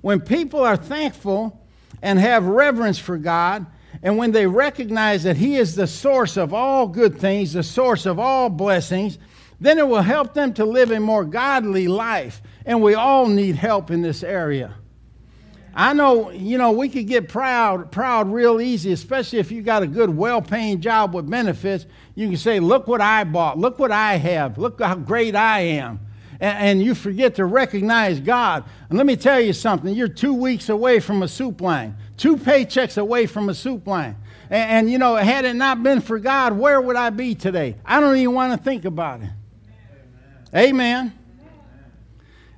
When 0.02 0.20
people 0.20 0.62
are 0.62 0.78
thankful 0.78 1.64
and 2.02 2.18
have 2.18 2.48
reverence 2.48 2.98
for 2.98 3.20
God, 3.20 3.68
and 4.04 4.18
when 4.18 4.32
they 4.32 4.48
recognize 4.48 5.24
that 5.24 5.38
He 5.38 5.56
is 5.56 5.76
the 5.76 5.88
source 5.88 6.38
of 6.38 6.54
all 6.54 6.88
good 6.88 7.18
things, 7.20 7.54
the 7.54 7.64
source 7.64 8.06
of 8.06 8.20
all 8.20 8.50
blessings, 8.50 9.18
then 9.60 9.80
it 9.80 9.88
will 9.88 10.02
help 10.02 10.34
them 10.34 10.54
to 10.54 10.66
live 10.66 10.92
a 10.92 11.00
more 11.00 11.26
godly 11.26 11.88
life. 11.88 12.42
And 12.66 12.82
we 12.82 12.94
all 12.94 13.28
need 13.28 13.56
help 13.56 13.90
in 13.90 14.02
this 14.02 14.24
area. 14.24 14.76
I 15.74 15.94
know, 15.94 16.32
you 16.32 16.58
know, 16.58 16.72
we 16.72 16.90
could 16.90 17.08
get 17.08 17.30
proud, 17.30 17.92
proud 17.92 18.32
real 18.32 18.60
easy, 18.60 18.92
especially 18.92 19.38
if 19.40 19.52
you 19.52 19.62
got 19.62 19.84
a 19.84 19.88
good, 19.88 20.10
well-paying 20.10 20.82
job 20.82 21.14
with 21.14 21.30
benefits. 21.30 21.86
You 22.16 22.28
can 22.28 22.38
say, 22.38 22.60
"Look 22.60 22.88
what 22.88 23.00
I 23.00 23.24
bought. 23.24 23.60
Look 23.60 23.78
what 23.78 23.92
I 23.92 24.16
have. 24.16 24.58
Look 24.58 24.82
how 24.82 24.96
great 24.96 25.36
I 25.36 25.60
am." 25.60 26.00
And, 26.40 26.58
and 26.58 26.84
you 26.84 26.96
forget 26.96 27.36
to 27.36 27.46
recognize 27.46 28.20
God. 28.20 28.64
And 28.90 28.98
let 28.98 29.06
me 29.06 29.16
tell 29.16 29.40
you 29.40 29.54
something: 29.54 29.94
you're 29.94 30.08
two 30.08 30.34
weeks 30.34 30.70
away 30.70 31.00
from 31.00 31.22
a 31.22 31.28
soup 31.28 31.62
line, 31.62 31.96
two 32.18 32.36
paychecks 32.36 32.98
away 32.98 33.26
from 33.26 33.50
a 33.50 33.54
soup 33.54 33.88
line. 33.88 34.18
And, 34.50 34.72
and 34.72 34.92
you 34.92 34.98
know, 34.98 35.16
had 35.16 35.46
it 35.46 35.56
not 35.56 35.84
been 35.84 36.02
for 36.02 36.20
God, 36.20 36.58
where 36.58 36.82
would 36.82 36.96
I 36.96 37.10
be 37.12 37.36
today? 37.36 37.76
I 37.86 38.00
don't 38.00 38.18
even 38.18 38.34
want 38.34 38.58
to 38.58 38.64
think 38.64 38.86
about 38.86 39.22
it. 39.22 39.30
Amen. 40.54 40.70
Amen. 40.70 41.20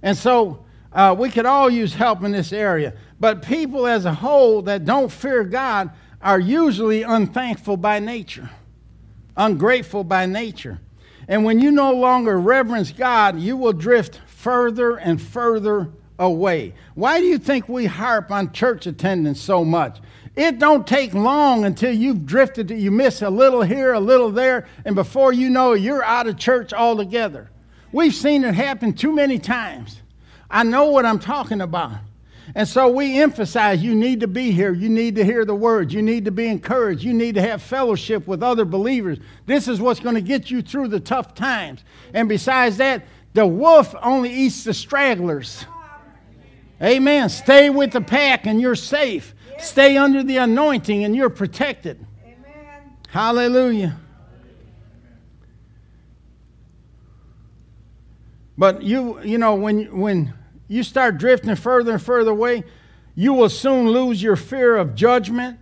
And 0.02 0.18
so 0.18 0.66
uh, 0.94 1.16
we 1.18 1.30
could 1.30 1.46
all 1.46 1.70
use 1.70 1.94
help 1.94 2.24
in 2.24 2.32
this 2.32 2.54
area. 2.54 2.94
But 3.20 3.42
people 3.42 3.86
as 3.86 4.06
a 4.06 4.14
whole 4.14 4.62
that 4.64 4.86
don't 4.86 5.12
fear 5.12 5.44
God 5.44 5.92
are 6.22 6.40
usually 6.40 7.04
unthankful 7.04 7.78
by 7.78 8.00
nature, 8.00 8.50
ungrateful 9.36 10.04
by 10.04 10.26
nature. 10.26 10.80
And 11.28 11.46
when 11.46 11.60
you 11.60 11.72
no 11.72 11.94
longer 11.94 12.40
reverence 12.40 12.92
God, 12.92 13.40
you 13.40 13.56
will 13.56 13.74
drift 13.74 14.20
further 14.26 14.96
and 14.96 15.22
further 15.22 15.92
away. 16.20 16.76
Why 16.94 17.20
do 17.20 17.26
you 17.26 17.40
think 17.40 17.68
we 17.68 17.86
harp 17.86 18.30
on 18.30 18.52
church 18.52 18.86
attendance 18.86 19.42
so 19.42 19.66
much? 19.66 20.00
It 20.36 20.60
don't 20.60 20.86
take 20.86 21.14
long 21.14 21.66
until 21.66 21.92
you've 21.92 22.26
drifted, 22.26 22.70
you 22.70 22.92
miss 22.92 23.22
a 23.22 23.30
little 23.30 23.62
here, 23.62 23.94
a 23.94 24.00
little 24.00 24.32
there, 24.32 24.68
and 24.86 24.96
before 24.96 25.34
you 25.34 25.50
know 25.50 25.74
it, 25.74 25.82
you're 25.82 26.04
out 26.04 26.28
of 26.28 26.38
church 26.38 26.72
altogether. 26.72 27.50
We've 27.92 28.14
seen 28.14 28.44
it 28.44 28.54
happen 28.54 28.94
too 28.94 29.12
many 29.12 29.40
times. 29.40 30.02
I 30.50 30.64
know 30.64 30.86
what 30.86 31.06
I'm 31.06 31.20
talking 31.20 31.62
about. 31.62 31.94
And 32.56 32.68
so 32.68 32.88
we 32.90 33.20
emphasize 33.20 33.84
you 33.84 33.96
need 33.96 34.22
to 34.22 34.28
be 34.28 34.52
here. 34.52 34.74
You 34.74 34.90
need 34.90 35.16
to 35.16 35.26
hear 35.26 35.46
the 35.46 35.56
words. 35.56 35.94
You 35.94 36.02
need 36.02 36.26
to 36.26 36.32
be 36.32 36.48
encouraged. 36.48 37.04
You 37.04 37.14
need 37.14 37.36
to 37.36 37.42
have 37.42 37.62
fellowship 37.62 38.28
with 38.28 38.42
other 38.42 38.66
believers. 38.66 39.20
This 39.46 39.68
is 39.68 39.80
what's 39.80 40.00
going 40.00 40.16
to 40.16 40.22
get 40.22 40.50
you 40.50 40.62
through 40.62 40.88
the 40.88 41.00
tough 41.00 41.36
times. 41.36 41.84
And 42.14 42.28
besides 42.28 42.78
that, 42.78 43.04
the 43.34 43.46
wolf 43.46 43.94
only 44.02 44.32
eats 44.32 44.64
the 44.64 44.74
stragglers. 44.74 45.66
Amen. 46.82 47.30
Stay 47.30 47.70
with 47.70 47.92
the 47.92 48.02
pack 48.02 48.46
and 48.46 48.62
you're 48.62 48.76
safe. 48.76 49.36
Stay 49.60 49.98
under 49.98 50.24
the 50.24 50.38
anointing 50.38 51.04
and 51.04 51.16
you're 51.16 51.30
protected. 51.30 52.06
Amen. 52.24 52.94
Hallelujah. 53.10 53.98
But 58.58 58.82
you, 58.84 59.22
you 59.22 59.38
know, 59.38 59.56
when, 59.56 60.00
when 60.00 60.34
you 60.68 60.84
start 60.84 61.18
drifting 61.18 61.56
further 61.56 61.94
and 61.94 62.02
further 62.02 62.32
away, 62.32 62.64
you 63.16 63.34
will 63.34 63.50
soon 63.50 63.90
lose 63.90 64.22
your 64.22 64.36
fear 64.36 64.78
of 64.78 64.96
judgment 64.96 65.60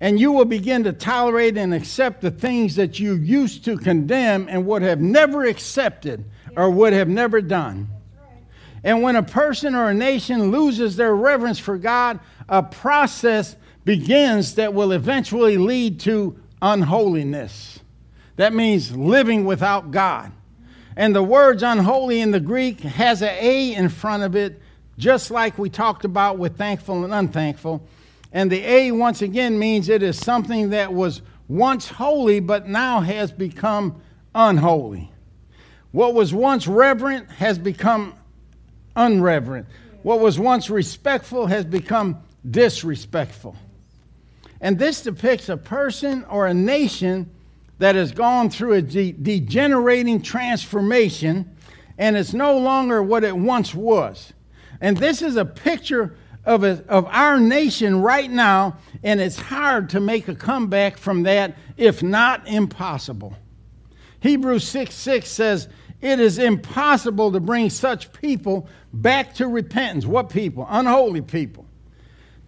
and 0.00 0.18
you 0.18 0.32
will 0.32 0.44
begin 0.44 0.84
to 0.84 0.92
tolerate 0.92 1.56
and 1.56 1.72
accept 1.72 2.20
the 2.20 2.30
things 2.30 2.76
that 2.76 2.98
you 2.98 3.14
used 3.14 3.64
to 3.64 3.76
condemn 3.78 4.46
and 4.48 4.66
would 4.66 4.82
have 4.82 5.00
never 5.00 5.44
accepted 5.44 6.24
or 6.56 6.70
would 6.70 6.92
have 6.92 7.08
never 7.08 7.40
done. 7.40 7.88
And 8.84 9.02
when 9.02 9.16
a 9.16 9.22
person 9.22 9.74
or 9.74 9.88
a 9.88 9.94
nation 9.94 10.50
loses 10.50 10.94
their 10.96 11.16
reverence 11.16 11.58
for 11.58 11.78
God, 11.78 12.20
a 12.48 12.62
process 12.62 13.56
begins 13.84 14.54
that 14.56 14.74
will 14.74 14.92
eventually 14.92 15.56
lead 15.56 15.98
to 16.00 16.38
unholiness. 16.60 17.80
That 18.36 18.52
means 18.52 18.94
living 18.94 19.46
without 19.46 19.90
God. 19.90 20.32
And 20.96 21.16
the 21.16 21.22
words 21.22 21.62
unholy 21.62 22.20
in 22.20 22.30
the 22.30 22.40
Greek 22.40 22.80
has 22.80 23.22
an 23.22 23.34
A 23.40 23.74
in 23.74 23.88
front 23.88 24.22
of 24.22 24.36
it, 24.36 24.60
just 24.98 25.30
like 25.30 25.58
we 25.58 25.70
talked 25.70 26.04
about 26.04 26.38
with 26.38 26.56
thankful 26.56 27.04
and 27.04 27.12
unthankful. 27.12 27.82
And 28.32 28.50
the 28.50 28.64
A, 28.64 28.92
once 28.92 29.22
again, 29.22 29.58
means 29.58 29.88
it 29.88 30.02
is 30.02 30.18
something 30.18 30.70
that 30.70 30.92
was 30.92 31.22
once 31.48 31.88
holy 31.88 32.40
but 32.40 32.68
now 32.68 33.00
has 33.00 33.32
become 33.32 34.00
unholy. 34.34 35.10
What 35.90 36.14
was 36.14 36.34
once 36.34 36.66
reverent 36.66 37.30
has 37.30 37.58
become 37.58 38.14
unreverent. 38.96 39.66
What 40.02 40.20
was 40.20 40.38
once 40.38 40.70
respectful 40.70 41.46
has 41.46 41.64
become 41.64 42.18
disrespectful. 42.48 43.56
And 44.60 44.78
this 44.78 45.02
depicts 45.02 45.48
a 45.48 45.56
person 45.56 46.24
or 46.24 46.46
a 46.46 46.54
nation 46.54 47.30
that 47.78 47.94
has 47.94 48.12
gone 48.12 48.50
through 48.50 48.74
a 48.74 48.82
de- 48.82 49.12
degenerating 49.12 50.22
transformation 50.22 51.54
and 51.98 52.16
it's 52.16 52.34
no 52.34 52.58
longer 52.58 53.02
what 53.02 53.24
it 53.24 53.36
once 53.36 53.74
was. 53.74 54.32
And 54.80 54.96
this 54.96 55.22
is 55.22 55.36
a 55.36 55.44
picture 55.44 56.16
of, 56.44 56.64
a, 56.64 56.84
of 56.88 57.06
our 57.06 57.38
nation 57.38 58.02
right 58.02 58.30
now, 58.30 58.78
and 59.02 59.20
it's 59.20 59.38
hard 59.38 59.90
to 59.90 60.00
make 60.00 60.28
a 60.28 60.34
comeback 60.34 60.98
from 60.98 61.22
that, 61.22 61.56
if 61.76 62.02
not 62.02 62.46
impossible. 62.46 63.36
Hebrews 64.20 64.66
6 64.66 64.94
6 64.94 65.28
says, 65.28 65.68
It 66.04 66.20
is 66.20 66.38
impossible 66.38 67.32
to 67.32 67.40
bring 67.40 67.70
such 67.70 68.12
people 68.12 68.68
back 68.92 69.34
to 69.36 69.48
repentance. 69.48 70.04
What 70.04 70.28
people? 70.28 70.66
Unholy 70.68 71.22
people 71.22 71.64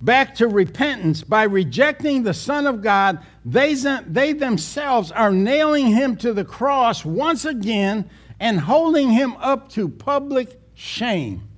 back 0.01 0.35
to 0.37 0.49
repentance 0.49 1.23
by 1.23 1.45
rejecting 1.45 2.23
the 2.23 2.35
Son 2.35 2.67
of 2.67 2.83
God, 2.83 3.19
they, 3.45 3.75
they 4.07 4.33
themselves 4.33 5.11
are 5.11 5.33
nailing 5.33 5.87
him 5.87 6.17
to 6.17 6.33
the 6.33 6.45
cross 6.45 7.05
once 7.05 7.45
again 7.45 8.09
and 8.39 8.61
holding 8.61 9.11
him 9.11 9.35
up 9.39 9.71
to 9.71 9.89
public 9.89 10.61
shame. 10.75 11.49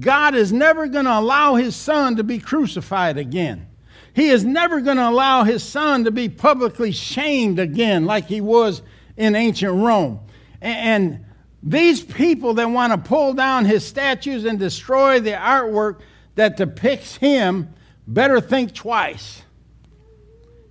God 0.00 0.34
is 0.34 0.52
never 0.52 0.88
going 0.88 1.04
to 1.04 1.18
allow 1.18 1.54
his 1.54 1.76
son 1.76 2.16
to 2.16 2.24
be 2.24 2.40
crucified 2.40 3.16
again. 3.16 3.68
He 4.12 4.30
is 4.30 4.44
never 4.44 4.80
going 4.80 4.96
to 4.96 5.08
allow 5.08 5.44
his 5.44 5.62
son 5.62 6.04
to 6.04 6.10
be 6.10 6.28
publicly 6.28 6.90
shamed 6.90 7.60
again 7.60 8.04
like 8.04 8.26
he 8.26 8.40
was 8.40 8.82
in 9.16 9.36
ancient 9.36 9.72
Rome. 9.72 10.18
And 10.64 11.26
these 11.62 12.00
people 12.02 12.54
that 12.54 12.70
want 12.70 12.92
to 12.92 12.98
pull 12.98 13.34
down 13.34 13.66
his 13.66 13.86
statues 13.86 14.46
and 14.46 14.58
destroy 14.58 15.20
the 15.20 15.32
artwork 15.32 16.00
that 16.36 16.56
depicts 16.56 17.16
him 17.16 17.68
better 18.06 18.40
think 18.40 18.72
twice. 18.72 19.42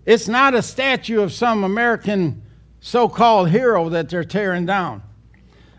It's 0.04 0.28
not 0.28 0.56
a 0.56 0.64
statue 0.64 1.22
of 1.22 1.32
some 1.32 1.64
American 1.64 2.42
so 2.80 3.08
called 3.08 3.52
hero 3.52 3.90
that 3.90 4.10
they're 4.10 4.24
tearing 4.24 4.66
down. 4.66 5.04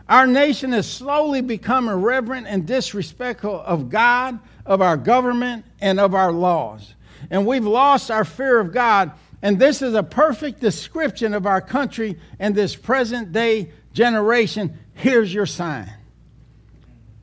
Our 0.08 0.28
nation 0.28 0.70
has 0.72 0.88
slowly 0.88 1.40
become 1.40 1.88
irreverent 1.88 2.46
and 2.46 2.64
disrespectful 2.64 3.62
of 3.62 3.90
God, 3.90 4.38
of 4.64 4.80
our 4.80 4.96
government, 4.96 5.64
and 5.80 5.98
of 5.98 6.14
our 6.14 6.30
laws. 6.30 6.94
And 7.30 7.46
we've 7.46 7.66
lost 7.66 8.12
our 8.12 8.24
fear 8.24 8.60
of 8.60 8.72
God. 8.72 9.10
And 9.42 9.58
this 9.58 9.82
is 9.82 9.94
a 9.94 10.04
perfect 10.04 10.60
description 10.60 11.34
of 11.34 11.46
our 11.46 11.60
country 11.60 12.18
and 12.38 12.54
this 12.54 12.76
present 12.76 13.32
day 13.32 13.72
generation. 13.94 14.78
Here's 14.92 15.32
your 15.32 15.46
sign. 15.46 15.90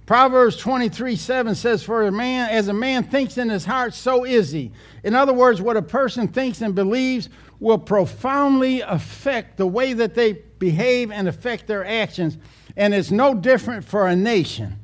Proverbs 0.07 0.57
23 0.57 1.15
7 1.15 1.55
says, 1.55 1.83
For 1.83 2.03
a 2.03 2.11
man, 2.11 2.49
as 2.49 2.67
a 2.67 2.73
man 2.73 3.03
thinks 3.03 3.37
in 3.37 3.49
his 3.49 3.63
heart, 3.63 3.93
so 3.93 4.25
is 4.25 4.51
he. 4.51 4.71
In 5.03 5.13
other 5.13 5.33
words, 5.33 5.61
what 5.61 5.77
a 5.77 5.81
person 5.81 6.27
thinks 6.27 6.61
and 6.61 6.73
believes 6.73 7.29
will 7.59 7.77
profoundly 7.77 8.81
affect 8.81 9.57
the 9.57 9.67
way 9.67 9.93
that 9.93 10.15
they 10.15 10.33
behave 10.33 11.11
and 11.11 11.27
affect 11.27 11.67
their 11.67 11.85
actions. 11.85 12.37
And 12.75 12.93
it's 12.93 13.11
no 13.11 13.35
different 13.35 13.85
for 13.85 14.07
a 14.07 14.15
nation. 14.15 14.79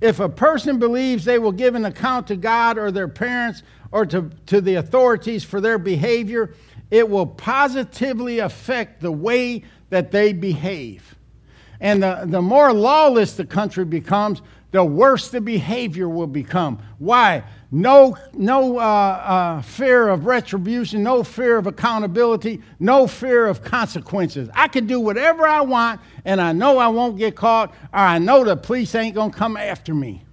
If 0.00 0.20
a 0.20 0.28
person 0.28 0.78
believes 0.78 1.24
they 1.24 1.38
will 1.38 1.52
give 1.52 1.74
an 1.74 1.84
account 1.84 2.28
to 2.28 2.36
God 2.36 2.78
or 2.78 2.92
their 2.92 3.08
parents 3.08 3.62
or 3.90 4.06
to, 4.06 4.30
to 4.46 4.60
the 4.60 4.76
authorities 4.76 5.42
for 5.42 5.60
their 5.60 5.78
behavior, 5.78 6.54
it 6.90 7.08
will 7.08 7.26
positively 7.26 8.38
affect 8.38 9.00
the 9.00 9.12
way 9.12 9.64
that 9.90 10.10
they 10.10 10.32
behave. 10.32 11.14
And 11.80 12.02
the, 12.02 12.24
the 12.26 12.42
more 12.42 12.72
lawless 12.72 13.34
the 13.34 13.44
country 13.44 13.84
becomes, 13.84 14.42
the 14.70 14.84
worse 14.84 15.30
the 15.30 15.40
behavior 15.40 16.08
will 16.08 16.26
become. 16.26 16.78
Why? 16.98 17.44
No, 17.70 18.16
no 18.32 18.78
uh, 18.78 18.82
uh, 18.82 19.62
fear 19.62 20.08
of 20.08 20.26
retribution, 20.26 21.02
no 21.02 21.22
fear 21.22 21.56
of 21.56 21.66
accountability, 21.66 22.62
no 22.78 23.06
fear 23.06 23.46
of 23.46 23.62
consequences. 23.62 24.48
I 24.54 24.68
can 24.68 24.86
do 24.86 25.00
whatever 25.00 25.46
I 25.46 25.60
want, 25.60 26.00
and 26.24 26.40
I 26.40 26.52
know 26.52 26.78
I 26.78 26.88
won't 26.88 27.16
get 27.16 27.36
caught, 27.36 27.70
or 27.92 28.00
I 28.00 28.18
know 28.18 28.44
the 28.44 28.56
police 28.56 28.94
ain't 28.94 29.14
going 29.14 29.30
to 29.30 29.36
come 29.36 29.56
after 29.56 29.94
me. 29.94 30.24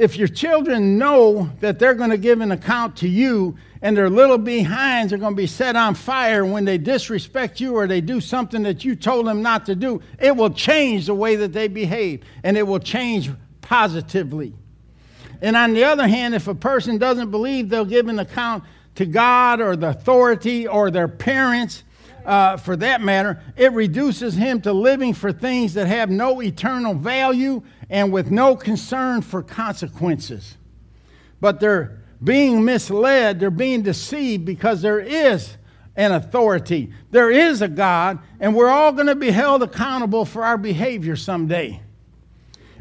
If 0.00 0.16
your 0.16 0.28
children 0.28 0.96
know 0.96 1.50
that 1.60 1.78
they're 1.78 1.92
going 1.92 2.08
to 2.08 2.16
give 2.16 2.40
an 2.40 2.52
account 2.52 2.96
to 2.96 3.08
you 3.08 3.58
and 3.82 3.94
their 3.94 4.08
little 4.08 4.38
behinds 4.38 5.12
are 5.12 5.18
going 5.18 5.34
to 5.34 5.36
be 5.36 5.46
set 5.46 5.76
on 5.76 5.94
fire 5.94 6.42
when 6.42 6.64
they 6.64 6.78
disrespect 6.78 7.60
you 7.60 7.74
or 7.74 7.86
they 7.86 8.00
do 8.00 8.18
something 8.18 8.62
that 8.62 8.82
you 8.82 8.96
told 8.96 9.26
them 9.26 9.42
not 9.42 9.66
to 9.66 9.74
do, 9.74 10.00
it 10.18 10.34
will 10.34 10.48
change 10.48 11.04
the 11.04 11.12
way 11.12 11.36
that 11.36 11.52
they 11.52 11.68
behave 11.68 12.22
and 12.42 12.56
it 12.56 12.66
will 12.66 12.78
change 12.78 13.30
positively. 13.60 14.54
And 15.42 15.54
on 15.54 15.74
the 15.74 15.84
other 15.84 16.08
hand, 16.08 16.34
if 16.34 16.48
a 16.48 16.54
person 16.54 16.96
doesn't 16.96 17.30
believe 17.30 17.68
they'll 17.68 17.84
give 17.84 18.08
an 18.08 18.20
account 18.20 18.64
to 18.94 19.04
God 19.04 19.60
or 19.60 19.76
the 19.76 19.90
authority 19.90 20.66
or 20.66 20.90
their 20.90 21.08
parents, 21.08 21.84
uh, 22.24 22.56
for 22.56 22.74
that 22.76 23.02
matter, 23.02 23.42
it 23.54 23.72
reduces 23.72 24.34
him 24.34 24.62
to 24.62 24.72
living 24.72 25.12
for 25.12 25.30
things 25.30 25.74
that 25.74 25.86
have 25.86 26.08
no 26.08 26.40
eternal 26.40 26.94
value 26.94 27.62
and 27.90 28.12
with 28.12 28.30
no 28.30 28.56
concern 28.56 29.20
for 29.20 29.42
consequences. 29.42 30.56
But 31.40 31.60
they're 31.60 31.98
being 32.22 32.64
misled, 32.64 33.40
they're 33.40 33.50
being 33.50 33.82
deceived 33.82 34.44
because 34.44 34.80
there 34.80 35.00
is 35.00 35.56
an 35.96 36.12
authority, 36.12 36.92
there 37.10 37.30
is 37.30 37.60
a 37.60 37.68
God, 37.68 38.20
and 38.38 38.54
we're 38.54 38.68
all 38.68 38.92
going 38.92 39.08
to 39.08 39.16
be 39.16 39.30
held 39.30 39.62
accountable 39.62 40.24
for 40.24 40.44
our 40.44 40.56
behavior 40.56 41.16
someday. 41.16 41.82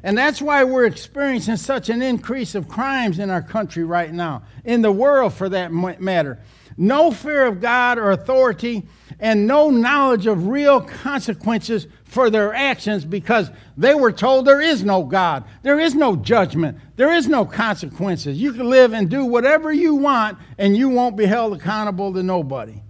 And 0.03 0.17
that's 0.17 0.41
why 0.41 0.63
we're 0.63 0.85
experiencing 0.85 1.57
such 1.57 1.89
an 1.89 2.01
increase 2.01 2.55
of 2.55 2.69
crimes 2.69 3.19
in 3.19 3.29
our 3.29 3.41
country 3.41 3.83
right 3.83 4.13
now, 4.13 4.43
in 4.63 4.81
the 4.81 4.91
world 4.91 5.33
for 5.33 5.49
that 5.49 5.73
matter. 5.73 6.39
No 6.77 7.11
fear 7.11 7.45
of 7.45 7.59
God 7.59 7.97
or 7.97 8.11
authority, 8.11 8.87
and 9.19 9.47
no 9.47 9.69
knowledge 9.69 10.27
of 10.27 10.47
real 10.47 10.79
consequences 10.79 11.87
for 12.09 12.31
their 12.31 12.55
actions 12.55 13.05
because 13.05 13.51
they 13.77 13.93
were 13.93 14.11
told 14.11 14.45
there 14.45 14.59
is 14.59 14.83
no 14.83 15.03
God, 15.03 15.43
there 15.61 15.79
is 15.79 15.93
no 15.93 16.15
judgment, 16.15 16.75
there 16.95 17.13
is 17.13 17.27
no 17.27 17.45
consequences. 17.45 18.41
You 18.41 18.51
can 18.51 18.67
live 18.67 18.93
and 18.93 19.07
do 19.09 19.25
whatever 19.25 19.71
you 19.71 19.93
want, 19.93 20.39
and 20.57 20.75
you 20.75 20.89
won't 20.89 21.15
be 21.15 21.27
held 21.27 21.53
accountable 21.55 22.11
to 22.13 22.23
nobody. 22.23 22.81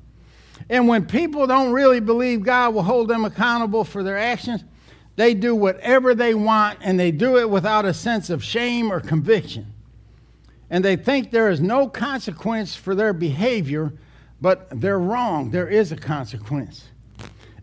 And 0.69 0.87
when 0.87 1.05
people 1.05 1.47
don't 1.47 1.73
really 1.73 1.99
believe 1.99 2.43
God 2.43 2.73
will 2.73 2.83
hold 2.83 3.09
them 3.09 3.25
accountable 3.25 3.83
for 3.83 4.03
their 4.03 4.17
actions, 4.17 4.63
they 5.17 5.33
do 5.33 5.53
whatever 5.53 6.15
they 6.15 6.33
want 6.33 6.79
and 6.81 6.97
they 6.97 7.11
do 7.11 7.37
it 7.37 7.49
without 7.49 7.83
a 7.83 7.93
sense 7.93 8.29
of 8.29 8.41
shame 8.41 8.89
or 8.89 9.01
conviction. 9.01 9.73
And 10.69 10.85
they 10.85 10.95
think 10.95 11.31
there 11.31 11.49
is 11.49 11.59
no 11.59 11.89
consequence 11.89 12.73
for 12.73 12.95
their 12.95 13.11
behavior, 13.11 13.91
but 14.39 14.69
they're 14.71 14.99
wrong. 14.99 15.51
There 15.51 15.67
is 15.67 15.91
a 15.91 15.97
consequence. 15.97 16.85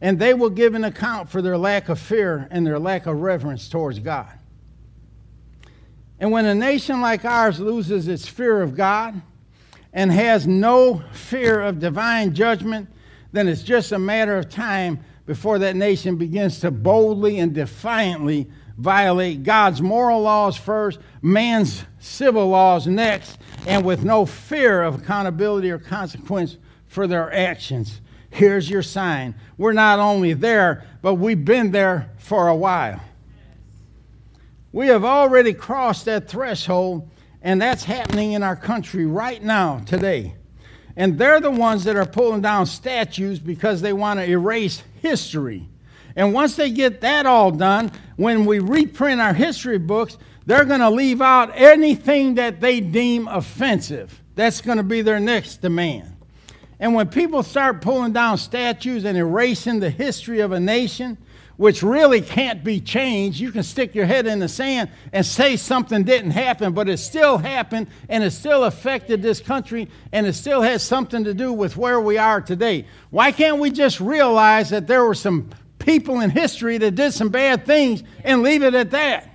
And 0.01 0.19
they 0.19 0.35
will 0.35 0.51
give 0.51 0.75
an 0.75 0.85
account 0.85 1.31
for 1.31 1.41
their 1.41 1.57
lack 1.57 1.89
of 1.89 1.99
fear 1.99 2.49
and 2.51 2.67
their 2.67 2.79
lack 2.79 3.07
of 3.07 3.21
reverence 3.21 3.69
towards 3.69 3.99
God. 3.99 4.31
And 6.19 6.31
when 6.31 6.47
a 6.47 6.55
nation 6.55 7.01
like 7.01 7.25
ours 7.25 7.61
loses 7.61 8.09
its 8.09 8.27
fear 8.27 8.63
of 8.63 8.75
God 8.75 9.21
and 9.93 10.11
has 10.11 10.47
no 10.47 11.03
fear 11.13 11.61
of 11.61 11.79
divine 11.79 12.35
judgment, 12.35 12.89
then 13.33 13.49
it's 13.49 13.63
just 13.63 13.93
a 13.93 13.99
matter 13.99 14.37
of 14.39 14.49
time 14.49 15.01
before 15.27 15.59
that 15.59 15.77
nation 15.77 16.17
begins 16.17 16.61
to 16.61 16.71
boldly 16.71 17.39
and 17.39 17.55
defiantly 17.55 18.49
violate 18.79 19.43
God's 19.43 19.81
moral 19.81 20.21
laws 20.21 20.57
first, 20.57 21.01
man's 21.23 21.85
civil 21.99 22.49
laws 22.49 22.87
next, 22.87 23.39
and 23.67 23.85
with 23.85 24.05
no 24.05 24.27
fear 24.27 24.83
of 24.83 25.03
accountability 25.03 25.71
or 25.71 25.79
consequence 25.79 26.59
for 26.87 27.07
their 27.07 27.33
actions. 27.33 28.01
Here's 28.37 28.69
your 28.69 28.83
sign. 28.83 29.35
We're 29.57 29.73
not 29.73 29.99
only 29.99 30.35
there, 30.35 30.85
but 31.01 31.15
we've 31.15 31.43
been 31.43 31.71
there 31.71 32.11
for 32.19 32.49
a 32.49 32.55
while. 32.55 33.01
We 34.73 34.89
have 34.89 35.07
already 35.07 35.55
crossed 35.55 36.05
that 36.05 36.29
threshold, 36.29 37.09
and 37.41 37.63
that's 37.63 37.85
happening 37.85 38.33
in 38.33 38.43
our 38.43 38.55
country 38.55 39.07
right 39.07 39.43
now, 39.43 39.79
today. 39.87 40.35
And 40.97 41.17
they're 41.17 41.41
the 41.41 41.51
ones 41.51 41.85
that 41.85 41.97
are 41.97 42.05
pulling 42.05 42.43
down 42.43 42.67
statues 42.67 43.39
because 43.39 43.81
they 43.81 43.95
want 43.95 44.21
to 44.21 44.29
erase 44.29 44.83
history. 45.01 45.67
And 46.15 46.35
once 46.35 46.57
they 46.57 46.71
get 46.71 47.01
that 47.01 47.25
all 47.25 47.51
done, 47.51 47.91
when 48.17 48.45
we 48.45 48.59
reprint 48.59 49.19
our 49.19 49.33
history 49.33 49.79
books, 49.79 50.19
they're 50.45 50.67
going 50.67 50.81
to 50.81 50.91
leave 50.91 51.23
out 51.23 51.53
anything 51.55 52.35
that 52.35 52.61
they 52.61 52.81
deem 52.81 53.29
offensive. 53.29 54.21
That's 54.35 54.61
going 54.61 54.77
to 54.77 54.85
be 54.85 55.01
their 55.01 55.21
next 55.21 55.63
demand. 55.63 56.16
And 56.79 56.95
when 56.95 57.09
people 57.09 57.43
start 57.43 57.81
pulling 57.81 58.13
down 58.13 58.39
statues 58.39 59.05
and 59.05 59.17
erasing 59.17 59.81
the 59.81 59.91
history 59.91 60.41
of 60.41 60.53
a 60.53 60.61
nation, 60.61 61.17
which 61.57 61.83
really 61.83 62.21
can't 62.21 62.63
be 62.63 62.81
changed. 62.81 63.41
You 63.41 63.51
can 63.51 63.63
stick 63.63 63.95
your 63.95 64.07
head 64.07 64.27
in 64.27 64.39
the 64.39 64.49
sand 64.49 64.91
and 65.13 65.25
say 65.25 65.57
something 65.57 66.05
didn't 66.05 66.33
happen, 66.33 66.73
but 66.73 66.89
it 66.89 66.99
still 66.99 67.39
happened 67.39 67.89
and 68.09 68.23
it 68.23 68.33
still 68.33 68.65
affected 68.65 69.23
this 69.23 69.41
country 69.41 69.89
and 70.13 70.27
it 70.27 70.35
still 70.35 70.63
has 70.63 70.83
something 70.83 71.25
to 71.25 71.35
do 71.35 71.53
with 71.53 71.77
where 71.77 72.01
we 72.01 72.19
are 72.19 72.41
today. 72.41 72.87
Why 73.11 73.33
can't 73.33 73.59
we 73.59 73.71
just 73.71 74.01
realize 74.01 74.71
that 74.71 74.87
there 74.87 75.05
were 75.05 75.15
some 75.15 75.51
people 75.79 76.21
in 76.21 76.31
history 76.31 76.79
that 76.79 76.95
did 76.95 77.13
some 77.13 77.29
bad 77.31 77.65
things 77.65 78.03
and 78.23 78.43
leave 78.43 78.63
it 78.63 78.75
at 78.75 78.91
that? 78.91 79.31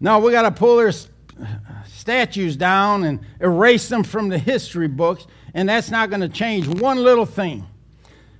No, 0.00 0.18
we 0.18 0.32
got 0.32 0.42
to 0.42 0.50
pull 0.50 0.78
their 0.78 0.92
statues 2.02 2.56
down 2.56 3.04
and 3.04 3.20
erase 3.40 3.88
them 3.88 4.02
from 4.02 4.28
the 4.28 4.38
history 4.38 4.88
books, 4.88 5.26
and 5.54 5.68
that's 5.68 5.90
not 5.90 6.10
going 6.10 6.20
to 6.20 6.28
change 6.28 6.66
one 6.66 6.98
little 6.98 7.26
thing 7.26 7.64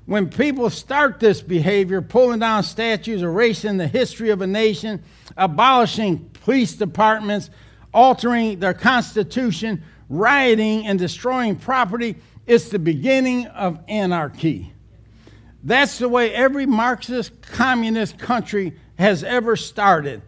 when 0.06 0.28
people 0.28 0.68
start 0.68 1.20
this 1.20 1.40
behavior, 1.40 2.02
pulling 2.02 2.40
down 2.40 2.62
statues, 2.62 3.22
erasing 3.22 3.76
the 3.76 3.86
history 3.86 4.30
of 4.30 4.42
a 4.42 4.46
nation, 4.46 5.02
abolishing 5.36 6.18
police 6.44 6.74
departments, 6.74 7.50
altering 7.94 8.58
their 8.58 8.74
constitution, 8.74 9.82
rioting, 10.08 10.86
and 10.86 10.98
destroying 10.98 11.56
property, 11.56 12.16
it's 12.46 12.68
the 12.68 12.78
beginning 12.78 13.46
of 13.46 13.78
anarchy. 13.86 14.72
That's 15.62 15.98
the 15.98 16.08
way 16.08 16.34
every 16.34 16.66
Marxist 16.66 17.40
communist 17.40 18.18
country 18.18 18.76
has 18.98 19.22
ever 19.22 19.54
started. 19.54 20.22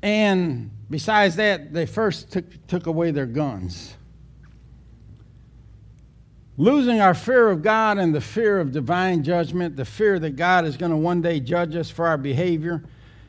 And 0.00 0.70
besides 0.90 1.36
that, 1.36 1.72
they 1.72 1.86
first 1.86 2.30
took, 2.32 2.66
took 2.66 2.86
away 2.86 3.10
their 3.10 3.26
guns. 3.26 3.94
Losing 6.58 7.00
our 7.00 7.14
fear 7.14 7.50
of 7.50 7.62
God 7.62 7.98
and 7.98 8.14
the 8.14 8.20
fear 8.20 8.58
of 8.60 8.72
divine 8.72 9.22
judgment, 9.22 9.76
the 9.76 9.84
fear 9.84 10.18
that 10.18 10.36
God 10.36 10.64
is 10.64 10.76
going 10.76 10.90
to 10.90 10.96
one 10.96 11.20
day 11.20 11.38
judge 11.38 11.76
us 11.76 11.90
for 11.90 12.06
our 12.06 12.16
behavior, 12.16 12.82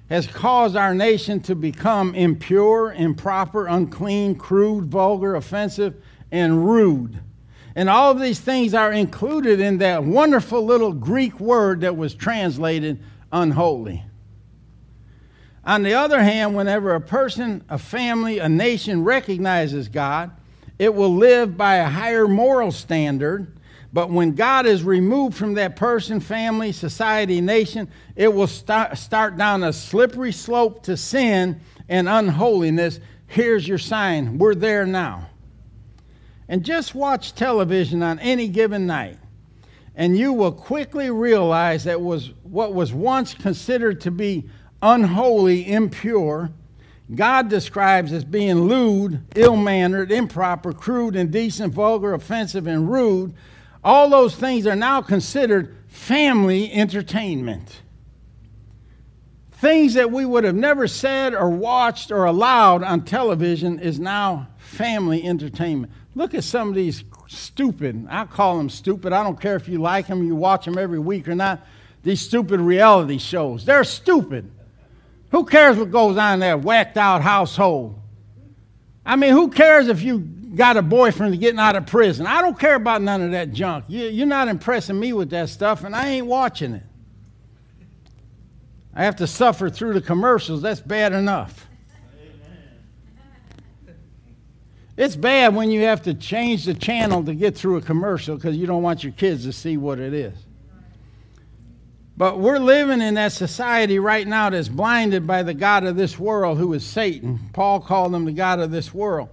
has 0.09 0.25
caused 0.25 0.77
our 0.77 0.93
nation 0.95 1.41
to 1.41 1.53
become 1.55 2.15
impure, 2.15 2.93
improper, 2.93 3.67
unclean, 3.67 4.35
crude, 4.35 4.85
vulgar, 4.85 5.35
offensive, 5.35 6.01
and 6.31 6.65
rude. 6.65 7.19
And 7.75 7.89
all 7.89 8.11
of 8.11 8.19
these 8.19 8.39
things 8.39 8.73
are 8.73 8.91
included 8.91 9.59
in 9.59 9.79
that 9.79 10.03
wonderful 10.03 10.63
little 10.63 10.93
Greek 10.93 11.39
word 11.39 11.81
that 11.81 11.97
was 11.97 12.15
translated 12.15 13.03
unholy. 13.31 14.03
On 15.67 15.83
the 15.83 15.95
other 15.95 16.23
hand, 16.23 16.55
whenever 16.55 16.95
a 16.95 17.01
person, 17.01 17.61
a 17.67 17.77
family, 17.77 18.39
a 18.39 18.47
nation 18.47 19.03
recognizes 19.03 19.89
God, 19.89 20.31
it 20.79 20.95
will 20.95 21.13
live 21.13 21.57
by 21.57 21.75
a 21.75 21.89
higher 21.89 22.25
moral 22.25 22.71
standard. 22.71 23.51
But 23.91 24.09
when 24.09 24.33
God 24.33 24.65
is 24.65 24.81
removed 24.83 25.35
from 25.35 25.55
that 25.55 25.75
person, 25.75 26.21
family, 26.21 26.71
society, 26.71 27.41
nation, 27.41 27.89
it 28.15 28.33
will 28.33 28.47
start, 28.47 28.97
start 28.97 29.35
down 29.35 29.61
a 29.63 29.73
slippery 29.73 30.31
slope 30.31 30.83
to 30.83 30.95
sin 30.95 31.59
and 31.89 32.07
unholiness. 32.07 33.01
Here's 33.25 33.67
your 33.67 33.77
sign. 33.77 34.37
We're 34.37 34.55
there 34.55 34.85
now. 34.85 35.27
And 36.47 36.63
just 36.63 36.95
watch 36.95 37.35
television 37.35 38.01
on 38.03 38.19
any 38.19 38.47
given 38.47 38.87
night, 38.87 39.17
and 39.97 40.17
you 40.17 40.31
will 40.31 40.53
quickly 40.53 41.11
realize 41.11 41.83
that 41.83 41.99
was 41.99 42.31
what 42.43 42.73
was 42.73 42.93
once 42.93 43.33
considered 43.33 43.99
to 44.01 44.11
be 44.11 44.45
unholy, 44.81 45.71
impure, 45.71 46.51
God 47.13 47.49
describes 47.49 48.11
as 48.11 48.25
being 48.25 48.63
lewd, 48.63 49.21
ill 49.35 49.55
mannered, 49.55 50.11
improper, 50.11 50.73
crude, 50.73 51.15
indecent, 51.15 51.73
vulgar, 51.73 52.13
offensive, 52.13 52.67
and 52.67 52.89
rude. 52.91 53.33
All 53.83 54.09
those 54.09 54.35
things 54.35 54.67
are 54.67 54.75
now 54.75 55.01
considered 55.01 55.75
family 55.87 56.71
entertainment. 56.73 57.81
Things 59.51 59.93
that 59.93 60.11
we 60.11 60.25
would 60.25 60.43
have 60.43 60.55
never 60.55 60.87
said 60.87 61.33
or 61.33 61.49
watched 61.49 62.11
or 62.11 62.25
allowed 62.25 62.83
on 62.83 63.05
television 63.05 63.79
is 63.79 63.99
now 63.99 64.49
family 64.57 65.23
entertainment. 65.23 65.91
Look 66.13 66.33
at 66.33 66.43
some 66.43 66.69
of 66.69 66.75
these 66.75 67.03
stupid, 67.27 68.05
I 68.09 68.25
call 68.25 68.57
them 68.57 68.69
stupid. 68.69 69.13
I 69.13 69.23
don't 69.23 69.39
care 69.39 69.55
if 69.55 69.67
you 69.69 69.79
like 69.79 70.07
them, 70.07 70.23
you 70.23 70.35
watch 70.35 70.65
them 70.65 70.77
every 70.77 70.99
week 70.99 71.27
or 71.27 71.35
not. 71.35 71.65
These 72.03 72.21
stupid 72.21 72.59
reality 72.59 73.17
shows. 73.17 73.65
They're 73.65 73.83
stupid. 73.83 74.51
Who 75.31 75.45
cares 75.45 75.77
what 75.77 75.91
goes 75.91 76.17
on 76.17 76.35
in 76.35 76.39
that 76.41 76.61
whacked 76.61 76.97
out 76.97 77.21
household? 77.21 77.99
I 79.05 79.15
mean, 79.15 79.31
who 79.31 79.49
cares 79.49 79.87
if 79.87 80.01
you 80.01 80.19
got 80.19 80.77
a 80.77 80.81
boyfriend 80.81 81.39
getting 81.39 81.59
out 81.59 81.75
of 81.75 81.85
prison? 81.85 82.25
I 82.25 82.41
don't 82.41 82.57
care 82.59 82.75
about 82.75 83.01
none 83.01 83.21
of 83.21 83.31
that 83.31 83.51
junk. 83.51 83.85
You, 83.87 84.23
are 84.23 84.25
not 84.25 84.47
impressing 84.47 84.99
me 84.99 85.13
with 85.13 85.29
that 85.31 85.49
stuff, 85.49 85.83
and 85.83 85.95
I 85.95 86.07
ain't 86.09 86.27
watching 86.27 86.73
it. 86.73 86.83
I 88.93 89.03
have 89.03 89.17
to 89.17 89.27
suffer 89.27 89.69
through 89.69 89.93
the 89.93 90.01
commercials. 90.01 90.61
That's 90.61 90.79
bad 90.79 91.13
enough. 91.13 91.67
It's 94.97 95.15
bad 95.15 95.53
when 95.53 95.69
you 95.69 95.81
have 95.81 96.01
to 96.03 96.15
change 96.15 96.65
the 96.65 96.73
channel 96.73 97.23
to 97.23 97.35
get 97.35 97.55
through 97.55 97.77
a 97.77 97.81
commercial 97.81 98.35
because 98.35 98.57
you 98.57 98.65
don't 98.65 98.81
want 98.81 99.03
your 99.03 99.13
kids 99.13 99.43
to 99.43 99.53
see 99.53 99.77
what 99.77 99.99
it 99.99 100.13
is. 100.13 100.33
But 102.17 102.39
we're 102.39 102.57
living 102.57 102.99
in 102.99 103.13
that 103.13 103.31
society 103.31 103.99
right 103.99 104.27
now 104.27 104.49
that's 104.49 104.69
blinded 104.69 105.27
by 105.27 105.43
the 105.43 105.53
God 105.53 105.83
of 105.83 105.95
this 105.95 106.17
world, 106.17 106.57
who 106.57 106.73
is 106.73 106.83
Satan. 106.83 107.39
Paul 107.53 107.79
called 107.79 108.13
him 108.15 108.25
the 108.25 108.31
God 108.31 108.59
of 108.59 108.71
this 108.71 108.91
world. 108.91 109.29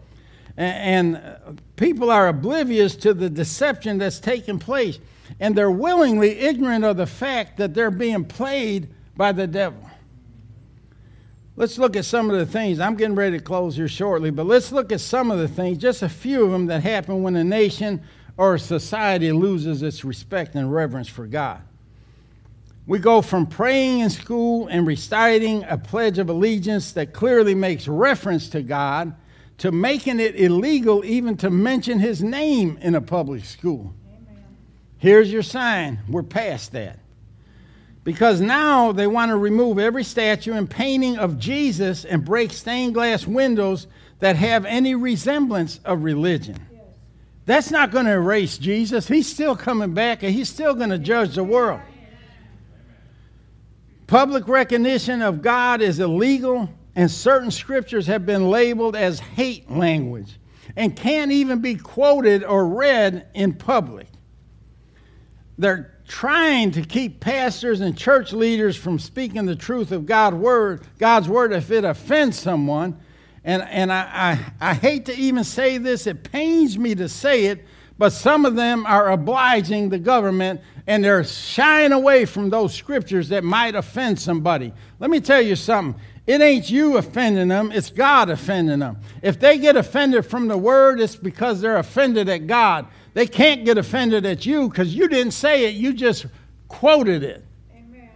And, 0.57 1.17
uh, 1.17 1.53
people 1.77 2.11
are 2.11 2.29
oblivious 2.29 2.95
to 2.97 3.15
the 3.15 3.31
deception 3.31 3.97
that's 3.99 4.21
taking 4.21 4.59
place. 4.59 4.99
And 5.41 5.57
they're 5.57 5.71
willingly 5.71 6.39
ignorant 6.39 6.85
of 6.85 6.99
the 6.99 7.07
fact 7.07 7.57
that 7.57 7.73
they're 7.73 7.91
being 7.91 8.27
played 8.27 8.89
by 9.17 9.33
the 9.33 9.47
devil. 9.47 9.81
Let's 11.57 11.79
look 11.79 11.97
at 11.97 12.05
some 12.05 12.31
of 12.31 12.37
the 12.37 12.47
things. 12.47 12.81
I'm 12.81 12.97
getting 12.97 13.15
ready 13.15 13.39
to 13.39 13.43
close 13.43 13.77
here 13.77 13.89
shortly, 13.89 14.31
but 14.31 14.45
let's 14.45 14.73
look 14.73 14.93
at 14.93 15.01
some 15.01 15.31
of 15.31 15.39
the 15.39 15.49
things, 15.49 15.79
just 15.79 16.03
a 16.03 16.09
few 16.09 16.45
of 16.45 16.51
them 16.51 16.67
that 16.67 16.83
happen 16.83 17.23
when 17.23 17.37
a 17.37 17.45
nation 17.45 18.03
or 18.37 18.55
a 18.55 18.59
society 18.59 19.33
loses 19.33 19.83
its 19.83 20.05
respect 20.05 20.55
and 20.55 20.73
reverence 20.73 21.09
for 21.09 21.27
God. 21.27 21.63
We 22.87 22.99
go 22.99 23.23
from 23.23 23.47
praying 23.47 24.01
in 24.01 24.11
school 24.11 24.69
and 24.69 24.87
reciting 24.87 25.65
a 25.65 25.79
Pledge 25.79 26.19
of 26.19 26.29
Allegiance 26.29 26.93
that 26.93 27.15
clearly 27.15 27.55
makes 27.55 27.89
reference 27.89 28.51
to 28.51 28.63
God 28.63 29.15
to 29.59 29.73
making 29.73 30.21
it 30.21 30.39
illegal 30.39 31.05
even 31.05 31.37
to 31.39 31.49
mention 31.49 31.99
his 31.99 32.23
name 32.23 32.79
in 32.83 32.95
a 32.95 33.01
public 33.01 33.45
school. 33.47 33.95
Amen. 34.07 34.45
Here's 34.99 35.33
your 35.33 35.43
sign. 35.43 36.01
We're 36.09 36.25
past 36.25 36.73
that. 36.73 36.99
Because 38.03 38.43
now 38.43 38.93
they 38.93 39.07
want 39.07 39.31
to 39.31 39.37
remove 39.37 39.79
every 39.79 40.05
statue 40.05 40.53
and 40.53 40.69
painting 40.69 41.17
of 41.17 41.39
Jesus 41.39 42.05
and 42.05 42.23
break 42.23 42.53
stained 42.53 42.93
glass 42.93 43.27
windows 43.27 43.87
that 44.19 44.37
have 44.37 44.67
any 44.67 44.95
resemblance 44.95 45.81
of 45.87 46.05
religion. 46.05 46.59
That's 47.47 47.71
not 47.71 47.93
going 47.93 48.05
to 48.05 48.13
erase 48.13 48.59
Jesus. 48.59 49.09
He's 49.09 49.27
still 49.27 49.57
coming 49.57 49.95
back 49.95 50.23
and 50.23 50.35
he's 50.35 50.51
still 50.51 50.75
going 50.75 50.91
to 50.91 50.99
judge 50.99 51.35
the 51.35 51.45
world. 51.45 51.81
Public 54.07 54.49
recognition 54.49 55.23
of 55.23 55.41
God 55.41 55.81
is 55.81 55.99
illegal, 55.99 56.69
and 56.95 57.11
certain 57.11 57.51
scriptures 57.51 58.07
have 58.07 58.27
been 58.27 58.51
labeled 58.51 58.97
as 58.97 59.19
hate 59.19 59.71
language 59.71 60.39
and 60.77 60.95
can't 60.95 61.33
even 61.33 61.61
be 61.61 61.75
quoted 61.77 62.45
or 62.45 62.67
read 62.67 63.29
in 63.35 63.55
public. 63.55 64.09
They're 65.57 65.95
trying 66.07 66.73
to 66.73 66.83
keep 66.83 67.21
pastors 67.21 67.81
and 67.81 67.97
church 67.97 68.33
leaders 68.33 68.77
from 68.77 68.99
speaking 68.99 69.47
the 69.47 69.57
truth 69.57 69.93
of 69.93 70.05
God's 70.07 70.37
word, 70.37 70.83
God's 70.99 71.29
word 71.29 71.53
if 71.53 71.71
it 71.71 71.85
offends 71.85 72.39
someone. 72.39 73.01
And, 73.45 73.63
and 73.63 73.93
I, 73.93 74.39
I, 74.61 74.71
I 74.71 74.75
hate 74.75 75.07
to 75.07 75.17
even 75.17 75.45
say 75.45 75.79
this, 75.79 76.07
it 76.07 76.25
pains 76.25 76.79
me 76.79 76.95
to 76.97 77.09
say 77.09 77.47
it, 77.47 77.65
but 77.99 78.11
some 78.11 78.45
of 78.45 78.57
them 78.57 78.87
are 78.87 79.11
obliging 79.11 79.89
the 79.89 79.99
government 79.99 80.61
and 80.87 81.05
they're 81.05 81.25
shying 81.25 81.93
away 81.93 82.25
from 82.25 82.51
those 82.51 82.75
scriptures 82.75 83.29
that 83.29 83.45
might 83.45 83.75
offend 83.75 84.19
somebody. 84.19 84.73
Let 84.99 85.11
me 85.11 85.21
tell 85.21 85.41
you 85.41 85.57
something. 85.57 86.01
It 86.27 86.41
ain't 86.41 86.71
you 86.71 86.97
offending 86.97 87.49
them, 87.49 87.71
it's 87.71 87.91
God 87.91 88.31
offending 88.31 88.79
them. 88.79 88.99
If 89.23 89.39
they 89.39 89.59
get 89.59 89.77
offended 89.77 90.25
from 90.25 90.49
the 90.49 90.57
word, 90.57 90.99
it's 90.99 91.17
because 91.17 91.61
they're 91.61 91.77
offended 91.77 92.29
at 92.29 92.47
God. 92.47 92.87
They 93.13 93.27
can't 93.27 93.65
get 93.65 93.77
offended 93.77 94.25
at 94.25 94.47
you 94.47 94.69
because 94.69 94.95
you 94.95 95.07
didn't 95.07 95.33
say 95.33 95.67
it, 95.67 95.75
you 95.75 95.93
just 95.93 96.27
quoted 96.69 97.23
it. 97.23 97.45
Amen. 97.77 98.09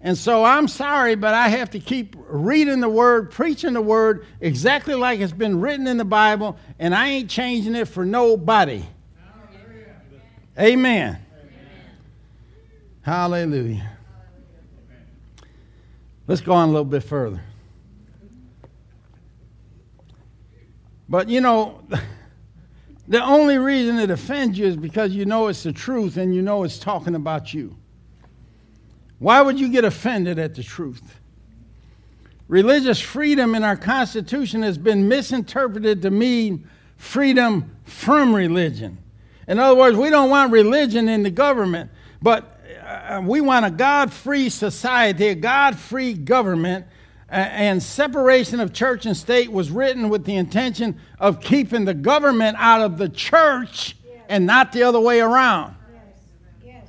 And 0.00 0.18
so 0.18 0.44
I'm 0.44 0.66
sorry, 0.66 1.14
but 1.14 1.34
I 1.34 1.48
have 1.48 1.70
to 1.70 1.78
keep 1.78 2.16
reading 2.28 2.80
the 2.80 2.88
word, 2.88 3.30
preaching 3.30 3.74
the 3.74 3.80
word 3.80 4.26
exactly 4.40 4.94
like 4.94 5.20
it's 5.20 5.32
been 5.32 5.60
written 5.60 5.86
in 5.86 5.98
the 5.98 6.04
Bible, 6.04 6.58
and 6.80 6.92
I 6.92 7.08
ain't 7.08 7.30
changing 7.30 7.76
it 7.76 7.86
for 7.86 8.04
nobody. 8.04 8.84
Amen. 10.58 11.18
Hallelujah. 13.02 13.90
Let's 16.26 16.40
go 16.40 16.52
on 16.52 16.68
a 16.68 16.72
little 16.72 16.84
bit 16.84 17.02
further. 17.02 17.42
But 21.08 21.28
you 21.28 21.40
know, 21.40 21.82
The 23.08 23.22
only 23.22 23.58
reason 23.58 23.98
it 23.98 24.10
offends 24.10 24.58
you 24.58 24.66
is 24.66 24.76
because 24.76 25.12
you 25.12 25.24
know 25.24 25.48
it's 25.48 25.64
the 25.64 25.72
truth 25.72 26.16
and 26.16 26.34
you 26.34 26.40
know 26.40 26.62
it's 26.62 26.78
talking 26.78 27.14
about 27.14 27.52
you. 27.52 27.76
Why 29.18 29.42
would 29.42 29.58
you 29.58 29.68
get 29.68 29.84
offended 29.84 30.38
at 30.38 30.54
the 30.54 30.62
truth? 30.62 31.20
Religious 32.48 33.00
freedom 33.00 33.54
in 33.54 33.64
our 33.64 33.76
Constitution 33.76 34.62
has 34.62 34.78
been 34.78 35.08
misinterpreted 35.08 36.02
to 36.02 36.10
mean 36.10 36.68
freedom 36.96 37.76
from 37.84 38.34
religion. 38.34 38.98
In 39.48 39.58
other 39.58 39.76
words, 39.76 39.96
we 39.96 40.10
don't 40.10 40.30
want 40.30 40.52
religion 40.52 41.08
in 41.08 41.22
the 41.22 41.30
government, 41.30 41.90
but 42.20 42.60
uh, 42.84 43.22
we 43.24 43.40
want 43.40 43.66
a 43.66 43.70
God 43.70 44.12
free 44.12 44.48
society, 44.48 45.28
a 45.28 45.34
God 45.34 45.76
free 45.76 46.14
government 46.14 46.86
and 47.28 47.82
separation 47.82 48.60
of 48.60 48.74
church 48.74 49.06
and 49.06 49.16
state 49.16 49.50
was 49.50 49.70
written 49.70 50.10
with 50.10 50.26
the 50.26 50.36
intention 50.36 51.00
of 51.18 51.40
keeping 51.40 51.86
the 51.86 51.94
government 51.94 52.56
out 52.58 52.82
of 52.82 52.98
the 52.98 53.08
church 53.08 53.96
and 54.28 54.44
not 54.44 54.72
the 54.72 54.82
other 54.82 55.00
way 55.00 55.20
around. 55.20 55.74
Yes. 56.64 56.86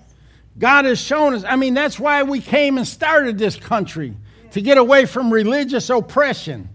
God 0.59 0.83
has 0.83 0.99
shown 0.99 1.33
us, 1.33 1.45
I 1.45 1.55
mean, 1.55 1.73
that's 1.73 1.97
why 1.97 2.23
we 2.23 2.41
came 2.41 2.77
and 2.77 2.85
started 2.85 3.37
this 3.37 3.55
country 3.55 4.15
to 4.51 4.61
get 4.61 4.77
away 4.77 5.05
from 5.05 5.31
religious 5.31 5.89
oppression. 5.89 6.69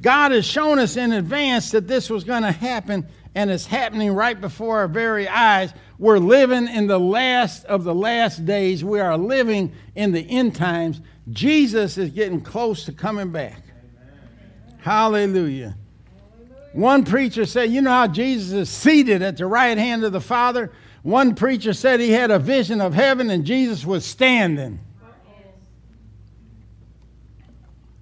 God 0.00 0.30
has 0.30 0.44
shown 0.44 0.78
us 0.78 0.96
in 0.96 1.12
advance 1.12 1.72
that 1.72 1.88
this 1.88 2.08
was 2.08 2.22
going 2.22 2.42
to 2.42 2.52
happen, 2.52 3.08
and 3.38 3.52
it's 3.52 3.66
happening 3.66 4.10
right 4.10 4.40
before 4.40 4.78
our 4.78 4.88
very 4.88 5.28
eyes. 5.28 5.72
We're 5.96 6.18
living 6.18 6.66
in 6.66 6.88
the 6.88 6.98
last 6.98 7.64
of 7.66 7.84
the 7.84 7.94
last 7.94 8.44
days. 8.44 8.82
We 8.82 8.98
are 8.98 9.16
living 9.16 9.72
in 9.94 10.10
the 10.10 10.28
end 10.28 10.56
times. 10.56 11.00
Jesus 11.30 11.98
is 11.98 12.10
getting 12.10 12.40
close 12.40 12.84
to 12.86 12.92
coming 12.92 13.30
back. 13.30 13.62
Amen. 13.62 14.78
Hallelujah. 14.78 15.76
One 16.72 17.04
preacher 17.04 17.46
said, 17.46 17.70
You 17.70 17.80
know 17.80 17.92
how 17.92 18.08
Jesus 18.08 18.52
is 18.52 18.68
seated 18.68 19.22
at 19.22 19.36
the 19.36 19.46
right 19.46 19.78
hand 19.78 20.02
of 20.02 20.10
the 20.10 20.20
Father? 20.20 20.72
One 21.04 21.36
preacher 21.36 21.72
said 21.72 22.00
he 22.00 22.10
had 22.10 22.32
a 22.32 22.40
vision 22.40 22.80
of 22.80 22.92
heaven 22.92 23.30
and 23.30 23.44
Jesus 23.44 23.86
was 23.86 24.04
standing. 24.04 24.80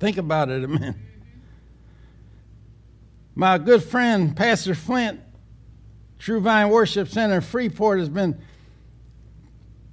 Think 0.01 0.16
about 0.16 0.49
it 0.49 0.64
a 0.64 0.68
minute. 0.68 0.97
My 3.39 3.59
good 3.59 3.82
friend, 3.82 4.34
Pastor 4.34 4.74
Flint, 4.74 5.20
True 6.19 6.41
Vine 6.41 6.71
Worship 6.71 7.09
Center 7.09 7.41
Freeport, 7.41 7.99
has 7.99 8.09
been 8.09 8.41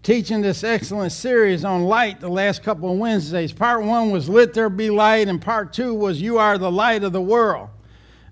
teaching 0.03 0.41
this 0.41 0.63
excellent 0.63 1.11
series 1.11 1.63
on 1.63 1.83
light 1.83 2.19
the 2.19 2.29
last 2.29 2.63
couple 2.63 2.91
of 2.91 2.97
Wednesdays. 2.97 3.51
Part 3.51 3.83
one 3.83 4.11
was 4.11 4.27
Let 4.29 4.53
There 4.53 4.69
Be 4.69 4.89
Light, 4.89 5.27
and 5.27 5.41
part 5.41 5.73
two 5.73 5.93
was 5.93 6.21
You 6.21 6.37
Are 6.37 6.57
the 6.57 6.71
Light 6.71 7.03
of 7.03 7.13
the 7.13 7.21
World. 7.21 7.69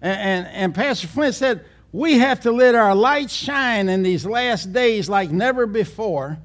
And, 0.01 0.19
and, 0.19 0.47
and 0.47 0.75
Pastor 0.75 1.07
Flint 1.07 1.35
said, 1.35 1.65
We 1.91 2.19
have 2.19 2.41
to 2.41 2.51
let 2.51 2.75
our 2.75 2.95
light 2.95 3.29
shine 3.29 3.89
in 3.89 4.03
these 4.03 4.25
last 4.25 4.73
days 4.73 5.09
like 5.09 5.31
never 5.31 5.65
before. 5.67 6.37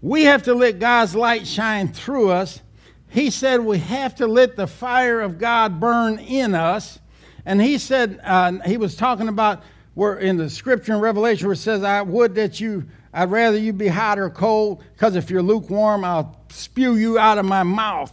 We 0.00 0.24
have 0.24 0.42
to 0.44 0.54
let 0.54 0.78
God's 0.78 1.14
light 1.14 1.46
shine 1.46 1.92
through 1.92 2.30
us. 2.30 2.60
He 3.08 3.30
said, 3.30 3.60
We 3.60 3.78
have 3.78 4.16
to 4.16 4.26
let 4.26 4.56
the 4.56 4.66
fire 4.66 5.20
of 5.20 5.38
God 5.38 5.78
burn 5.78 6.18
in 6.18 6.54
us. 6.54 6.98
And 7.46 7.60
he 7.60 7.78
said, 7.78 8.20
uh, 8.24 8.52
He 8.66 8.76
was 8.76 8.96
talking 8.96 9.28
about 9.28 9.62
where 9.94 10.18
in 10.18 10.36
the 10.36 10.50
scripture 10.50 10.94
in 10.94 11.00
Revelation 11.00 11.46
where 11.46 11.54
it 11.54 11.58
says, 11.58 11.82
I 11.82 12.02
would 12.02 12.34
that 12.34 12.60
you 12.60 12.84
I'd 13.14 13.30
rather 13.30 13.56
you 13.56 13.72
be 13.72 13.86
hot 13.86 14.18
or 14.18 14.28
cold, 14.28 14.82
because 14.92 15.14
if 15.14 15.30
you're 15.30 15.42
lukewarm, 15.42 16.04
I'll 16.04 16.36
spew 16.48 16.96
you 16.96 17.16
out 17.16 17.38
of 17.38 17.44
my 17.44 17.62
mouth. 17.62 18.12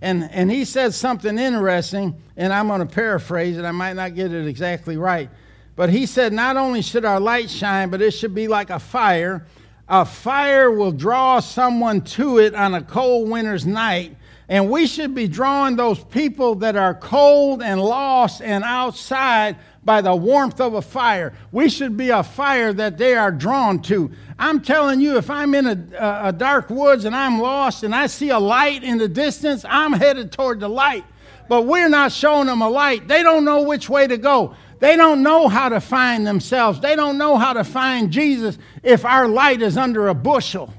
And, 0.00 0.28
and 0.32 0.50
he 0.50 0.64
said 0.64 0.94
something 0.94 1.38
interesting, 1.38 2.14
and 2.36 2.50
I'm 2.50 2.68
going 2.68 2.80
to 2.80 2.86
paraphrase 2.86 3.58
it. 3.58 3.64
I 3.64 3.72
might 3.72 3.92
not 3.92 4.14
get 4.14 4.32
it 4.32 4.46
exactly 4.46 4.96
right. 4.96 5.28
But 5.76 5.90
he 5.90 6.06
said, 6.06 6.32
Not 6.32 6.56
only 6.56 6.80
should 6.80 7.04
our 7.04 7.20
light 7.20 7.50
shine, 7.50 7.90
but 7.90 8.00
it 8.00 8.12
should 8.12 8.34
be 8.34 8.48
like 8.48 8.70
a 8.70 8.78
fire. 8.78 9.46
A 9.86 10.04
fire 10.04 10.70
will 10.70 10.92
draw 10.92 11.40
someone 11.40 12.00
to 12.02 12.38
it 12.38 12.54
on 12.54 12.74
a 12.74 12.82
cold 12.82 13.28
winter's 13.28 13.66
night. 13.66 14.16
And 14.48 14.70
we 14.70 14.86
should 14.86 15.14
be 15.14 15.28
drawing 15.28 15.76
those 15.76 16.02
people 16.02 16.54
that 16.56 16.74
are 16.74 16.94
cold 16.94 17.62
and 17.62 17.82
lost 17.82 18.40
and 18.40 18.64
outside 18.64 19.56
by 19.88 20.02
the 20.02 20.14
warmth 20.14 20.60
of 20.60 20.74
a 20.74 20.82
fire. 20.82 21.32
We 21.50 21.70
should 21.70 21.96
be 21.96 22.10
a 22.10 22.22
fire 22.22 22.74
that 22.74 22.98
they 22.98 23.14
are 23.14 23.32
drawn 23.32 23.80
to. 23.84 24.10
I'm 24.38 24.60
telling 24.60 25.00
you, 25.00 25.16
if 25.16 25.30
I'm 25.30 25.54
in 25.54 25.66
a, 25.66 26.20
a 26.24 26.30
dark 26.30 26.68
woods 26.68 27.06
and 27.06 27.16
I'm 27.16 27.40
lost 27.40 27.84
and 27.84 27.94
I 27.94 28.06
see 28.06 28.28
a 28.28 28.38
light 28.38 28.84
in 28.84 28.98
the 28.98 29.08
distance, 29.08 29.64
I'm 29.66 29.94
headed 29.94 30.30
toward 30.30 30.60
the 30.60 30.68
light. 30.68 31.06
But 31.48 31.62
we're 31.62 31.88
not 31.88 32.12
showing 32.12 32.48
them 32.48 32.60
a 32.60 32.68
light. 32.68 33.08
They 33.08 33.22
don't 33.22 33.46
know 33.46 33.62
which 33.62 33.88
way 33.88 34.06
to 34.06 34.18
go. 34.18 34.54
They 34.78 34.94
don't 34.94 35.22
know 35.22 35.48
how 35.48 35.70
to 35.70 35.80
find 35.80 36.26
themselves. 36.26 36.80
They 36.80 36.94
don't 36.94 37.16
know 37.16 37.38
how 37.38 37.54
to 37.54 37.64
find 37.64 38.10
Jesus 38.10 38.58
if 38.82 39.06
our 39.06 39.26
light 39.26 39.62
is 39.62 39.78
under 39.78 40.08
a 40.08 40.14
bushel. 40.14 40.70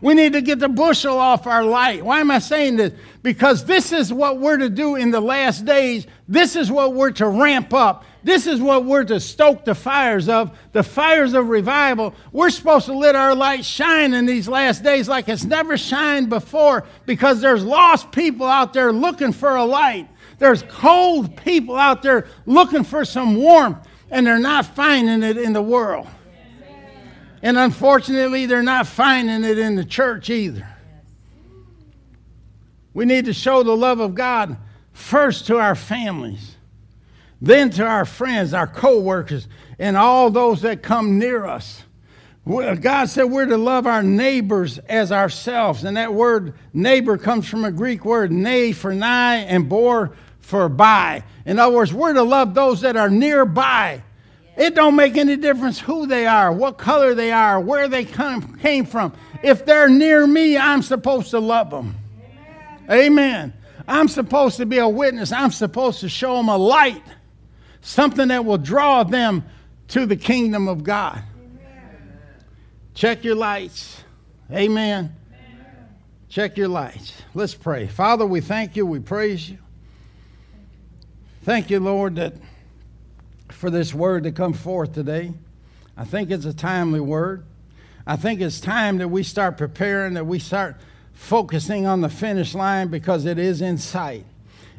We 0.00 0.14
need 0.14 0.34
to 0.34 0.42
get 0.42 0.58
the 0.58 0.68
bushel 0.68 1.18
off 1.18 1.46
our 1.46 1.64
light. 1.64 2.04
Why 2.04 2.20
am 2.20 2.30
I 2.30 2.38
saying 2.38 2.76
this? 2.76 2.92
Because 3.22 3.64
this 3.64 3.92
is 3.92 4.12
what 4.12 4.38
we're 4.38 4.58
to 4.58 4.68
do 4.68 4.96
in 4.96 5.10
the 5.10 5.20
last 5.20 5.64
days. 5.64 6.06
This 6.28 6.54
is 6.54 6.70
what 6.70 6.94
we're 6.94 7.12
to 7.12 7.28
ramp 7.28 7.72
up. 7.72 8.04
This 8.22 8.46
is 8.46 8.60
what 8.60 8.84
we're 8.84 9.04
to 9.04 9.20
stoke 9.20 9.64
the 9.64 9.74
fires 9.74 10.28
of, 10.28 10.56
the 10.72 10.82
fires 10.82 11.32
of 11.32 11.48
revival. 11.48 12.12
We're 12.32 12.50
supposed 12.50 12.86
to 12.86 12.92
let 12.92 13.14
our 13.14 13.34
light 13.34 13.64
shine 13.64 14.14
in 14.14 14.26
these 14.26 14.48
last 14.48 14.82
days 14.82 15.08
like 15.08 15.28
it's 15.28 15.44
never 15.44 15.78
shined 15.78 16.28
before 16.28 16.84
because 17.06 17.40
there's 17.40 17.64
lost 17.64 18.10
people 18.10 18.46
out 18.46 18.72
there 18.72 18.92
looking 18.92 19.32
for 19.32 19.54
a 19.56 19.64
light. 19.64 20.08
There's 20.38 20.62
cold 20.64 21.36
people 21.36 21.76
out 21.76 22.02
there 22.02 22.26
looking 22.44 22.84
for 22.84 23.04
some 23.04 23.36
warmth, 23.36 23.78
and 24.10 24.26
they're 24.26 24.38
not 24.38 24.66
finding 24.66 25.22
it 25.22 25.38
in 25.38 25.52
the 25.52 25.62
world. 25.62 26.06
And 27.42 27.58
unfortunately, 27.58 28.46
they're 28.46 28.62
not 28.62 28.86
finding 28.86 29.44
it 29.44 29.58
in 29.58 29.76
the 29.76 29.84
church 29.84 30.30
either. 30.30 30.68
We 32.94 33.04
need 33.04 33.26
to 33.26 33.32
show 33.32 33.62
the 33.62 33.76
love 33.76 34.00
of 34.00 34.14
God 34.14 34.56
first 34.92 35.46
to 35.48 35.58
our 35.58 35.74
families, 35.74 36.56
then 37.42 37.70
to 37.70 37.84
our 37.84 38.06
friends, 38.06 38.54
our 38.54 38.66
co 38.66 38.98
workers, 39.00 39.48
and 39.78 39.96
all 39.96 40.30
those 40.30 40.62
that 40.62 40.82
come 40.82 41.18
near 41.18 41.44
us. 41.44 41.82
God 42.46 43.10
said 43.10 43.24
we're 43.24 43.46
to 43.46 43.56
love 43.56 43.86
our 43.86 44.02
neighbors 44.02 44.78
as 44.78 45.10
ourselves. 45.10 45.84
And 45.84 45.96
that 45.96 46.14
word 46.14 46.54
neighbor 46.72 47.18
comes 47.18 47.48
from 47.48 47.64
a 47.64 47.72
Greek 47.72 48.04
word, 48.04 48.30
ne 48.30 48.72
for 48.72 48.94
nigh 48.94 49.38
and 49.38 49.68
bor 49.68 50.16
for 50.40 50.68
by. 50.68 51.24
In 51.44 51.58
other 51.58 51.74
words, 51.74 51.92
we're 51.92 52.12
to 52.12 52.22
love 52.22 52.54
those 52.54 52.82
that 52.82 52.96
are 52.96 53.10
nearby. 53.10 54.02
It 54.56 54.74
don't 54.74 54.96
make 54.96 55.16
any 55.16 55.36
difference 55.36 55.78
who 55.78 56.06
they 56.06 56.26
are, 56.26 56.50
what 56.50 56.78
color 56.78 57.14
they 57.14 57.30
are, 57.30 57.60
where 57.60 57.88
they 57.88 58.04
come, 58.04 58.56
came 58.58 58.86
from. 58.86 59.12
If 59.42 59.66
they're 59.66 59.88
near 59.88 60.26
me, 60.26 60.56
I'm 60.56 60.82
supposed 60.82 61.30
to 61.30 61.40
love 61.40 61.70
them. 61.70 61.94
Amen. 62.90 63.06
Amen. 63.06 63.52
I'm 63.86 64.08
supposed 64.08 64.56
to 64.56 64.66
be 64.66 64.78
a 64.78 64.88
witness. 64.88 65.30
I'm 65.30 65.50
supposed 65.50 66.00
to 66.00 66.08
show 66.08 66.36
them 66.38 66.48
a 66.48 66.56
light, 66.56 67.02
something 67.82 68.28
that 68.28 68.44
will 68.44 68.58
draw 68.58 69.04
them 69.04 69.44
to 69.88 70.06
the 70.06 70.16
kingdom 70.16 70.68
of 70.68 70.82
God. 70.82 71.22
Check 72.94 73.24
your 73.24 73.34
lights. 73.34 74.02
Amen. 74.50 75.14
Amen. 75.34 75.88
Check 76.30 76.56
your 76.56 76.68
lights. 76.68 77.12
Let's 77.34 77.54
pray. 77.54 77.88
Father, 77.88 78.24
we 78.24 78.40
thank 78.40 78.74
you. 78.74 78.86
We 78.86 79.00
praise 79.00 79.50
you. 79.50 79.58
Thank 81.42 81.68
you, 81.68 81.78
Lord, 81.78 82.16
that 82.16 82.32
for 83.56 83.70
this 83.70 83.94
word 83.94 84.24
to 84.24 84.32
come 84.32 84.52
forth 84.52 84.92
today. 84.92 85.32
I 85.96 86.04
think 86.04 86.30
it's 86.30 86.44
a 86.44 86.52
timely 86.52 87.00
word. 87.00 87.42
I 88.06 88.16
think 88.16 88.42
it's 88.42 88.60
time 88.60 88.98
that 88.98 89.08
we 89.08 89.22
start 89.22 89.56
preparing, 89.56 90.12
that 90.14 90.26
we 90.26 90.38
start 90.38 90.76
focusing 91.14 91.86
on 91.86 92.02
the 92.02 92.10
finish 92.10 92.54
line 92.54 92.88
because 92.88 93.24
it 93.24 93.38
is 93.38 93.62
in 93.62 93.78
sight. 93.78 94.26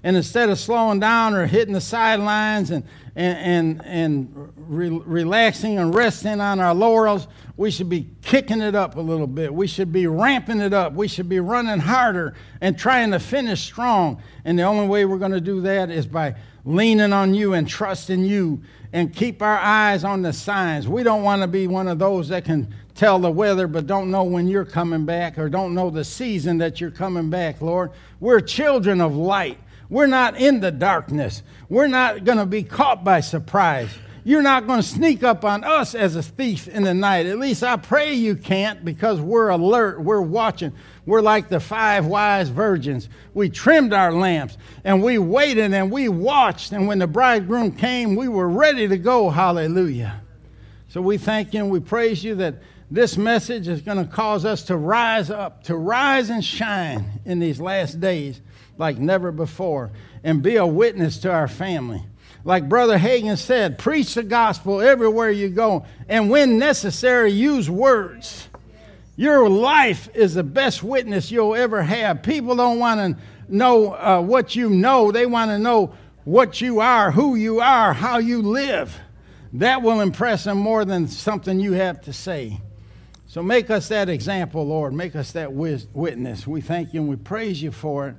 And 0.04 0.16
instead 0.16 0.50
of 0.50 0.60
slowing 0.60 1.00
down 1.00 1.34
or 1.34 1.48
hitting 1.48 1.74
the 1.74 1.82
sidelines 1.82 2.72
and, 2.72 2.84
and, 3.16 3.38
and, 3.38 3.86
and 3.86 4.54
re- 4.56 4.90
relaxing 4.90 5.80
and 5.80 5.94
resting 5.94 6.40
on 6.40 6.60
our 6.60 6.74
laurels, 6.74 7.28
we 7.58 7.72
should 7.72 7.90
be 7.90 8.08
kicking 8.22 8.62
it 8.62 8.76
up 8.76 8.96
a 8.96 9.02
little 9.02 9.28
bit. 9.28 9.54
We 9.54 9.66
should 9.66 9.92
be 9.92 10.06
ramping 10.06 10.62
it 10.62 10.74
up. 10.74 10.94
We 10.94 11.08
should 11.08 11.28
be 11.28 11.40
running 11.40 11.80
harder 11.80 12.36
and 12.62 12.78
trying 12.78 13.12
to 13.12 13.20
finish 13.20 13.62
strong. 13.62 14.22
And 14.46 14.58
the 14.58 14.64
only 14.64 14.88
way 14.88 15.06
we're 15.06 15.18
going 15.18 15.32
to 15.32 15.42
do 15.42 15.62
that 15.62 15.90
is 15.90 16.06
by 16.06 16.36
leaning 16.64 17.14
on 17.14 17.34
you 17.34 17.54
and 17.54 17.68
trusting 17.68 18.24
you 18.24 18.62
and 18.94 19.14
keep 19.14 19.42
our 19.42 19.58
eyes 19.58 20.04
on 20.04 20.22
the 20.22 20.32
signs. 20.32 20.88
We 20.88 21.04
don't 21.04 21.24
want 21.24 21.42
to 21.42 21.48
be 21.48 21.68
one 21.68 21.88
of 21.88 21.98
those 21.98 22.30
that 22.30 22.46
can 22.46 22.74
tell 22.94 23.20
the 23.20 23.32
weather 23.32 23.68
but 23.68 23.88
don't 23.88 24.12
know 24.12 24.24
when 24.24 24.48
you're 24.48 24.66
coming 24.66 25.06
back 25.06 25.38
or 25.38 25.50
don't 25.50 25.74
know 25.74 25.90
the 25.90 26.04
season 26.04 26.58
that 26.60 26.80
you're 26.80 26.92
coming 26.92 27.30
back, 27.30 27.62
Lord. 27.62 27.92
We're 28.20 28.40
children 28.40 29.02
of 29.02 29.16
light. 29.16 29.60
We're 29.90 30.08
not 30.08 30.38
in 30.38 30.60
the 30.60 30.72
darkness. 30.72 31.44
We're 31.70 31.88
not 31.88 32.24
going 32.24 32.38
to 32.38 32.46
be 32.46 32.64
caught 32.64 33.04
by 33.04 33.22
surprise. 33.22 33.90
You're 34.28 34.42
not 34.42 34.68
going 34.68 34.82
to 34.82 34.88
sneak 34.88 35.24
up 35.24 35.46
on 35.46 35.64
us 35.64 35.96
as 35.96 36.18
a 36.18 36.22
thief 36.22 36.68
in 36.68 36.84
the 36.84 36.94
night. 36.94 37.28
At 37.28 37.40
least 37.40 37.64
I 37.64 37.78
pray 37.78 38.14
you 38.14 38.36
can't 38.36 38.84
because 38.84 39.22
we're 39.22 39.48
alert. 39.48 40.02
We're 40.02 40.20
watching. 40.20 40.74
We're 41.06 41.22
like 41.22 41.48
the 41.48 41.62
five 41.62 42.06
wise 42.06 42.50
virgins. 42.50 43.08
We 43.34 43.50
trimmed 43.50 43.94
our 43.94 44.12
lamps 44.12 44.58
and 44.84 45.02
we 45.02 45.18
waited 45.18 45.74
and 45.74 45.90
we 45.90 46.10
watched. 46.10 46.74
And 46.74 46.90
when 46.90 47.00
the 47.00 47.08
bridegroom 47.08 47.72
came, 47.72 48.18
we 48.18 48.28
were 48.28 48.50
ready 48.50 48.90
to 48.90 48.98
go. 48.98 49.30
Hallelujah. 49.30 50.22
So 50.90 51.00
we 51.00 51.18
thank 51.18 51.54
you 51.54 51.62
and 51.62 51.72
we 51.72 51.80
praise 51.80 52.22
you 52.22 52.36
that 52.36 52.56
this 52.92 53.16
message 53.16 53.70
is 53.70 53.80
going 53.80 54.06
to 54.06 54.12
cause 54.12 54.44
us 54.44 54.64
to 54.64 54.76
rise 54.76 55.30
up, 55.30 55.64
to 55.64 55.78
rise 55.78 56.30
and 56.30 56.44
shine 56.44 57.22
in 57.24 57.40
these 57.40 57.62
last 57.62 58.02
days 58.02 58.42
like 58.78 58.98
never 58.98 59.32
before, 59.32 59.92
and 60.24 60.42
be 60.42 60.56
a 60.58 60.66
witness 60.66 61.18
to 61.20 61.32
our 61.32 61.48
family. 61.48 62.04
Like 62.44 62.70
Brother 62.70 62.98
Hagin 62.98 63.38
said, 63.38 63.78
preach 63.78 64.14
the 64.14 64.24
gospel 64.24 64.82
everywhere 64.82 65.32
you 65.32 65.50
go, 65.50 65.86
and 66.08 66.30
when 66.30 66.58
necessary, 66.58 67.32
use 67.32 67.70
words. 67.70 68.48
Your 69.16 69.50
life 69.50 70.10
is 70.14 70.36
the 70.36 70.44
best 70.44 70.84
witness 70.84 71.32
you'll 71.32 71.56
ever 71.56 71.82
have. 71.82 72.22
People 72.22 72.56
don't 72.56 72.80
want 72.80 73.18
to 73.18 73.24
know 73.50 73.94
uh, 73.94 74.22
what 74.22 74.56
you 74.56 74.70
know, 74.70 75.12
they 75.12 75.26
want 75.26 75.50
to 75.50 75.58
know 75.58 75.94
what 76.24 76.62
you 76.62 76.82
are, 76.82 77.10
who 77.10 77.36
you 77.36 77.60
are, 77.60 77.94
how 77.94 78.20
you 78.20 78.42
live. 78.42 78.96
That 79.54 79.82
will 79.82 80.02
impress 80.02 80.44
them 80.44 80.58
more 80.58 80.86
than 80.86 81.08
something 81.08 81.60
you 81.60 81.74
have 81.74 82.02
to 82.02 82.14
say. 82.14 82.62
So 83.28 83.42
make 83.42 83.70
us 83.70 83.88
that 83.90 84.10
example, 84.10 84.66
Lord. 84.66 84.94
Make 84.94 85.16
us 85.16 85.32
that 85.32 85.52
witness. 85.52 86.46
We 86.46 86.62
thank 86.62 86.94
you 86.94 87.02
and 87.02 87.10
we 87.10 87.16
praise 87.16 87.62
you 87.62 87.72
for 87.72 88.10
it. 88.10 88.16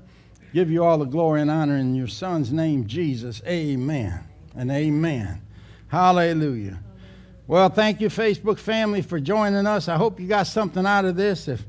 Give 0.52 0.70
you 0.70 0.84
all 0.84 0.98
the 0.98 1.04
glory 1.04 1.42
and 1.42 1.50
honor 1.50 1.76
in 1.76 1.94
your 1.94 2.06
Son's 2.06 2.52
name, 2.52 2.86
Jesus. 2.86 3.42
Amen 3.46 4.20
and 4.56 4.70
amen. 4.70 5.42
Hallelujah. 5.88 6.80
Well, 7.46 7.68
thank 7.68 8.00
you, 8.00 8.08
Facebook 8.08 8.58
family, 8.58 9.02
for 9.02 9.20
joining 9.20 9.66
us. 9.66 9.88
I 9.88 9.96
hope 9.96 10.20
you 10.20 10.26
got 10.26 10.46
something 10.46 10.84
out 10.84 11.04
of 11.04 11.16
this. 11.16 11.48
If, 11.48 11.64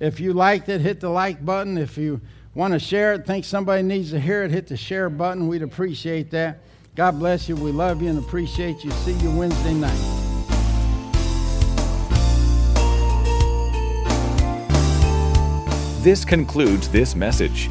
if 0.00 0.20
you 0.20 0.32
liked 0.32 0.68
it, 0.68 0.80
hit 0.80 1.00
the 1.00 1.08
like 1.08 1.44
button. 1.44 1.78
If 1.78 1.96
you 1.96 2.20
want 2.54 2.74
to 2.74 2.78
share 2.78 3.14
it, 3.14 3.26
think 3.26 3.44
somebody 3.44 3.82
needs 3.82 4.10
to 4.10 4.20
hear 4.20 4.42
it, 4.44 4.50
hit 4.50 4.66
the 4.66 4.76
share 4.76 5.08
button. 5.08 5.48
We'd 5.48 5.62
appreciate 5.62 6.30
that. 6.32 6.58
God 6.94 7.18
bless 7.18 7.48
you. 7.48 7.56
We 7.56 7.72
love 7.72 8.02
you 8.02 8.08
and 8.08 8.18
appreciate 8.18 8.84
you. 8.84 8.90
See 8.90 9.12
you 9.12 9.30
Wednesday 9.30 9.72
night. 9.72 10.22
This 16.02 16.24
concludes 16.24 16.88
this 16.88 17.14
message. 17.14 17.70